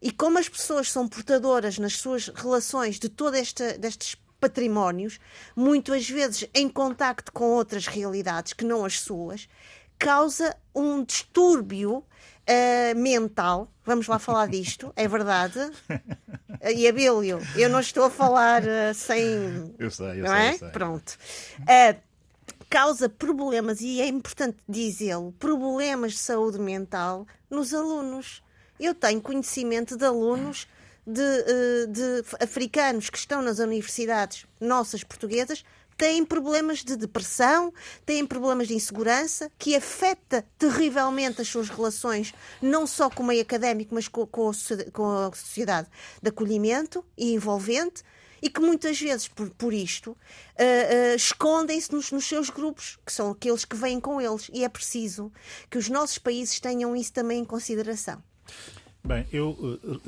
E 0.00 0.10
como 0.12 0.38
as 0.38 0.48
pessoas 0.48 0.90
são 0.90 1.06
portadoras 1.08 1.78
nas 1.78 1.94
suas 1.98 2.28
relações 2.28 2.98
de 2.98 3.08
todo 3.08 3.34
esta, 3.34 3.76
destes 3.76 4.16
patrimónios, 4.40 5.18
muitas 5.56 6.08
vezes 6.08 6.48
em 6.54 6.68
contacto 6.68 7.32
com 7.32 7.50
outras 7.52 7.86
realidades 7.86 8.52
que 8.52 8.64
não 8.64 8.84
as 8.84 9.00
suas, 9.00 9.48
causa 9.98 10.56
um 10.74 11.04
distúrbio 11.04 12.04
eh, 12.46 12.94
mental. 12.94 13.70
Vamos 13.84 14.06
lá 14.06 14.18
falar 14.18 14.48
disto, 14.48 14.92
é 14.96 15.06
verdade. 15.08 15.58
E 16.74 16.88
Abílio, 16.88 17.38
eu 17.54 17.68
não 17.68 17.78
estou 17.78 18.04
a 18.04 18.10
falar 18.10 18.66
eh, 18.66 18.92
sem. 18.94 19.74
Eu 19.78 19.90
sei, 19.90 20.20
eu 20.20 20.24
não 20.24 20.28
sei, 20.28 20.36
é? 20.36 20.54
eu 20.54 20.58
sei. 20.58 20.68
Pronto. 20.70 21.16
Eh, 21.68 21.96
causa 22.68 23.08
problemas, 23.08 23.80
e 23.80 24.00
é 24.00 24.06
importante 24.08 24.56
dizê-lo, 24.68 25.32
problemas 25.38 26.12
de 26.12 26.18
saúde 26.18 26.58
mental 26.58 27.26
nos 27.50 27.72
alunos. 27.72 28.42
Eu 28.80 28.94
tenho 28.94 29.20
conhecimento 29.20 29.96
de 29.96 30.04
alunos 30.04 30.66
de, 31.06 31.20
uh, 31.20 31.86
de 31.86 32.24
africanos 32.42 33.08
que 33.08 33.18
estão 33.18 33.40
nas 33.40 33.58
universidades 33.58 34.44
nossas 34.60 35.04
portuguesas 35.04 35.64
têm 35.96 36.24
problemas 36.24 36.84
de 36.84 36.96
depressão, 36.96 37.72
têm 38.04 38.26
problemas 38.26 38.68
de 38.68 38.74
insegurança, 38.74 39.50
que 39.58 39.74
afeta 39.74 40.44
terrivelmente 40.58 41.40
as 41.40 41.48
suas 41.48 41.68
relações, 41.68 42.34
não 42.60 42.86
só 42.86 43.08
com 43.08 43.22
o 43.22 43.26
meio 43.26 43.42
académico, 43.42 43.94
mas 43.94 44.08
com, 44.08 44.26
com, 44.26 44.48
a, 44.48 45.32
sociedade 45.32 45.88
de 46.22 46.28
acolhimento 46.28 47.04
e 47.16 47.32
envolvente, 47.32 48.02
e 48.42 48.50
que 48.50 48.60
muitas 48.60 49.00
vezes, 49.00 49.28
por, 49.28 49.48
por 49.50 49.72
isto, 49.72 50.10
uh, 50.10 50.14
uh, 50.14 51.16
escondem-se 51.16 51.90
nos, 51.92 52.12
nos, 52.12 52.26
seus 52.26 52.50
grupos, 52.50 52.98
que 53.04 53.12
são 53.12 53.30
aqueles 53.30 53.64
que 53.64 53.74
vêm 53.74 53.98
com 53.98 54.20
eles. 54.20 54.50
E 54.52 54.62
é 54.62 54.68
preciso 54.68 55.32
que 55.70 55.78
os 55.78 55.88
nossos 55.88 56.18
países 56.18 56.60
tenham 56.60 56.94
isso 56.94 57.12
também 57.12 57.40
em 57.40 57.44
consideração. 57.44 58.22
Bem, 59.06 59.24
eu, 59.32 59.50
uh, 59.50 60.00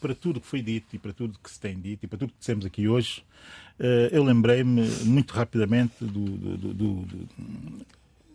para 0.00 0.14
tudo 0.14 0.40
que 0.40 0.46
foi 0.46 0.62
dito 0.62 0.94
e 0.94 0.98
para 0.98 1.12
tudo 1.12 1.38
que 1.42 1.50
se 1.50 1.58
tem 1.58 1.78
dito 1.78 2.04
e 2.04 2.06
para 2.06 2.18
tudo 2.18 2.32
que 2.32 2.38
dissemos 2.38 2.64
aqui 2.64 2.86
hoje, 2.88 3.24
eu 4.10 4.24
lembrei-me 4.24 4.88
muito 5.04 5.32
rapidamente 5.32 6.04
do, 6.04 6.24
do, 6.56 6.74
do, 6.74 7.28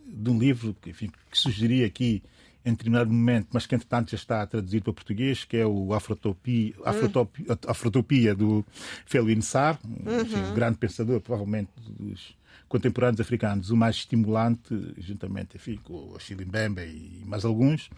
de 0.06 0.30
um 0.30 0.38
livro 0.38 0.74
que, 0.80 0.90
enfim, 0.90 1.10
que 1.30 1.38
sugeri 1.38 1.84
aqui 1.84 2.22
em 2.64 2.70
determinado 2.70 3.12
momento, 3.12 3.48
mas 3.52 3.66
que 3.66 3.74
entretanto 3.74 4.10
já 4.10 4.16
está 4.16 4.46
traduzido 4.46 4.84
para 4.84 4.92
português, 4.94 5.44
que 5.44 5.58
é 5.58 5.66
o 5.66 5.92
Afrotopia, 5.92 6.74
Afrotopia, 6.84 7.58
Afrotopia 7.66 8.34
do 8.34 8.64
Felwine 9.04 9.42
Sarr, 9.42 9.78
uhum. 9.84 10.50
um 10.50 10.54
grande 10.54 10.78
pensador, 10.78 11.20
provavelmente 11.20 11.70
dos 11.86 12.34
contemporâneos 12.68 13.20
africanos, 13.20 13.70
o 13.70 13.76
mais 13.76 13.96
estimulante, 13.96 14.94
juntamente 14.98 15.56
enfim, 15.56 15.78
com 15.82 16.10
o 16.10 16.16
Achille 16.16 16.44
Mbembe 16.44 16.82
e 16.82 17.22
mais 17.24 17.44
alguns, 17.44 17.88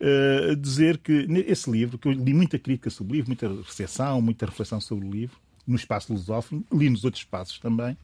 uh, 0.00 0.56
dizer 0.56 0.98
que 0.98 1.26
esse 1.46 1.70
livro, 1.70 1.98
que 1.98 2.08
eu 2.08 2.12
li 2.12 2.34
muita 2.34 2.58
crítica 2.58 2.90
sobre 2.90 3.12
o 3.12 3.16
livro, 3.16 3.30
muita 3.30 3.48
recepção, 3.62 4.20
muita 4.20 4.46
reflexão 4.46 4.80
sobre 4.80 5.06
o 5.06 5.10
livro, 5.10 5.36
no 5.66 5.76
espaço 5.76 6.12
lusófono, 6.12 6.64
li 6.72 6.88
nos 6.88 7.04
outros 7.04 7.22
espaços 7.22 7.58
também, 7.58 7.96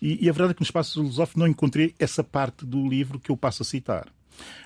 e, 0.00 0.24
e 0.24 0.28
a 0.28 0.32
verdade 0.32 0.52
é 0.52 0.54
que 0.54 0.60
no 0.60 0.66
espaço 0.66 1.02
lusófono 1.02 1.44
não 1.44 1.50
encontrei 1.50 1.94
essa 1.98 2.24
parte 2.24 2.64
do 2.64 2.86
livro 2.88 3.18
que 3.18 3.30
eu 3.30 3.36
passo 3.36 3.62
a 3.62 3.64
citar. 3.64 4.08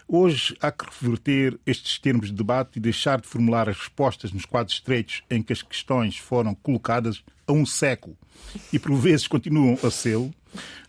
Hoje 0.07 0.57
há 0.61 0.73
que 0.73 0.87
reverter 0.87 1.59
estes 1.67 1.99
termos 1.99 2.29
de 2.29 2.35
debate 2.35 2.77
e 2.77 2.81
deixar 2.81 3.21
de 3.21 3.27
formular 3.27 3.69
as 3.69 3.77
respostas 3.77 4.33
nos 4.33 4.47
quadros 4.47 4.77
estreitos 4.77 5.23
em 5.29 5.43
que 5.43 5.53
as 5.53 5.63
questões 5.63 6.17
foram 6.17 6.55
colocadas 6.55 7.23
há 7.47 7.53
um 7.53 7.67
século 7.67 8.17
e 8.73 8.79
por 8.79 8.95
vezes 8.97 9.29
continuam 9.29 9.79
a 9.83 9.91
ser. 9.91 10.19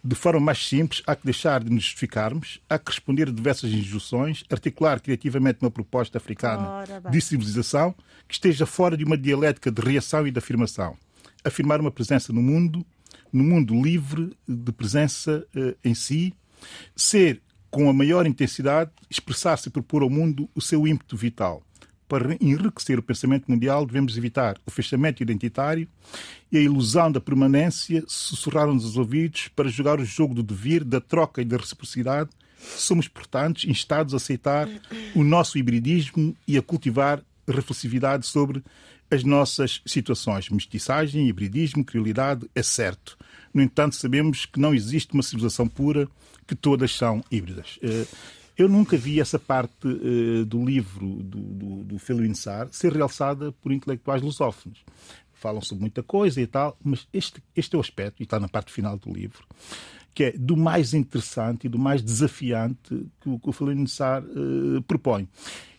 De 0.03 0.15
forma 0.15 0.39
mais 0.39 0.65
simples, 0.65 1.01
há 1.05 1.15
que 1.15 1.25
deixar 1.25 1.63
de 1.63 1.69
nos 1.69 1.83
justificarmos, 1.83 2.59
há 2.69 2.77
que 2.79 2.91
responder 2.91 3.27
a 3.27 3.31
diversas 3.31 3.71
injunções, 3.71 4.43
articular 4.49 4.99
criativamente 4.99 5.59
uma 5.61 5.71
proposta 5.71 6.17
africana 6.17 6.83
de 7.09 7.21
civilização 7.21 7.93
que 8.27 8.33
esteja 8.33 8.65
fora 8.65 8.95
de 8.95 9.03
uma 9.03 9.17
dialética 9.17 9.71
de 9.71 9.81
reação 9.81 10.25
e 10.25 10.31
de 10.31 10.39
afirmação. 10.39 10.97
Afirmar 11.43 11.79
uma 11.79 11.91
presença 11.91 12.31
no 12.31 12.41
mundo, 12.41 12.85
no 13.31 13.43
mundo 13.43 13.73
livre 13.81 14.35
de 14.47 14.71
presença 14.71 15.45
uh, 15.55 15.75
em 15.83 15.93
si, 15.93 16.33
ser 16.95 17.41
com 17.69 17.89
a 17.89 17.93
maior 17.93 18.25
intensidade, 18.25 18.91
expressar-se 19.09 19.69
e 19.69 19.71
propor 19.71 20.01
ao 20.01 20.09
mundo 20.09 20.49
o 20.55 20.61
seu 20.61 20.87
ímpeto 20.87 21.15
vital. 21.15 21.63
Para 22.09 22.35
enriquecer 22.41 22.97
o 22.97 23.03
pensamento 23.03 23.45
mundial, 23.47 23.85
devemos 23.85 24.17
evitar 24.17 24.57
o 24.65 24.71
fechamento 24.71 25.21
identitário 25.21 25.87
e 26.51 26.57
a 26.57 26.61
ilusão 26.61 27.11
da 27.11 27.21
permanência 27.21 28.03
sussurrar-nos 28.07 28.83
os 28.83 28.97
ouvidos 28.97 29.47
para 29.49 29.69
jogar 29.69 29.99
o 29.99 30.05
jogo 30.05 30.33
do 30.33 30.41
devir, 30.41 30.83
da 30.83 30.99
troca 30.99 31.39
e 31.39 31.45
da 31.45 31.55
reciprocidade. 31.55 32.31
Somos, 32.57 33.07
portanto, 33.07 33.69
instados 33.69 34.15
a 34.15 34.17
aceitar 34.17 34.67
o 35.13 35.23
nosso 35.23 35.59
hibridismo 35.59 36.35
e 36.47 36.57
a 36.57 36.63
cultivar 36.63 37.21
reflexividade 37.47 38.25
sobre 38.25 38.63
as 39.11 39.23
nossas 39.23 39.79
situações. 39.85 40.49
Mestiçagem, 40.49 41.27
hibridismo, 41.27 41.85
criolidade, 41.85 42.49
é 42.55 42.63
certo. 42.63 43.17
No 43.53 43.61
entanto, 43.61 43.95
sabemos 43.95 44.47
que 44.47 44.59
não 44.59 44.73
existe 44.73 45.13
uma 45.13 45.21
civilização 45.21 45.67
pura, 45.67 46.09
que 46.47 46.55
todas 46.55 46.95
são 46.95 47.23
híbridas. 47.29 47.77
Eh, 48.59 48.63
eu 48.63 48.67
nunca 48.67 48.97
vi 48.97 49.19
essa 49.19 49.39
parte 49.39 49.87
eh, 49.87 50.43
do 50.45 50.63
livro 50.63 51.07
do, 51.07 51.39
do, 51.39 51.83
do 51.83 52.35
Sarr 52.35 52.67
ser 52.71 52.91
realçada 52.91 53.51
por 53.53 53.71
intelectuais 53.71 54.21
lusófonos. 54.21 54.83
Falam 55.33 55.61
sobre 55.61 55.81
muita 55.81 56.03
coisa 56.03 56.41
e 56.41 56.47
tal, 56.47 56.77
mas 56.83 57.07
este, 57.13 57.41
este 57.55 57.73
é 57.75 57.77
o 57.77 57.81
aspecto, 57.81 58.21
e 58.21 58.23
está 58.23 58.39
na 58.39 58.49
parte 58.49 58.73
final 58.73 58.97
do 58.97 59.09
livro, 59.09 59.45
que 60.13 60.25
é 60.25 60.31
do 60.33 60.57
mais 60.57 60.93
interessante 60.93 61.65
e 61.65 61.69
do 61.69 61.79
mais 61.79 62.01
desafiante 62.01 63.07
que 63.21 63.29
o, 63.29 63.39
que 63.39 63.49
o 63.49 63.87
Sarr 63.87 64.21
uh, 64.25 64.81
propõe. 64.81 65.29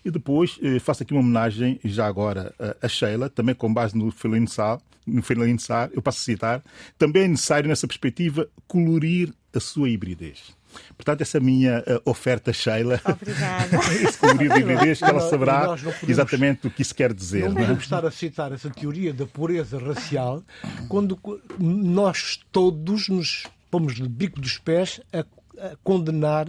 E 0.03 0.11
depois 0.11 0.57
uh, 0.62 0.81
faço 0.81 1.03
aqui 1.03 1.12
uma 1.12 1.20
homenagem, 1.20 1.78
já 1.85 2.07
agora, 2.07 2.55
a 2.81 2.89
Sheila, 2.89 3.28
também 3.28 3.55
com 3.55 3.72
base 3.72 3.95
no 3.95 4.11
Felwine 4.11 4.49
Sarr, 4.49 4.81
no 5.07 5.20
Felwine 5.20 5.59
Sarr, 5.59 5.91
eu 5.93 6.01
passo 6.01 6.20
a 6.20 6.24
citar, 6.24 6.64
também 6.97 7.24
é 7.24 7.28
necessário, 7.28 7.68
nessa 7.68 7.87
perspectiva, 7.87 8.49
colorir 8.66 9.35
a 9.55 9.61
sua 9.61 9.91
hibridez. 9.91 10.59
Portanto, 10.97 11.21
essa 11.23 11.41
minha 11.41 11.81
uh, 11.81 12.11
oferta, 12.11 12.53
Sheila, 12.53 13.01
Obrigada. 13.05 13.77
esse 14.03 14.18
colorido 14.18 14.59
hibridez, 14.59 14.99
que 14.99 15.05
ela 15.05 15.21
saberá 15.21 15.68
podemos, 15.68 16.09
exatamente 16.09 16.66
o 16.66 16.71
que 16.71 16.83
isso 16.83 16.95
quer 16.95 17.12
dizer. 17.12 17.43
Não, 17.43 17.49
não 17.49 17.55
podemos 17.55 17.79
é? 17.79 17.83
estar 17.83 18.05
a 18.05 18.11
citar 18.11 18.53
essa 18.53 18.71
teoria 18.71 19.12
da 19.12 19.27
pureza 19.27 19.79
racial 19.79 20.43
quando 20.89 21.18
nós 21.59 22.41
todos 22.53 23.09
nos 23.09 23.45
pomos 23.71 23.95
de 23.95 24.09
bico 24.09 24.41
dos 24.41 24.59
pés 24.59 25.01
a, 25.12 25.21
a 25.21 25.77
condenar 25.83 26.49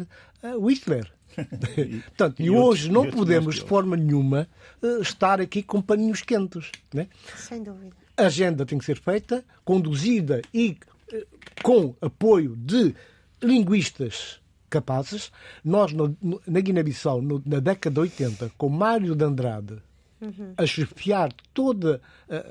o 0.58 0.70
Hitler. 0.70 1.12
Portanto, 2.06 2.40
e, 2.42 2.46
e 2.46 2.50
hoje 2.50 2.92
não 2.92 3.10
podemos, 3.10 3.56
de 3.56 3.62
forma 3.62 3.96
nenhuma, 3.96 4.48
eh, 4.82 5.00
estar 5.02 5.40
aqui 5.40 5.64
com 5.64 5.82
paninhos 5.82 6.22
quentes. 6.22 6.72
Né? 6.94 7.08
Sem 7.36 7.64
dúvida. 7.64 7.96
A 8.18 8.24
agenda 8.24 8.66
tem 8.66 8.78
que 8.78 8.86
ser 8.86 9.00
feita, 9.00 9.44
conduzida 9.64 10.42
e 10.54 10.78
eh, 11.12 11.26
com 11.64 11.96
apoio 12.02 12.56
de 12.56 12.94
linguistas 13.42 14.40
capazes. 14.70 15.32
Nós, 15.64 15.92
no, 15.92 16.16
na 16.48 16.60
Guiné-Bissau, 16.60 17.22
na 17.46 17.60
década 17.60 17.94
de 17.94 18.00
80, 18.00 18.52
com 18.58 18.70
Mário 18.70 19.16
de 19.16 19.24
Andrade 19.24 19.78
uhum. 20.22 20.54
a 20.56 20.66
chefiar 20.66 21.34
toda 21.54 22.02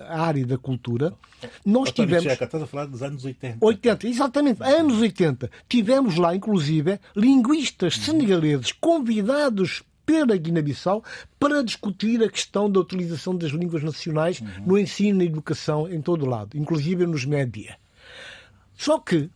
a 0.08 0.20
área 0.20 0.44
da 0.44 0.58
cultura, 0.58 1.14
nós 1.64 1.88
António 1.88 1.94
tivemos. 1.94 2.24
Checa, 2.24 2.44
estás 2.44 2.62
a 2.62 2.66
falar 2.66 2.86
dos 2.86 3.02
anos 3.02 3.24
80. 3.24 3.58
80, 3.60 4.08
exatamente, 4.08 4.62
anos 4.62 5.00
80. 5.00 5.50
Tivemos 5.68 6.16
lá, 6.16 6.34
inclusive, 6.34 7.00
linguistas 7.16 7.96
uhum. 7.96 8.02
senegaleses 8.02 8.72
convidados 8.72 9.82
pela 10.04 10.36
Guiné-Bissau 10.36 11.04
para 11.38 11.62
discutir 11.62 12.22
a 12.22 12.28
questão 12.28 12.70
da 12.70 12.80
utilização 12.80 13.36
das 13.36 13.52
línguas 13.52 13.82
nacionais 13.82 14.40
uhum. 14.40 14.66
no 14.66 14.78
ensino 14.78 15.22
e 15.22 15.26
educação 15.26 15.88
em 15.88 16.02
todo 16.02 16.26
o 16.26 16.28
lado, 16.28 16.58
inclusive 16.58 17.06
nos 17.06 17.24
média. 17.24 17.78
Só 18.74 18.98
que 18.98 19.30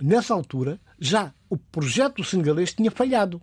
nessa 0.00 0.34
altura, 0.34 0.80
já 0.98 1.32
o 1.48 1.56
projeto 1.56 2.24
senegalês 2.24 2.72
tinha 2.72 2.90
falhado. 2.90 3.40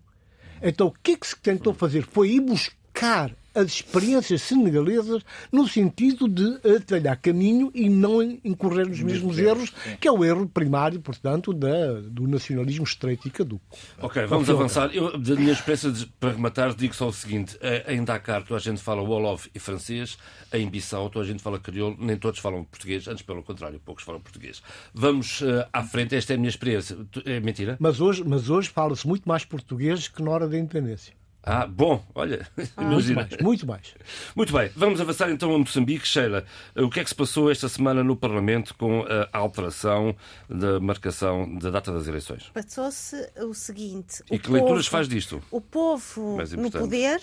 Então, 0.62 0.88
o 0.88 0.94
que 1.04 1.12
é 1.12 1.18
que 1.18 1.28
se 1.28 1.36
tentou 1.36 1.74
fazer? 1.74 2.04
Foi 2.04 2.30
ir 2.30 2.42
buscar 2.42 3.32
as 3.58 3.72
experiências 3.72 4.42
senegalesas 4.44 5.24
no 5.52 5.68
sentido 5.68 6.28
de 6.28 6.60
atalhar 6.76 7.20
caminho 7.20 7.72
e 7.74 7.90
não 7.90 8.22
incorrer 8.22 8.88
nos 8.88 9.02
mesmos 9.02 9.38
erros, 9.38 9.74
que 10.00 10.08
é 10.08 10.12
o 10.12 10.24
erro 10.24 10.48
primário, 10.48 11.00
portanto, 11.00 11.52
da, 11.54 12.02
do 12.02 12.28
nacionalismo 12.28 12.84
estreito 12.84 13.28
e 13.28 13.32
caduco. 13.32 13.66
Ok, 14.00 14.26
vamos 14.26 14.50
avançar. 14.50 14.94
Eu, 14.94 15.18
da 15.18 15.36
minha 15.36 15.54
experiência, 15.54 15.92
para 16.20 16.32
rematar, 16.32 16.76
digo 16.76 16.94
só 16.94 17.08
o 17.08 17.14
seguinte: 17.14 17.58
eh, 17.62 17.96
em 17.96 18.04
Dakar, 18.04 18.44
toda 18.44 18.60
a 18.60 18.62
gente 18.62 18.82
fala 18.82 19.02
Wolof 19.02 19.50
e 19.54 19.60
francês, 19.60 20.18
em 20.54 20.70
Bissau, 20.70 21.10
toda 21.10 21.26
a 21.26 21.28
gente 21.28 21.42
fala 21.42 21.60
crioulo, 21.60 21.98
nem 22.00 22.18
todos 22.18 22.40
falam 22.40 22.64
português, 22.64 23.08
antes 23.08 23.24
pelo 23.24 23.44
contrário, 23.44 23.80
poucos 23.84 24.04
falam 24.04 24.22
português. 24.22 24.62
Vamos 24.94 25.42
uh, 25.42 25.66
à 25.74 25.84
frente, 25.84 26.16
esta 26.16 26.34
é 26.34 26.36
a 26.36 26.38
minha 26.38 26.50
experiência. 26.50 26.98
É 27.26 27.40
mentira? 27.40 27.78
Mas 27.80 28.00
hoje, 28.00 28.24
mas 28.26 28.50
hoje 28.50 28.70
fala-se 28.70 29.08
muito 29.08 29.28
mais 29.28 29.44
português 29.44 30.08
que 30.08 30.22
na 30.22 30.32
hora 30.32 30.48
da 30.48 30.58
independência. 30.58 31.14
Ah, 31.50 31.66
bom, 31.66 32.06
olha, 32.14 32.46
ah, 32.76 32.82
muito 32.84 33.14
mais, 33.14 33.38
muito 33.42 33.66
mais. 33.66 33.96
Muito 34.36 34.52
bem, 34.52 34.70
vamos 34.76 35.00
avançar 35.00 35.32
então 35.32 35.56
a 35.56 35.58
Moçambique. 35.58 36.06
Sheila, 36.06 36.44
o 36.76 36.90
que 36.90 37.00
é 37.00 37.04
que 37.06 37.10
se 37.10 37.16
passou 37.16 37.50
esta 37.50 37.70
semana 37.70 38.04
no 38.04 38.18
Parlamento 38.18 38.76
com 38.76 39.06
a 39.32 39.38
alteração 39.38 40.14
da 40.50 40.78
marcação 40.82 41.58
da 41.58 41.70
data 41.70 41.94
das 41.94 42.06
eleições? 42.06 42.50
Passou-se 42.54 43.16
o 43.38 43.54
seguinte... 43.54 44.22
E 44.30 44.36
o 44.36 44.40
que 44.40 44.48
povo, 44.48 44.54
leituras 44.56 44.88
faz 44.88 45.08
disto? 45.08 45.42
O 45.50 45.62
povo 45.62 46.38
no 46.58 46.70
poder 46.70 47.22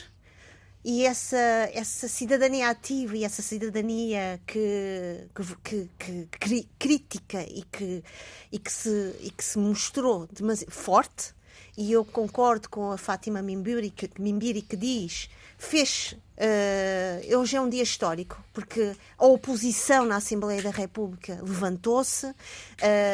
e 0.83 1.05
essa, 1.05 1.37
essa 1.75 2.09
cidadania 2.09 2.71
ativa 2.71 3.19
e 3.19 3.25
essa 3.25 3.43
cidadania 3.43 4.41
que, 4.47 5.29
que, 5.63 5.91
que, 5.99 6.29
que 6.41 6.69
crítica 6.79 7.43
e 7.43 7.63
que, 7.71 8.03
e, 8.51 8.59
que 8.59 8.73
se, 8.73 9.17
e 9.21 9.31
que 9.31 9.45
se 9.45 9.59
mostrou 9.59 10.27
forte 10.71 11.35
e 11.77 11.93
eu 11.93 12.05
concordo 12.05 12.69
com 12.69 12.93
a 12.93 12.99
Fátima 12.99 13.43
Mimbiri 13.43 13.91
que, 13.91 14.11
Mimbiri, 14.19 14.63
que 14.63 14.77
diz 14.77 15.29
fez 15.59 16.17
uh, 16.37 17.39
hoje 17.39 17.57
é 17.57 17.61
um 17.61 17.69
dia 17.69 17.83
histórico 17.83 18.43
porque 18.53 18.95
a 19.19 19.27
oposição 19.27 20.05
na 20.05 20.17
Assembleia 20.17 20.63
da 20.63 20.71
República 20.71 21.39
levantou-se 21.43 22.27
uh, 22.27 22.35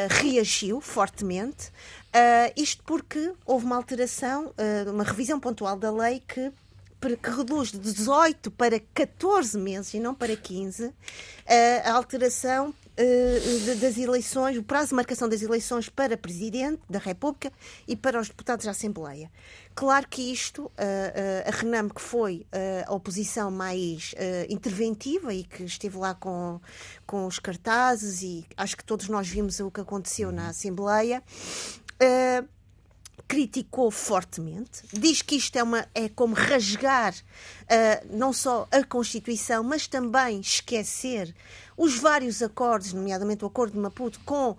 reagiu 0.09 0.81
fortemente 0.81 1.67
uh, 1.67 2.51
isto 2.55 2.83
porque 2.83 3.33
houve 3.45 3.65
uma 3.65 3.75
alteração 3.75 4.53
uma 4.91 5.03
revisão 5.03 5.39
pontual 5.39 5.77
da 5.77 5.91
lei 5.91 6.21
que 6.27 6.51
que 7.17 7.29
reduz 7.31 7.71
de 7.71 7.79
18 7.79 8.51
para 8.51 8.79
14 8.93 9.57
meses 9.57 9.93
e 9.95 9.99
não 9.99 10.13
para 10.13 10.35
15 10.35 10.93
a 11.83 11.91
alteração 11.93 12.69
eh, 12.69 12.80
das 13.79 13.97
eleições, 13.97 14.57
o 14.57 14.63
prazo 14.63 14.89
de 14.89 14.95
marcação 14.95 15.27
das 15.27 15.41
eleições 15.41 15.89
para 15.89 16.17
Presidente 16.17 16.81
da 16.89 16.99
República 16.99 17.51
e 17.87 17.95
para 17.95 18.19
os 18.19 18.27
deputados 18.27 18.65
da 18.65 18.71
Assembleia. 18.71 19.31
Claro 19.73 20.07
que 20.09 20.31
isto, 20.31 20.69
eh, 20.77 21.43
eh, 21.45 21.49
a 21.49 21.55
Renam, 21.55 21.89
que 21.89 22.01
foi 22.01 22.45
a 22.85 22.93
oposição 22.93 23.49
mais 23.49 24.13
interventiva 24.49 25.33
e 25.33 25.43
que 25.43 25.63
esteve 25.63 25.97
lá 25.97 26.13
com, 26.13 26.59
com 27.05 27.25
os 27.25 27.39
cartazes, 27.39 28.21
e 28.21 28.45
acho 28.57 28.75
que 28.75 28.83
todos 28.83 29.07
nós 29.07 29.27
vimos 29.27 29.59
o 29.59 29.71
que 29.71 29.81
aconteceu 29.81 30.31
na 30.31 30.49
Assembleia 30.49 31.23
criticou 33.31 33.89
fortemente, 33.89 34.83
diz 34.91 35.21
que 35.21 35.35
isto 35.35 35.55
é, 35.55 35.63
uma, 35.63 35.87
é 35.95 36.09
como 36.09 36.33
rasgar 36.33 37.13
uh, 37.13 38.17
não 38.17 38.33
só 38.33 38.67
a 38.69 38.83
Constituição, 38.83 39.63
mas 39.63 39.87
também 39.87 40.41
esquecer 40.41 41.33
os 41.81 41.97
vários 41.97 42.43
acordos, 42.43 42.93
nomeadamente 42.93 43.43
o 43.43 43.47
Acordo 43.47 43.73
de 43.73 43.79
Maputo, 43.79 44.19
com 44.23 44.55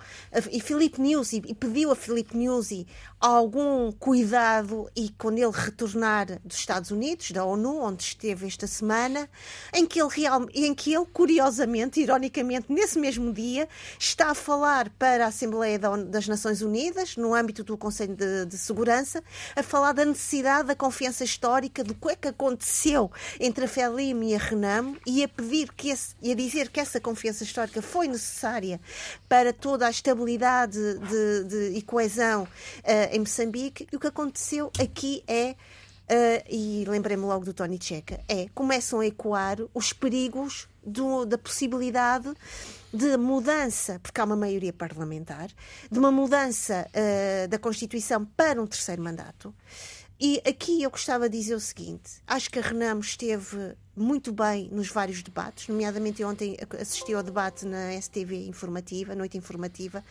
e 0.51 0.61
Filipe 0.61 1.01
Nyusi, 1.01 1.41
e 1.47 1.55
pediu 1.55 1.93
a 1.93 1.95
Filipe 1.95 2.37
Nyusi 2.37 2.85
algum 3.23 3.93
cuidado 3.93 4.91
e 4.97 5.09
quando 5.11 5.39
ele 5.39 5.53
retornar 5.53 6.41
dos 6.45 6.57
Estados 6.57 6.91
Unidos, 6.91 7.31
da 7.31 7.45
ONU, 7.45 7.81
onde 7.81 8.03
esteve 8.03 8.49
esta 8.49 8.67
semana, 8.67 9.31
em 9.73 9.87
que 9.87 10.03
ele, 10.03 10.11
real, 10.11 10.45
em 10.53 10.75
que 10.75 10.93
ele 10.93 11.07
curiosamente, 11.07 12.01
ironicamente, 12.01 12.67
nesse 12.69 12.99
mesmo 12.99 13.33
dia, 13.33 13.69
está 13.97 14.31
a 14.31 14.35
falar 14.35 14.91
para 14.99 15.27
a 15.27 15.29
Assembleia 15.29 15.79
das 15.79 16.27
Nações 16.27 16.63
Unidas, 16.63 17.17
no 17.17 17.33
âmbito 17.33 17.63
do 17.63 17.79
Conselho 17.79 18.17
de, 18.17 18.47
de 18.47 18.59
Segurança, 18.59 19.23
a 19.55 19.63
falar 19.63 19.93
da 19.93 20.05
necessidade 20.05 20.67
da 20.67 20.75
confiança 20.75 21.23
histórica 21.23 21.85
do 21.85 21.95
que 21.95 22.09
é 22.09 22.17
que 22.17 22.29
aconteceu 22.29 23.09
entre 23.39 23.67
a 23.67 23.69
FELIM 23.69 24.31
e 24.31 24.35
a 24.35 24.39
RENAM 24.39 24.97
e 25.07 25.23
a 25.23 25.29
pedir 25.29 25.73
que 25.73 25.91
esse, 25.91 26.17
e 26.21 26.33
a 26.33 26.35
dizer 26.35 26.71
que 26.71 26.81
essa 26.81 27.01
confiança 27.01 27.45
histórica 27.45 27.81
foi 27.81 28.09
necessária 28.09 28.81
para 29.29 29.53
toda 29.53 29.87
a 29.87 29.91
estabilidade 29.91 30.73
de, 30.99 31.45
de, 31.45 31.79
e 31.79 31.83
coesão 31.83 32.43
uh, 32.43 33.12
em 33.13 33.21
Moçambique. 33.21 33.87
E 33.93 33.97
o 33.97 34.01
que 34.01 34.07
aconteceu 34.07 34.71
aqui 34.81 35.23
é 35.27 35.55
Uh, 36.03 36.45
e 36.51 36.85
lembrei-me 36.87 37.23
logo 37.23 37.45
do 37.45 37.55
Tony 37.55 37.79
Checa, 37.81 38.21
é 38.29 38.47
começam 38.53 39.01
a 39.01 39.07
ecoar 39.07 39.57
os 39.73 39.93
perigos 39.93 40.69
do, 40.85 41.25
da 41.25 41.39
possibilidade 41.39 42.31
de 42.93 43.17
mudança, 43.17 43.99
porque 44.03 44.21
há 44.21 44.25
uma 44.25 44.37
maioria 44.37 44.73
parlamentar, 44.73 45.49
de 45.91 45.99
uma 45.99 46.11
mudança 46.11 46.87
uh, 46.89 47.49
da 47.49 47.59
Constituição 47.59 48.27
para 48.27 48.61
um 48.61 48.67
terceiro 48.67 49.01
mandato. 49.01 49.55
E 50.21 50.43
aqui 50.47 50.83
eu 50.83 50.91
gostava 50.91 51.29
de 51.29 51.39
dizer 51.39 51.55
o 51.55 51.61
seguinte: 51.61 52.23
acho 52.27 52.51
que 52.51 52.59
a 52.59 52.63
Renamo 52.63 53.01
esteve 53.01 53.75
muito 53.97 54.33
bem 54.33 54.69
nos 54.71 54.89
vários 54.89 55.23
debates, 55.23 55.69
nomeadamente 55.69 56.23
ontem 56.23 56.57
assisti 56.81 57.15
ao 57.15 57.23
debate 57.23 57.65
na 57.65 58.01
STV 58.01 58.47
informativa, 58.47 59.15
noite 59.15 59.39
informativa. 59.39 60.05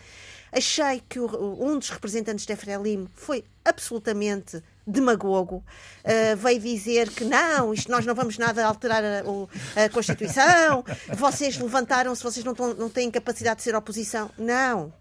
Achei 0.52 1.02
que 1.08 1.20
o, 1.20 1.58
um 1.64 1.80
dos 1.80 1.90
representantes 1.90 2.46
da 2.46 2.58
Frelimo 2.58 3.10
foi 3.16 3.44
absolutamente 3.64 4.62
demagogo, 4.86 5.64
uh, 6.04 6.38
veio 6.38 6.60
dizer 6.60 7.10
que 7.10 7.24
não, 7.24 7.74
isto 7.74 7.90
nós 7.92 8.06
não 8.06 8.14
vamos 8.14 8.38
nada 8.38 8.66
alterar 8.66 9.04
a, 9.04 9.86
a 9.86 9.90
Constituição, 9.90 10.84
vocês 11.16 11.58
levantaram-se, 11.58 12.24
vocês 12.24 12.44
não, 12.44 12.54
tão, 12.54 12.74
não 12.74 12.90
têm 12.90 13.10
capacidade 13.10 13.58
de 13.58 13.64
ser 13.64 13.76
oposição. 13.76 14.30
Não. 14.38 14.94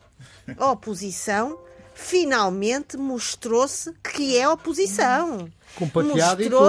A 0.57 0.71
oposição 0.71 1.59
finalmente 1.95 2.97
mostrou-se 2.97 3.93
que 3.95 4.37
é 4.37 4.49
oposição. 4.49 5.51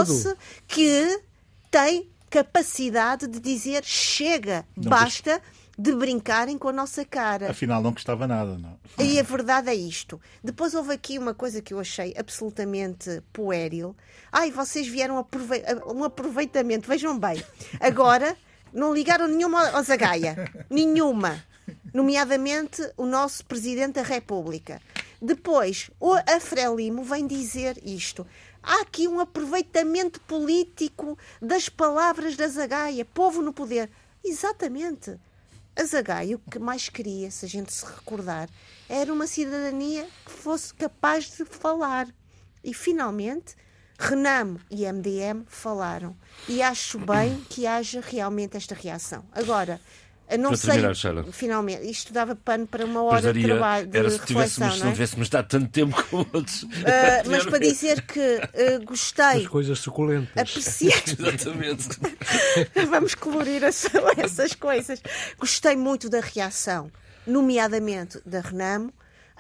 Mostrou-se 0.06 0.36
que 0.68 1.22
tem 1.70 2.10
capacidade 2.30 3.28
de 3.28 3.40
dizer 3.40 3.84
chega, 3.84 4.66
não 4.76 4.90
basta 4.90 5.42
de 5.82 5.96
brincarem 5.96 6.60
com 6.60 6.70
a 6.70 6.72
nossa 6.72 7.04
cara. 7.04 7.50
Afinal, 7.50 7.82
não 7.82 7.92
gostava 7.92 8.28
nada, 8.28 8.56
não. 8.56 8.80
E 9.04 9.20
a 9.20 9.24
verdade 9.24 9.70
é 9.72 9.74
isto. 9.74 10.22
Depois 10.44 10.76
houve 10.76 10.94
aqui 10.94 11.18
uma 11.18 11.34
coisa 11.34 11.60
que 11.60 11.74
eu 11.74 11.80
achei 11.80 12.14
absolutamente 12.16 13.24
puéril. 13.34 13.96
Ai, 14.32 14.52
vocês 14.52 14.88
vieram 14.88 15.18
aprove 15.18 15.64
um 15.88 16.04
aproveitamento. 16.04 16.88
Vejam 16.88 17.18
bem. 17.18 17.44
Agora, 17.80 18.38
não 18.72 18.94
ligaram 18.94 19.28
nenhuma 19.28 19.70
ao 19.72 19.82
Zagaia. 19.82 20.52
Nenhuma. 20.70 21.44
Nomeadamente 21.92 22.88
o 22.96 23.08
nosso 23.08 23.44
Presidente 23.46 23.94
da 23.94 24.04
República. 24.04 24.80
Depois, 25.20 25.90
a 26.28 26.40
Frelimo 26.40 27.04
vem 27.04 27.26
dizer 27.26 27.80
isto. 27.84 28.26
Há 28.62 28.82
aqui 28.82 29.08
um 29.08 29.20
aproveitamento 29.20 30.22
político 30.22 31.18
das 31.42 31.70
palavras 31.70 32.36
da 32.36 32.48
Zagaia, 32.48 33.04
povo 33.04 33.42
no 33.42 33.52
poder. 33.52 33.90
Exatamente. 34.24 35.20
A 35.76 35.86
Zagaia 35.86 36.36
o 36.36 36.52
que 36.52 36.60
mais 36.60 36.90
queria, 36.90 37.32
se 37.32 37.46
a 37.46 37.48
gente 37.48 37.74
se 37.74 37.86
recordar, 37.86 38.50
era 38.90 39.12
uma 39.12 39.26
cidadania 39.26 40.06
que 40.26 40.32
fosse 40.32 40.74
capaz 40.74 41.32
de 41.32 41.46
falar. 41.46 42.08
E 42.64 42.74
finalmente, 42.74 43.56
Renamo 43.98 44.60
e 44.70 44.92
MDM 44.92 45.46
falaram. 45.48 46.18
E 46.50 46.60
acho 46.62 46.98
bem 46.98 47.40
que 47.48 47.68
haja 47.68 48.02
realmente 48.02 48.58
esta 48.58 48.74
reação. 48.74 49.24
Agora, 49.32 49.80
não 50.38 50.56
sei, 50.56 50.82
terminar, 50.82 50.96
finalmente, 51.32 51.90
isto 51.90 52.14
dava 52.14 52.36
pano 52.36 52.66
para 52.66 52.86
uma 52.86 53.04
hora 53.04 53.22
daria, 53.22 53.42
de 53.42 53.48
trabalho. 53.48 53.88
De 53.88 53.98
era 53.98 54.10
se, 54.10 54.20
tivéssemos, 54.20 54.76
não, 54.78 54.82
é? 54.82 54.86
não 54.86 54.94
tivéssemos 54.94 55.30
dado 55.30 55.48
tanto 55.48 55.70
tempo 55.70 56.04
como 56.10 56.28
outros. 56.34 56.64
Uh, 56.64 56.70
mas 57.30 57.46
para 57.46 57.60
dizer 57.60 58.02
que 58.02 58.20
uh, 58.20 58.86
gostei. 58.86 59.44
As 59.44 59.48
coisas 59.48 59.80
suculentas. 59.80 60.32
Apreciei. 60.36 60.94
Exatamente. 61.08 61.90
Vamos 62.90 63.16
colorir 63.16 63.64
essas 63.64 64.56
coisas. 64.56 65.02
Gostei 65.38 65.76
muito 65.76 66.10
da 66.10 66.20
reação, 66.20 66.92
nomeadamente 67.26 68.20
da 68.26 68.42
Renamo. 68.42 68.94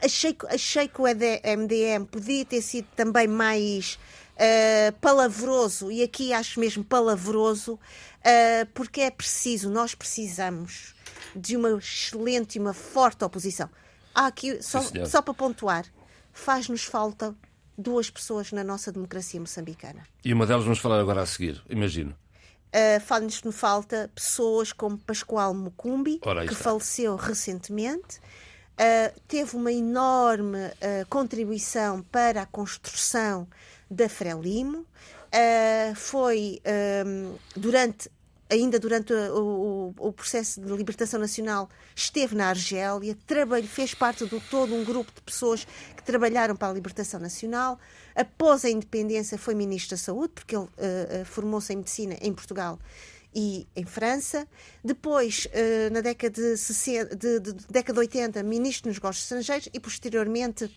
Achei, 0.03 0.35
achei 0.49 0.87
que 0.87 0.99
o 0.99 1.05
MDM 1.05 2.05
podia 2.09 2.43
ter 2.43 2.61
sido 2.61 2.87
também 2.95 3.27
mais 3.27 3.99
uh, 4.41 4.91
palavroso, 4.99 5.91
e 5.91 6.01
aqui 6.01 6.33
acho 6.33 6.59
mesmo 6.59 6.83
palavroso, 6.83 7.73
uh, 7.73 8.65
porque 8.73 9.01
é 9.01 9.11
preciso, 9.11 9.69
nós 9.69 9.93
precisamos 9.93 10.95
de 11.35 11.55
uma 11.55 11.77
excelente 11.77 12.55
e 12.55 12.59
uma 12.59 12.73
forte 12.73 13.23
oposição. 13.23 13.69
Há 14.13 14.27
aqui, 14.27 14.61
só, 14.61 14.81
só 15.05 15.21
para 15.21 15.33
pontuar, 15.33 15.85
faz-nos 16.33 16.83
falta 16.83 17.35
duas 17.77 18.09
pessoas 18.09 18.51
na 18.51 18.63
nossa 18.63 18.91
democracia 18.91 19.39
moçambicana. 19.39 20.03
E 20.23 20.33
uma 20.33 20.45
delas 20.45 20.63
vamos 20.63 20.79
falar 20.79 20.99
agora 20.99 21.21
a 21.21 21.25
seguir, 21.25 21.61
imagino. 21.69 22.15
Uh, 22.73 23.01
Faz-nos 23.01 23.41
falta 23.55 24.09
pessoas 24.15 24.71
como 24.71 24.97
Pascoal 24.97 25.53
Mucumbi, 25.53 26.21
que 26.47 26.55
faleceu 26.55 27.15
recentemente. 27.15 28.19
Uh, 28.73 29.19
teve 29.27 29.55
uma 29.57 29.71
enorme 29.71 30.57
uh, 30.57 31.05
contribuição 31.09 32.01
para 32.03 32.43
a 32.43 32.45
construção 32.45 33.47
da 33.91 34.07
Frelimo. 34.07 34.79
Uh, 34.79 35.95
foi 35.95 36.61
um, 37.05 37.35
durante 37.55 38.09
ainda 38.49 38.77
durante 38.77 39.13
o, 39.13 39.93
o, 39.97 40.07
o, 40.09 40.11
processo 40.11 40.59
de 40.59 40.73
libertação 40.73 41.17
nacional, 41.17 41.69
esteve 41.95 42.35
na 42.35 42.47
Argélia, 42.49 43.17
trabalho, 43.25 43.65
fez 43.65 43.93
parte 43.93 44.25
de 44.25 44.39
todo 44.49 44.75
um 44.75 44.83
grupo 44.83 45.09
de 45.15 45.21
pessoas 45.21 45.65
que 45.95 46.03
trabalharam 46.03 46.53
para 46.53 46.67
a 46.67 46.73
libertação 46.73 47.17
nacional. 47.17 47.79
Após 48.13 48.65
a 48.65 48.69
independência, 48.69 49.37
foi 49.37 49.55
ministro 49.55 49.91
da 49.91 49.97
Saúde, 49.97 50.33
porque 50.35 50.53
ele 50.53 50.65
uh, 50.65 51.23
formou-se 51.23 51.71
em 51.71 51.77
medicina 51.77 52.17
em 52.21 52.33
Portugal 52.33 52.77
e 53.33 53.65
em 53.73 53.85
França. 53.85 54.45
Depois, 54.83 55.45
uh, 55.45 55.93
na 55.93 56.01
década 56.01 56.33
de, 56.33 56.57
60, 56.57 57.15
de, 57.15 57.39
de, 57.39 57.53
de, 57.53 57.67
década 57.67 57.93
de 57.93 57.99
80, 57.99 58.43
ministro 58.43 58.91
dos 58.91 58.97
negócios 58.97 59.23
estrangeiros 59.23 59.69
e, 59.73 59.79
posteriormente, 59.79 60.69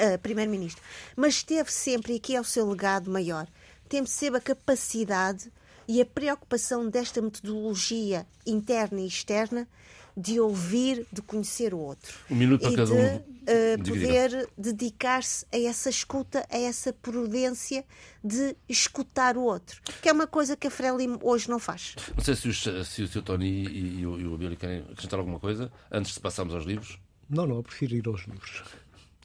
uh, 0.00 0.18
primeiro-ministro. 0.18 0.82
Mas 1.16 1.42
teve 1.42 1.70
sempre, 1.72 2.14
e 2.14 2.16
aqui 2.16 2.36
é 2.36 2.40
o 2.40 2.44
seu 2.44 2.68
legado 2.68 3.10
maior, 3.10 3.46
teve 3.88 4.08
sempre 4.08 4.38
a 4.38 4.40
capacidade 4.40 5.50
e 5.88 6.00
a 6.00 6.06
preocupação 6.06 6.88
desta 6.88 7.22
metodologia 7.22 8.26
interna 8.46 9.00
e 9.00 9.06
externa 9.06 9.68
de 10.16 10.40
ouvir, 10.40 11.06
de 11.12 11.20
conhecer 11.20 11.74
o 11.74 11.78
outro. 11.78 12.14
Um 12.30 12.36
minuto 12.36 12.62
para 12.62 12.72
e 12.72 12.76
cada 12.76 12.86
de 12.86 12.92
um. 12.92 13.16
Uh, 13.16 13.84
poder 13.84 14.48
dedicar-se 14.56 15.46
a 15.52 15.58
essa 15.58 15.90
escuta, 15.90 16.44
a 16.50 16.58
essa 16.58 16.92
prudência 16.92 17.84
de 18.24 18.56
escutar 18.68 19.36
o 19.36 19.42
outro, 19.42 19.80
que 20.02 20.08
é 20.08 20.12
uma 20.12 20.26
coisa 20.26 20.56
que 20.56 20.66
a 20.66 20.70
Frelimo 20.70 21.18
hoje 21.22 21.48
não 21.48 21.58
faz. 21.58 21.94
Não 22.16 22.24
sei 22.24 22.34
se, 22.34 22.48
os, 22.48 22.62
se 22.62 23.02
o 23.02 23.06
Sr. 23.06 23.22
Tony 23.22 23.46
e, 23.46 24.00
e 24.00 24.06
o, 24.06 24.18
e 24.18 24.26
o 24.26 24.34
Abílio 24.34 24.56
querem 24.56 24.80
acrescentar 24.90 25.18
alguma 25.18 25.38
coisa 25.38 25.70
antes 25.92 26.14
de 26.14 26.20
passarmos 26.20 26.54
aos 26.54 26.64
livros. 26.64 26.98
Não, 27.28 27.46
não, 27.46 27.56
eu 27.56 27.62
prefiro 27.62 27.94
ir 27.94 28.08
aos 28.08 28.22
livros 28.26 28.64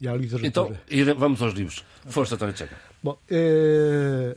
e 0.02 0.08
à 0.08 0.16
literatura. 0.16 0.82
Então, 0.90 1.14
vamos 1.16 1.40
aos 1.40 1.54
livros. 1.54 1.84
Força, 2.06 2.34
António 2.34 2.52
Tcheca. 2.52 2.76
Bom, 3.00 3.16
é... 3.30 4.36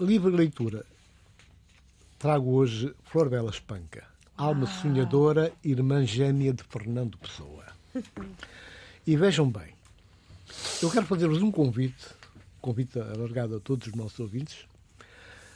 livro 0.00 0.32
de 0.32 0.36
leitura. 0.36 0.84
Trago 2.18 2.50
hoje 2.50 2.92
Flor 3.04 3.28
Bela 3.28 3.48
Espanca, 3.48 4.04
Alma 4.36 4.64
ah. 4.64 4.82
Sonhadora, 4.82 5.52
Irmã 5.62 6.04
Gêmea 6.04 6.52
de 6.52 6.64
Fernando 6.64 7.16
Pessoa. 7.16 7.64
e 9.06 9.16
vejam 9.16 9.48
bem, 9.48 9.72
eu 10.82 10.90
quero 10.90 11.06
fazer-vos 11.06 11.40
um 11.42 11.52
convite, 11.52 12.06
convite 12.60 12.98
alargado 12.98 13.54
a 13.54 13.60
todos 13.60 13.86
os 13.86 13.94
nossos 13.94 14.18
ouvintes, 14.18 14.66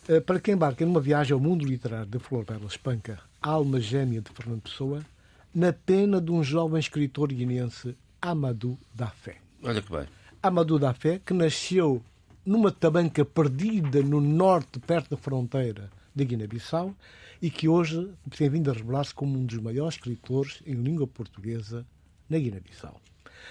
eh, 0.06 0.20
para 0.20 0.38
quem 0.38 0.54
embarca 0.54 0.86
numa 0.86 1.00
viagem 1.00 1.32
ao 1.32 1.40
mundo 1.40 1.64
literário 1.64 2.06
de 2.06 2.20
Flor 2.20 2.44
Bela 2.44 2.66
Espanca, 2.66 3.18
alma 3.40 3.80
gêmea 3.80 4.20
de 4.20 4.30
Fernando 4.30 4.62
Pessoa, 4.62 5.04
na 5.52 5.72
pena 5.72 6.20
de 6.20 6.30
um 6.30 6.44
jovem 6.44 6.78
escritor 6.78 7.32
guineense, 7.32 7.96
Amadou 8.22 8.78
Dafé. 8.94 9.38
Olha 9.64 9.82
que 9.82 9.90
bem. 9.90 10.06
Amadou 10.40 10.78
Dafé, 10.78 11.18
que 11.18 11.34
nasceu 11.34 12.00
numa 12.46 12.70
tabanca 12.70 13.24
perdida 13.24 14.00
no 14.00 14.20
norte, 14.20 14.78
perto 14.78 15.10
da 15.10 15.16
fronteira 15.16 15.90
da 16.14 16.22
Guiné-Bissau, 16.22 16.94
e 17.40 17.50
que 17.50 17.68
hoje 17.68 18.08
tem 18.30 18.48
vindo 18.48 18.70
a 18.70 18.74
revelar-se 18.74 19.12
como 19.12 19.36
um 19.36 19.44
dos 19.44 19.58
maiores 19.58 19.96
escritores 19.96 20.62
em 20.64 20.74
língua 20.74 21.06
portuguesa 21.06 21.84
na 22.30 22.38
Guiné-Bissau. 22.38 23.00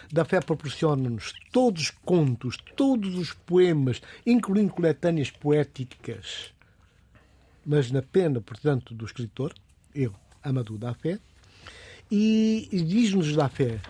Da 0.09 0.24
Fé 0.24 0.39
proporciona-nos 0.39 1.34
todos 1.51 1.84
os 1.84 1.89
contos, 1.89 2.57
todos 2.78 3.17
os 3.17 3.34
poemas, 3.34 4.01
incluindo 4.26 4.72
coletâneas 4.72 5.30
poéticas, 5.30 6.53
mas 7.65 7.91
na 7.91 8.01
pena, 8.01 8.39
portanto, 8.39 8.93
do 8.93 9.05
escritor, 9.05 9.53
eu, 9.93 10.13
Amadou 10.41 10.78
da 10.78 10.93
Fé, 10.93 11.19
e 12.09 12.69
diz-nos 12.72 13.36
da 13.36 13.49
Fé, 13.49 13.82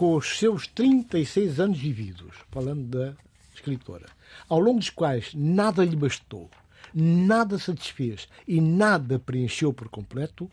com 0.00 0.16
os 0.16 0.38
seus 0.38 0.66
36 0.66 1.60
anos 1.60 1.78
vividos, 1.78 2.34
falando 2.50 2.84
da 2.84 3.14
escritora, 3.54 4.06
ao 4.48 4.58
longo 4.58 4.78
dos 4.78 4.88
quais 4.88 5.34
nada 5.34 5.84
lhe 5.84 5.94
bastou, 5.94 6.48
nada 6.94 7.58
satisfez 7.58 8.26
e 8.48 8.62
nada 8.62 9.18
preencheu 9.18 9.74
por 9.74 9.90
completo, 9.90 10.50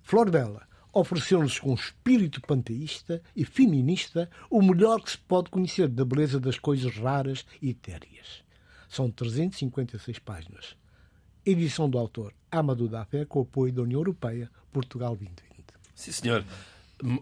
Flor 0.00 0.30
Bela 0.30 0.66
ofereceu-nos 0.94 1.58
com 1.58 1.74
espírito 1.74 2.40
panteísta 2.40 3.20
e 3.36 3.44
feminista 3.44 4.30
o 4.48 4.62
melhor 4.62 5.02
que 5.02 5.10
se 5.10 5.18
pode 5.18 5.50
conhecer 5.50 5.88
da 5.88 6.02
beleza 6.02 6.40
das 6.40 6.58
coisas 6.58 6.96
raras 6.96 7.44
e 7.60 7.68
etéreas. 7.68 8.42
São 8.88 9.10
356 9.10 10.20
páginas. 10.20 10.74
Edição 11.44 11.90
do 11.90 11.98
autor 11.98 12.32
Amadou 12.50 12.88
Dafé 12.88 13.26
com 13.26 13.42
apoio 13.42 13.74
da 13.74 13.82
União 13.82 14.00
Europeia, 14.00 14.50
Portugal 14.72 15.14
2020. 15.14 15.66
Sim, 15.94 16.12
senhor. 16.12 16.44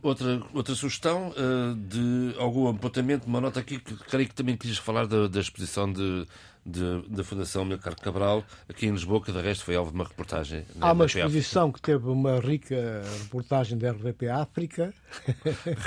Outra, 0.03 0.41
outra 0.53 0.75
sugestão 0.75 1.31
uh, 1.31 1.75
de 1.75 2.35
algum 2.39 2.69
apontamento, 2.69 3.27
uma 3.27 3.41
nota 3.41 3.59
aqui 3.59 3.81
que 3.81 3.97
creio 3.97 4.29
que 4.29 4.35
também 4.35 4.57
quis 4.57 4.79
falar 4.79 5.05
da, 5.05 5.27
da 5.27 5.41
exposição 5.41 5.93
de, 5.93 6.25
de, 6.65 7.03
da 7.09 7.25
Fundação 7.25 7.65
Milcar 7.65 7.97
Cabral 7.97 8.45
aqui 8.69 8.87
em 8.87 8.93
Lisboa, 8.93 9.21
que 9.21 9.33
de 9.33 9.41
resto 9.41 9.65
foi 9.65 9.75
alvo 9.75 9.91
de 9.91 9.97
uma 9.97 10.05
reportagem. 10.05 10.65
Há 10.81 10.93
uma 10.93 11.07
exposição 11.07 11.65
África. 11.71 11.79
que 11.79 11.83
teve 11.83 12.09
uma 12.09 12.39
rica 12.39 13.03
reportagem 13.25 13.77
da 13.77 13.91
RDP 13.91 14.29
África. 14.29 14.95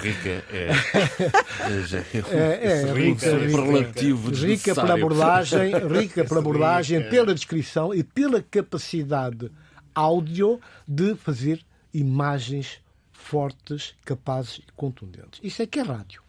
Rica 0.02 0.44
é. 0.52 0.70
é, 2.30 2.60
é, 2.62 2.82
é 2.82 2.92
rica, 2.94 3.38
relativo 3.38 4.32
rica 4.32 4.76
pela 4.76 4.96
abordagem, 4.96 5.72
rica 5.88 6.26
pela 6.26 6.42
abordagem, 6.42 7.10
pela 7.10 7.34
descrição 7.34 7.94
e 7.94 8.04
pela 8.04 8.42
capacidade 8.42 9.50
áudio 9.96 10.60
de 10.86 11.16
fazer 11.16 11.66
imagens 11.94 12.82
fortes, 13.28 13.94
capazes 14.06 14.58
e 14.58 14.72
contundentes. 14.76 15.40
Isso 15.44 15.62
é 15.62 15.68
que 15.68 15.80
é 15.80 15.84
rádio. 15.84 16.24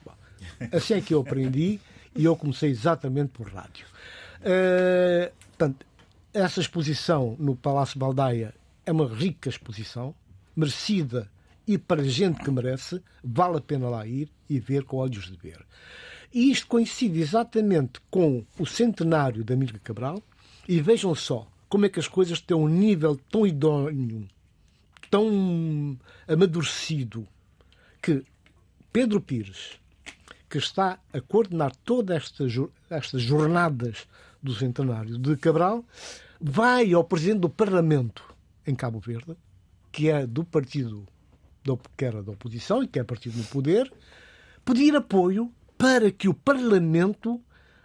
Assim 0.73 0.95
é 0.95 1.01
que 1.01 1.15
eu 1.15 1.21
aprendi 1.21 1.81
e 2.15 2.25
eu 2.25 2.37
comecei 2.37 2.71
exatamente 2.71 3.31
por 3.31 3.49
rádio. 3.49 3.87
Uh, 4.41 5.33
portanto, 5.49 5.87
essa 6.33 6.61
exposição 6.61 7.37
no 7.39 7.57
Palácio 7.57 7.99
Baldaia 7.99 8.55
é 8.85 8.93
uma 8.93 9.09
rica 9.09 9.49
exposição, 9.49 10.15
merecida 10.55 11.31
e 11.67 11.77
para 11.77 12.03
gente 12.03 12.43
que 12.43 12.51
merece, 12.51 13.03
vale 13.23 13.59
a 13.59 13.61
pena 13.61 13.89
lá 13.89 14.07
ir 14.07 14.31
e 14.49 14.59
ver 14.59 14.85
com 14.85 14.97
olhos 14.97 15.27
de 15.31 15.37
ver. 15.37 15.65
E 16.33 16.51
isto 16.51 16.67
coincide 16.67 17.21
exatamente 17.21 18.01
com 18.11 18.45
o 18.59 18.67
centenário 18.67 19.45
da 19.45 19.55
Milka 19.55 19.79
Cabral, 19.79 20.23
e 20.67 20.81
vejam 20.81 21.15
só 21.15 21.47
como 21.69 21.87
é 21.87 21.89
que 21.89 21.99
as 21.99 22.09
coisas 22.09 22.41
têm 22.41 22.57
um 22.57 22.69
nível 22.69 23.19
tão 23.31 23.47
idóneo 23.47 24.27
tão 25.11 25.99
amadurecido 26.27 27.27
que 28.03 28.25
Pedro 28.93 29.21
Pires, 29.21 29.81
que 30.49 30.59
está 30.59 30.99
a 31.13 31.21
coordenar 31.21 31.75
todas 31.85 32.17
estas, 32.17 32.53
estas 32.89 33.23
jornadas 33.23 34.07
do 34.43 34.55
centenário 34.55 35.19
de 35.19 35.37
Cabral, 35.37 35.85
vai 36.41 36.93
ao 36.93 37.05
presidente 37.05 37.41
do 37.41 37.51
Parlamento 37.51 38.23
em 38.67 38.75
Cabo 38.75 39.01
Verde, 39.01 39.37
que 39.91 40.09
é 40.09 40.27
do 40.27 40.45
partido 40.45 41.07
que 41.97 42.05
era 42.05 42.23
da 42.23 42.33
oposição 42.33 42.83
e 42.83 42.89
que 42.89 42.99
é 42.99 43.05
partido 43.05 43.37
no 43.37 43.45
poder, 43.45 43.93
pedir 44.65 44.97
apoio 44.97 45.53
para 45.77 46.11
que 46.11 46.29
o 46.29 46.35
Parlamento 46.35 47.43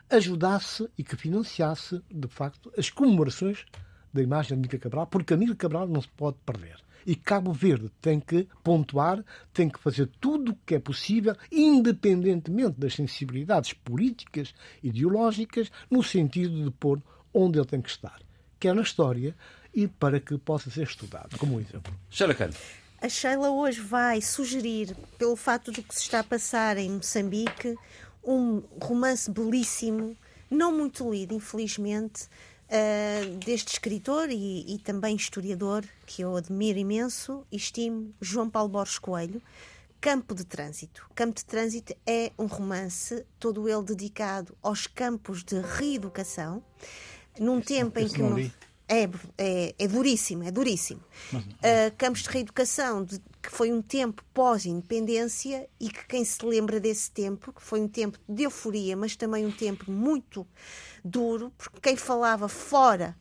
ajudasse 0.09 0.89
e 0.97 1.03
que 1.03 1.15
financiasse, 1.15 2.01
de 2.09 2.28
facto, 2.28 2.71
as 2.78 2.89
comemorações 2.89 3.65
da 4.13 4.21
imagem 4.21 4.57
de 4.57 4.61
Mica 4.61 4.78
Cabral, 4.78 5.07
porque 5.07 5.34
a 5.34 5.38
Mica 5.38 5.55
Cabral 5.55 5.88
não 5.88 6.01
se 6.01 6.07
pode 6.09 6.38
perder. 6.45 6.78
E 7.06 7.16
Cabo 7.16 7.51
Verde 7.51 7.89
tem 8.01 8.20
que 8.20 8.47
pontuar, 8.64 9.24
tem 9.54 9.70
que 9.70 9.80
fazer 9.80 10.10
tudo 10.20 10.51
o 10.51 10.58
que 10.66 10.76
é 10.76 10.80
possível, 10.80 11.36
independentemente 11.51 12.80
das 12.80 12.93
sensibilidades 12.93 13.74
políticas, 13.74 14.54
ideológicas, 14.82 15.72
no 15.89 16.04
sentido 16.04 16.64
de 16.64 16.72
pôr 16.72 17.01
onde 17.34 17.60
ele 17.60 17.66
tem 17.66 17.82
que 17.82 17.89
estar, 17.89 18.20
que 18.60 18.68
é 18.68 18.74
na 18.74 18.82
história, 18.82 19.36
e 19.74 19.88
para 19.88 20.20
que 20.20 20.38
possa 20.38 20.70
ser 20.70 20.84
estudado, 20.84 21.38
como 21.38 21.56
um 21.56 21.60
exemplo. 21.60 21.93
Xaracano. 22.10 22.54
A 23.01 23.10
Sheila 23.10 23.49
hoje 23.49 23.82
vai 23.82 24.22
sugerir, 24.22 24.95
pelo 25.18 25.36
fato 25.36 25.72
do 25.72 25.84
que 25.84 25.93
se 25.93 26.01
está 26.04 26.20
a 26.20 26.24
passar 26.24 26.78
em 26.78 26.89
Moçambique, 26.89 27.76
um 28.24 28.64
romance 28.82 29.30
belíssimo, 29.30 30.16
não 30.49 30.72
muito 30.72 31.12
lido, 31.12 31.36
infelizmente, 31.36 32.30
uh, 32.74 33.38
deste 33.38 33.74
escritor 33.74 34.30
e, 34.32 34.74
e, 34.74 34.80
também 34.80 35.15
historiador 35.15 35.86
que 36.05 36.24
eu 36.24 36.36
admiro 36.36 36.80
imenso 36.80 37.45
e 37.51 37.57
estimo, 37.57 38.13
João 38.19 38.49
Paulo 38.49 38.69
Borges 38.69 38.97
Coelho. 38.97 39.41
Campo 40.01 40.36
de 40.36 40.43
Trânsito. 40.43 41.09
Campo 41.15 41.36
de 41.36 41.45
Trânsito 41.45 41.95
é 42.05 42.34
um 42.38 42.45
romance, 42.45 43.26
todo 43.39 43.69
ele 43.69 43.84
dedicado 43.84 44.53
aos 44.61 44.86
campos 44.86 45.45
de 45.45 45.61
reeducação, 45.61 46.61
num 47.39 47.61
tempo 47.61 47.97
em 47.99 48.09
que. 48.09 48.21
Não 48.21 48.51
é, 48.88 49.09
é, 49.38 49.75
é, 49.77 49.88
duríssimo, 49.88 50.43
é 50.43 50.51
duríssimo. 50.51 51.01
Mas, 51.31 51.43
uh, 51.43 51.95
campos 51.97 52.23
de 52.23 52.29
reeducação, 52.29 53.03
de, 53.03 53.19
que 53.41 53.49
foi 53.49 53.71
um 53.71 53.81
tempo 53.81 54.23
pós-independência 54.34 55.67
e 55.79 55.89
que 55.89 56.05
quem 56.07 56.23
se 56.23 56.45
lembra 56.45 56.79
desse 56.79 57.09
tempo, 57.11 57.53
que 57.53 57.61
foi 57.61 57.81
um 57.81 57.88
tempo 57.88 58.19
de 58.27 58.43
euforia, 58.43 58.95
mas 58.95 59.15
também 59.15 59.45
um 59.45 59.51
tempo 59.51 59.89
muito 59.91 60.45
duro, 61.03 61.51
porque 61.57 61.79
quem 61.81 61.95
falava 61.95 62.47
fora 62.47 63.15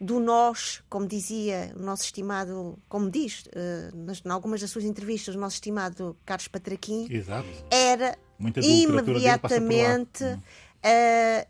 do 0.00 0.18
nós, 0.20 0.82
como 0.88 1.06
dizia 1.06 1.72
o 1.76 1.82
nosso 1.82 2.04
estimado, 2.04 2.78
como 2.88 3.10
diz, 3.10 3.44
uh, 3.46 3.96
nas, 3.96 4.22
em 4.24 4.30
algumas 4.30 4.60
das 4.60 4.70
suas 4.70 4.84
entrevistas, 4.84 5.34
o 5.34 5.38
nosso 5.38 5.56
estimado 5.56 6.16
Carlos 6.24 6.48
Patraquim, 6.48 7.06
Exato. 7.10 7.48
era 7.70 8.18
imediatamente 8.38 10.24
uh, 10.24 10.38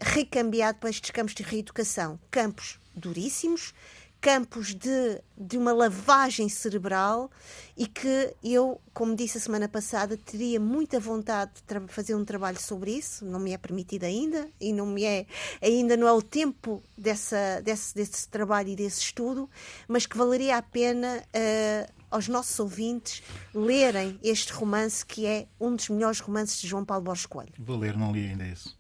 recambiado 0.01 0.79
para 0.79 0.91
estes 0.91 1.11
campos 1.11 1.35
de 1.35 1.43
reeducação. 1.43 2.19
Campos 2.31 2.79
duríssimos, 2.95 3.75
campos 4.25 4.75
de, 4.75 5.21
de 5.37 5.59
uma 5.59 5.71
lavagem 5.71 6.49
cerebral 6.49 7.31
e 7.77 7.87
que 7.87 8.35
eu, 8.43 8.81
como 8.95 9.15
disse 9.15 9.37
a 9.37 9.41
semana 9.41 9.69
passada, 9.69 10.17
teria 10.17 10.59
muita 10.59 10.99
vontade 10.99 11.53
de 11.67 11.93
fazer 11.93 12.15
um 12.15 12.25
trabalho 12.25 12.59
sobre 12.59 12.93
isso, 12.93 13.23
não 13.27 13.39
me 13.39 13.53
é 13.53 13.59
permitido 13.59 14.05
ainda 14.05 14.49
e 14.59 14.73
não 14.73 14.87
me 14.87 15.05
é 15.05 15.27
ainda 15.61 15.95
não 15.95 16.09
é 16.09 16.13
o 16.13 16.23
tempo 16.23 16.83
dessa, 16.97 17.61
desse, 17.63 17.95
desse 17.95 18.27
trabalho 18.27 18.71
e 18.71 18.77
desse 18.77 19.03
estudo, 19.03 19.47
mas 19.87 20.07
que 20.07 20.17
valeria 20.17 20.57
a 20.57 20.63
pena 20.63 21.23
uh, 21.23 21.93
aos 22.11 22.27
nossos 22.27 22.59
ouvintes 22.59 23.23
lerem 23.53 24.19
este 24.23 24.55
romance 24.55 25.05
que 25.05 25.27
é 25.27 25.47
um 25.61 25.77
dos 25.77 25.91
melhores 25.91 26.21
romances 26.21 26.63
de 26.63 26.67
João 26.67 26.83
Paulo 26.83 27.05
Borges 27.05 27.27
Coelho. 27.27 27.53
Vou 27.59 27.77
ler, 27.77 27.95
não 27.95 28.11
li 28.11 28.27
ainda 28.27 28.47
isso. 28.47 28.75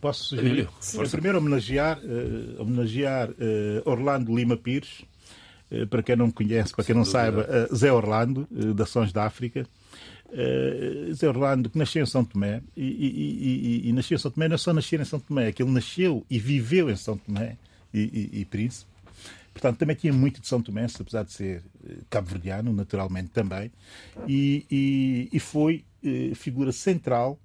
Posso 0.00 0.24
sugerir? 0.24 0.68
Sim. 0.80 1.06
Primeiro 1.08 1.38
homenagear, 1.38 1.98
uh, 1.98 2.62
homenagear 2.62 3.30
uh, 3.30 3.34
Orlando 3.84 4.34
Lima 4.34 4.56
Pires, 4.56 5.04
uh, 5.70 5.86
para 5.86 6.02
quem 6.02 6.16
não 6.16 6.30
conhece, 6.30 6.74
para 6.74 6.84
quem 6.84 6.94
não 6.94 7.04
saiba, 7.04 7.68
Zé 7.74 7.92
Orlando, 7.92 8.48
da 8.74 8.84
Sons 8.84 9.12
da 9.12 9.24
África. 9.24 9.66
Zé 11.14 11.28
Orlando, 11.28 11.70
que 11.70 11.78
nasceu 11.78 12.02
em 12.02 12.06
São 12.06 12.24
Tomé, 12.24 12.60
e, 12.76 12.82
e, 12.84 13.84
e, 13.84 13.88
e, 13.88 13.92
nasceu 13.92 14.16
em 14.16 14.18
São 14.18 14.30
Tomé, 14.30 14.48
não 14.48 14.56
é 14.56 14.58
só 14.58 14.72
nascer 14.72 15.00
em 15.00 15.04
São 15.04 15.20
Tomé, 15.20 15.48
é 15.48 15.52
que 15.52 15.62
ele 15.62 15.70
nasceu 15.70 16.26
e 16.28 16.36
viveu 16.36 16.90
em 16.90 16.96
São 16.96 17.16
Tomé 17.16 17.56
e, 17.94 18.44
Príncipe. 18.50 18.90
Portanto, 19.52 19.78
também 19.78 19.94
tinha 19.94 20.12
muito 20.12 20.40
de 20.40 20.48
São 20.48 20.60
Tomé, 20.60 20.86
apesar 20.98 21.22
de 21.22 21.32
ser 21.32 21.62
cabo-verdiano, 22.10 22.72
naturalmente 22.72 23.30
também, 23.30 23.70
e, 24.26 25.38
foi 25.38 25.84
figura 26.34 26.72
central 26.72 27.38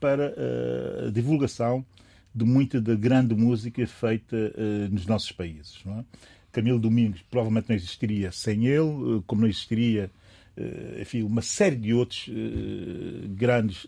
para 0.00 0.34
a 1.06 1.10
divulgação 1.10 1.84
de 2.34 2.44
muita 2.44 2.80
da 2.80 2.94
grande 2.94 3.34
música 3.34 3.86
feita 3.86 4.36
uh, 4.36 4.92
nos 4.92 5.06
nossos 5.06 5.32
países. 5.32 5.82
É? 5.86 6.04
Camilo 6.52 6.78
Domingos 6.78 7.22
provavelmente 7.30 7.68
não 7.68 7.76
existiria 7.76 8.30
sem 8.32 8.66
ele, 8.66 9.22
como 9.26 9.42
não 9.42 9.48
existiria 9.48 10.10
enfim, 11.00 11.24
uma 11.24 11.42
série 11.42 11.74
de 11.74 11.92
outros 11.92 12.30
grandes 13.30 13.84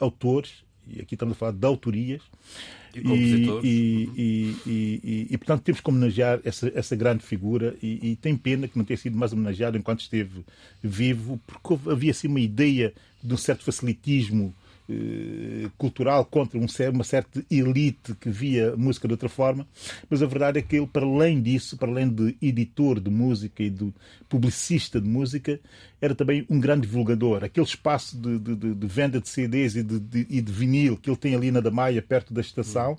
autores 0.00 0.64
e 0.88 1.00
aqui 1.00 1.14
estamos 1.14 1.32
a 1.32 1.38
falar 1.38 1.52
de 1.52 1.66
autorias, 1.66 2.22
e, 2.94 3.00
compositores. 3.00 3.64
E, 3.64 4.10
e, 4.16 4.56
e, 4.66 5.26
e, 5.30 5.38
portanto, 5.38 5.62
temos 5.62 5.80
que 5.80 5.88
homenagear 5.88 6.40
essa, 6.44 6.70
essa 6.74 6.94
grande 6.94 7.24
figura. 7.24 7.74
E, 7.82 8.16
tem 8.20 8.36
pena 8.36 8.68
que 8.68 8.76
não 8.78 8.84
tenha 8.84 8.96
sido 8.96 9.16
mais 9.16 9.32
homenageado 9.32 9.76
enquanto 9.76 10.00
esteve 10.00 10.44
vivo, 10.82 11.40
porque 11.46 11.90
havia 11.90 12.10
assim 12.10 12.28
uma 12.28 12.40
ideia 12.40 12.92
de 13.22 13.34
um 13.34 13.36
certo 13.36 13.64
facilitismo 13.64 14.54
eh, 14.86 15.70
cultural 15.78 16.26
contra 16.26 16.58
um, 16.58 16.66
uma 16.92 17.04
certa 17.04 17.42
elite 17.50 18.14
que 18.20 18.28
via 18.28 18.76
música 18.76 19.08
de 19.08 19.14
outra 19.14 19.30
forma, 19.30 19.66
mas 20.10 20.22
a 20.22 20.26
verdade 20.26 20.58
é 20.58 20.62
que 20.62 20.76
ele, 20.76 20.86
para 20.86 21.06
além 21.06 21.40
disso, 21.40 21.78
para 21.78 21.90
além 21.90 22.06
de 22.06 22.36
editor 22.42 23.00
de 23.00 23.08
música 23.08 23.62
e 23.62 23.70
de 23.70 23.90
publicista 24.28 25.00
de 25.00 25.08
música, 25.08 25.58
era 26.04 26.14
também 26.14 26.44
um 26.50 26.60
grande 26.60 26.82
divulgador. 26.82 27.42
Aquele 27.42 27.64
espaço 27.66 28.14
de, 28.18 28.38
de, 28.38 28.74
de 28.74 28.86
venda 28.86 29.18
de 29.18 29.26
CDs 29.26 29.74
e 29.74 29.82
de, 29.82 29.98
de, 29.98 30.26
e 30.28 30.40
de 30.42 30.52
vinil 30.52 30.98
que 30.98 31.08
ele 31.08 31.16
tem 31.16 31.34
ali 31.34 31.50
na 31.50 31.60
Damaia, 31.60 32.02
perto 32.02 32.34
da 32.34 32.42
estação, 32.42 32.98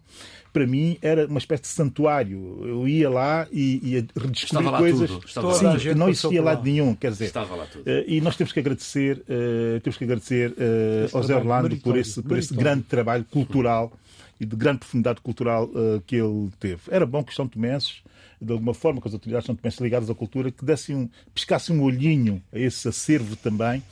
para 0.52 0.66
mim 0.66 0.98
era 1.04 1.28
uma 1.28 1.38
espécie 1.38 1.62
de 1.64 1.68
santuário. 1.68 2.62
Eu 2.66 2.88
ia 2.88 3.08
lá 3.08 3.48
e 3.52 3.80
ia 3.84 4.08
redescobrir 4.18 4.72
coisas 4.72 5.10
Sim, 5.12 5.78
que 5.78 5.94
não 5.94 6.10
existia 6.10 6.42
lado 6.42 6.64
nenhum. 6.64 6.96
Quer 6.96 7.12
dizer, 7.12 7.26
Estava 7.26 7.56
lá 7.56 7.66
tudo. 7.66 7.84
Uh, 7.84 8.04
e 8.08 8.20
nós 8.22 8.36
temos 8.36 8.52
que 8.52 8.60
agradecer, 8.60 9.18
uh, 9.20 9.80
temos 9.82 9.98
que 9.98 10.04
agradecer 10.04 10.52
uh, 10.52 11.16
ao 11.16 11.22
Zé 11.22 11.36
Orlando 11.36 11.78
por 11.78 11.96
esse, 11.96 12.24
por 12.24 12.40
esse 12.40 12.56
grande 12.56 12.84
trabalho 12.84 13.26
cultural 13.26 13.94
e 14.40 14.46
de 14.46 14.56
grande 14.56 14.80
profundidade 14.80 15.22
cultural 15.22 15.70
que 16.06 16.16
ele 16.16 16.50
teve. 16.60 16.82
Era 16.90 17.06
bom 17.06 17.24
que 17.24 17.30
os 17.30 17.36
São 17.36 17.48
Tomenses 17.48 18.02
de 18.42 18.52
alguma 18.52 18.74
forma, 18.74 19.02
com 19.02 19.08
as 19.08 19.14
autoridades 19.14 19.46
são 19.46 19.56
também 19.56 19.72
ligadas 19.80 20.10
à 20.10 20.16
cultura, 20.16 20.52
que 20.52 20.64
dessem 20.64 20.96
um, 20.96 21.10
piscassem 21.34 21.76
um 21.76 21.82
olhinho 21.82 22.42
a 22.54 22.60
esse 22.60 22.88
acervo 22.88 23.36
também, 23.36 23.84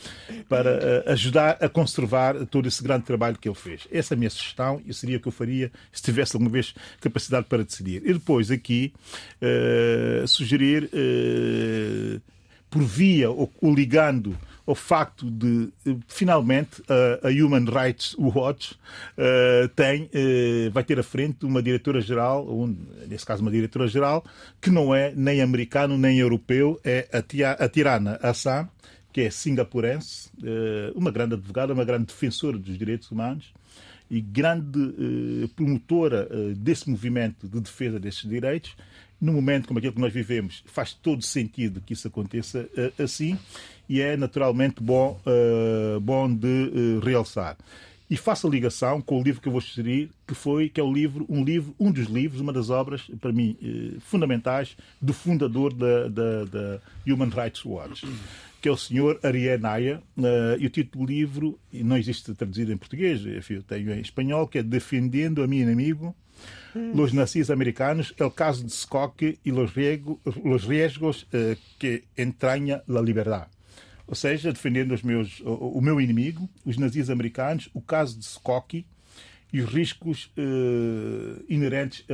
para 0.49 1.03
uh, 1.07 1.11
ajudar 1.11 1.57
a 1.61 1.69
conservar 1.69 2.45
todo 2.45 2.67
esse 2.67 2.83
grande 2.83 3.05
trabalho 3.05 3.37
que 3.37 3.47
ele 3.47 3.55
fez. 3.55 3.87
Essa 3.91 4.13
é 4.13 4.15
a 4.15 4.17
minha 4.17 4.29
sugestão 4.29 4.81
e 4.85 4.93
seria 4.93 5.17
o 5.17 5.19
que 5.19 5.27
eu 5.27 5.31
faria 5.31 5.71
se 5.91 6.01
tivesse 6.01 6.35
alguma 6.35 6.51
vez 6.51 6.73
capacidade 6.99 7.45
para 7.47 7.63
decidir. 7.63 8.01
E 8.05 8.13
depois 8.13 8.51
aqui 8.51 8.93
uh, 9.41 10.27
sugerir, 10.27 10.85
uh, 10.85 12.21
por 12.69 12.83
via 12.83 13.29
ou, 13.29 13.51
ou 13.61 13.73
ligando 13.73 14.37
ao 14.65 14.75
facto 14.75 15.29
de, 15.29 15.69
finalmente, 16.07 16.81
a 17.21 17.27
Human 17.27 17.65
Rights 17.65 18.15
Watch 18.17 18.73
uh, 19.17 19.67
tem, 19.75 20.03
uh, 20.03 20.71
vai 20.71 20.83
ter 20.83 20.97
à 20.97 21.03
frente 21.03 21.45
uma 21.45 21.61
diretora-geral, 21.61 22.47
um, 22.47 22.75
nesse 23.07 23.25
caso 23.25 23.41
uma 23.41 23.51
diretora-geral, 23.51 24.23
que 24.61 24.69
não 24.69 24.95
é 24.95 25.13
nem 25.15 25.41
americano 25.41 25.97
nem 25.97 26.19
europeu, 26.19 26.79
é 26.83 27.07
a, 27.11 27.21
tia, 27.21 27.51
a 27.51 27.67
Tirana 27.67 28.17
Assam, 28.21 28.69
que 29.11 29.21
é 29.21 29.29
singapurense, 29.29 30.31
uma 30.95 31.11
grande 31.11 31.35
advogada, 31.35 31.71
uma 31.71 31.85
grande 31.85 32.05
defensora 32.05 32.57
dos 32.57 32.75
direitos 32.79 33.11
humanos 33.11 33.53
e 34.09 34.19
grande 34.19 34.91
promotora 35.55 36.27
desse 36.55 36.89
movimento 36.89 37.47
de 37.47 37.61
defesa 37.61 37.99
desses 37.99 38.27
direitos 38.27 38.75
num 39.23 39.31
momento 39.31 39.67
como 39.69 39.79
aquele 39.79 39.93
que 39.93 40.01
nós 40.01 40.11
vivemos, 40.11 40.61
faz 40.65 40.91
todo 40.91 41.23
sentido 41.23 41.79
que 41.79 41.93
isso 41.93 42.09
aconteça 42.09 42.67
uh, 42.77 43.01
assim 43.01 43.39
e 43.87 44.01
é 44.01 44.17
naturalmente 44.17 44.83
bom, 44.83 45.17
uh, 45.25 45.97
bom 46.01 46.33
de 46.33 46.47
uh, 46.47 46.99
realçar. 46.99 47.55
E 48.09 48.17
faço 48.17 48.47
a 48.47 48.49
ligação 48.49 49.01
com 49.01 49.21
o 49.21 49.23
livro 49.23 49.41
que 49.41 49.47
eu 49.47 49.51
vou 49.51 49.61
sugerir, 49.61 50.11
que 50.27 50.35
foi 50.35 50.67
que 50.67 50.79
é 50.79 50.83
o 50.83 50.91
livro, 50.91 51.25
um 51.29 51.41
livro, 51.41 51.73
um 51.79 51.89
dos 51.89 52.07
livros, 52.07 52.41
uma 52.41 52.51
das 52.51 52.69
obras 52.69 53.09
para 53.19 53.31
mim 53.31 53.57
fundamentais 54.01 54.77
do 55.01 55.13
fundador 55.13 55.73
da, 55.73 56.09
da, 56.09 56.43
da 56.43 56.79
Human 57.07 57.29
Rights 57.29 57.65
Watch, 57.65 58.05
que 58.63 58.69
é 58.69 58.71
o 58.71 58.77
senhor 58.77 59.19
Ariel 59.21 59.59
Naya. 59.59 60.01
e 60.57 60.65
o 60.65 60.69
título 60.69 61.05
do 61.05 61.11
livro 61.11 61.59
não 61.73 61.97
existe 61.97 62.33
traduzido 62.33 62.71
em 62.71 62.77
português, 62.77 63.19
enfim, 63.25 63.55
eu 63.55 63.63
tenho 63.63 63.91
em 63.91 63.99
espanhol, 63.99 64.47
que 64.47 64.59
é 64.59 64.63
Defendendo 64.63 65.43
a 65.43 65.47
Meu 65.47 65.59
Inimigo, 65.59 66.15
los 66.73 67.11
nazis 67.11 67.49
americanos, 67.49 68.13
el 68.17 68.31
caso 68.31 68.63
de 68.63 68.71
Skokie 68.71 69.37
e 69.43 69.51
los, 69.51 69.75
riesgos, 69.75 70.17
los 70.45 70.63
riesgos 70.63 71.27
eh, 71.33 71.57
que 71.77 72.05
entraña 72.15 72.81
la 72.87 73.01
liberdade. 73.01 73.49
Ou 74.07 74.15
seja, 74.15 74.53
defendendo 74.53 74.93
os 74.93 75.03
meus, 75.03 75.41
o, 75.41 75.77
o, 75.77 75.81
meu 75.81 75.99
inimigo, 75.99 76.49
os 76.65 76.77
nazis 76.77 77.09
americanos, 77.09 77.69
o 77.73 77.81
caso 77.81 78.17
de 78.17 78.23
Skokie 78.23 78.85
e 79.51 79.59
os 79.59 79.69
riscos 79.69 80.31
eh, 80.37 81.43
inerentes 81.49 82.05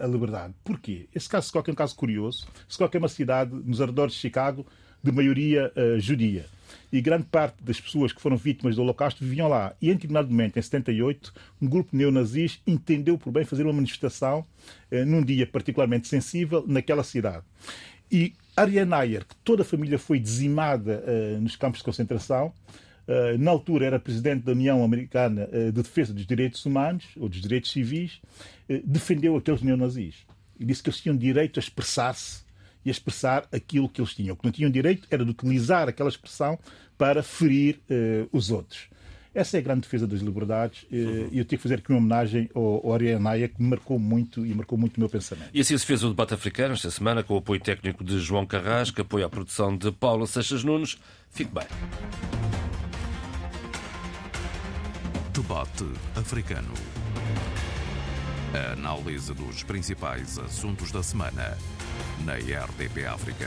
à, 0.00 0.06
liberdade. 0.06 0.54
Porquê? 0.64 1.08
Esse 1.14 1.28
caso 1.28 1.44
de 1.44 1.48
Skokie 1.48 1.70
é 1.70 1.72
um 1.72 1.76
caso 1.76 1.94
curioso. 1.94 2.48
Skokie 2.68 2.96
é 2.96 3.00
uma 3.00 3.08
cidade 3.08 3.54
nos 3.54 3.82
arredores 3.82 4.14
de 4.14 4.20
Chicago 4.20 4.66
de 5.02 5.12
maioria 5.12 5.72
uh, 5.76 6.00
judia 6.00 6.46
e 6.92 7.00
grande 7.00 7.24
parte 7.24 7.62
das 7.62 7.80
pessoas 7.80 8.12
que 8.12 8.20
foram 8.20 8.36
vítimas 8.36 8.76
do 8.76 8.82
Holocausto 8.82 9.24
viviam 9.24 9.48
lá. 9.48 9.74
E 9.80 9.90
em 9.90 9.94
determinado 9.94 10.28
momento, 10.28 10.58
em 10.58 10.62
78, 10.62 11.32
um 11.60 11.66
grupo 11.68 11.94
neonazis 11.94 12.60
entendeu 12.66 13.18
por 13.18 13.30
bem 13.30 13.44
fazer 13.44 13.64
uma 13.64 13.72
manifestação 13.72 14.44
eh, 14.90 15.04
num 15.04 15.22
dia 15.22 15.46
particularmente 15.46 16.08
sensível 16.08 16.64
naquela 16.66 17.04
cidade. 17.04 17.44
E 18.10 18.32
Ariane 18.56 18.94
Ayer, 18.94 19.24
que 19.24 19.34
toda 19.44 19.62
a 19.62 19.64
família 19.64 19.98
foi 19.98 20.18
dizimada 20.18 21.04
eh, 21.06 21.38
nos 21.40 21.56
campos 21.56 21.80
de 21.80 21.84
concentração, 21.84 22.52
na 23.38 23.50
altura 23.50 23.86
era 23.86 23.98
presidente 23.98 24.44
da 24.44 24.52
União 24.52 24.84
Americana 24.84 25.46
de 25.46 25.72
Defesa 25.72 26.12
dos 26.12 26.26
Direitos 26.26 26.66
Humanos, 26.66 27.06
ou 27.16 27.26
dos 27.26 27.40
Direitos 27.40 27.70
Civis, 27.70 28.20
eh, 28.68 28.82
defendeu 28.84 29.34
aqueles 29.34 29.62
neonazis. 29.62 30.26
E 30.60 30.64
disse 30.66 30.82
que 30.82 30.90
eles 30.90 31.00
tinham 31.00 31.16
direito 31.16 31.58
a 31.58 31.62
expressar-se 31.62 32.42
e 32.88 32.90
a 32.90 32.92
expressar 32.92 33.46
aquilo 33.52 33.86
que 33.86 34.00
eles 34.00 34.14
tinham. 34.14 34.32
O 34.32 34.36
que 34.36 34.44
não 34.46 34.52
tinham 34.52 34.70
direito 34.70 35.06
era 35.10 35.22
de 35.24 35.30
utilizar 35.30 35.88
aquela 35.88 36.08
expressão 36.08 36.58
para 36.96 37.22
ferir 37.22 37.78
uh, 37.90 38.28
os 38.32 38.50
outros. 38.50 38.88
Essa 39.34 39.58
é 39.58 39.60
a 39.60 39.62
grande 39.62 39.82
defesa 39.82 40.06
das 40.06 40.20
liberdades 40.20 40.86
eh, 40.90 40.96
uhum. 40.96 41.28
e 41.30 41.38
eu 41.38 41.44
tenho 41.44 41.58
que 41.58 41.58
fazer 41.58 41.76
aqui 41.76 41.92
uma 41.92 41.98
homenagem 41.98 42.50
ao, 42.54 42.84
ao 42.84 42.94
Arianaia 42.94 43.46
que 43.46 43.62
me 43.62 43.68
marcou 43.68 43.96
muito 43.98 44.44
e 44.44 44.52
marcou 44.52 44.76
muito 44.76 44.96
o 44.96 45.00
meu 45.00 45.08
pensamento. 45.08 45.50
E 45.54 45.60
assim 45.60 45.78
se 45.78 45.86
fez 45.86 46.02
o 46.02 46.08
debate 46.08 46.34
africano 46.34 46.72
esta 46.72 46.90
semana 46.90 47.22
com 47.22 47.34
o 47.34 47.36
apoio 47.36 47.60
técnico 47.60 48.02
de 48.02 48.18
João 48.18 48.44
Carrasco, 48.46 49.00
apoio 49.00 49.26
à 49.26 49.28
produção 49.28 49.76
de 49.76 49.92
Paulo 49.92 50.26
Seixas 50.26 50.64
Nunes. 50.64 50.98
Fique 51.30 51.52
bem. 51.54 51.66
Debate 55.32 55.84
africano. 56.16 56.72
A 58.54 58.72
análise 58.72 59.32
dos 59.34 59.62
principais 59.62 60.36
assuntos 60.38 60.90
da 60.90 61.02
semana 61.02 61.56
na 62.24 62.34
RDP 62.54 63.06
África. 63.06 63.46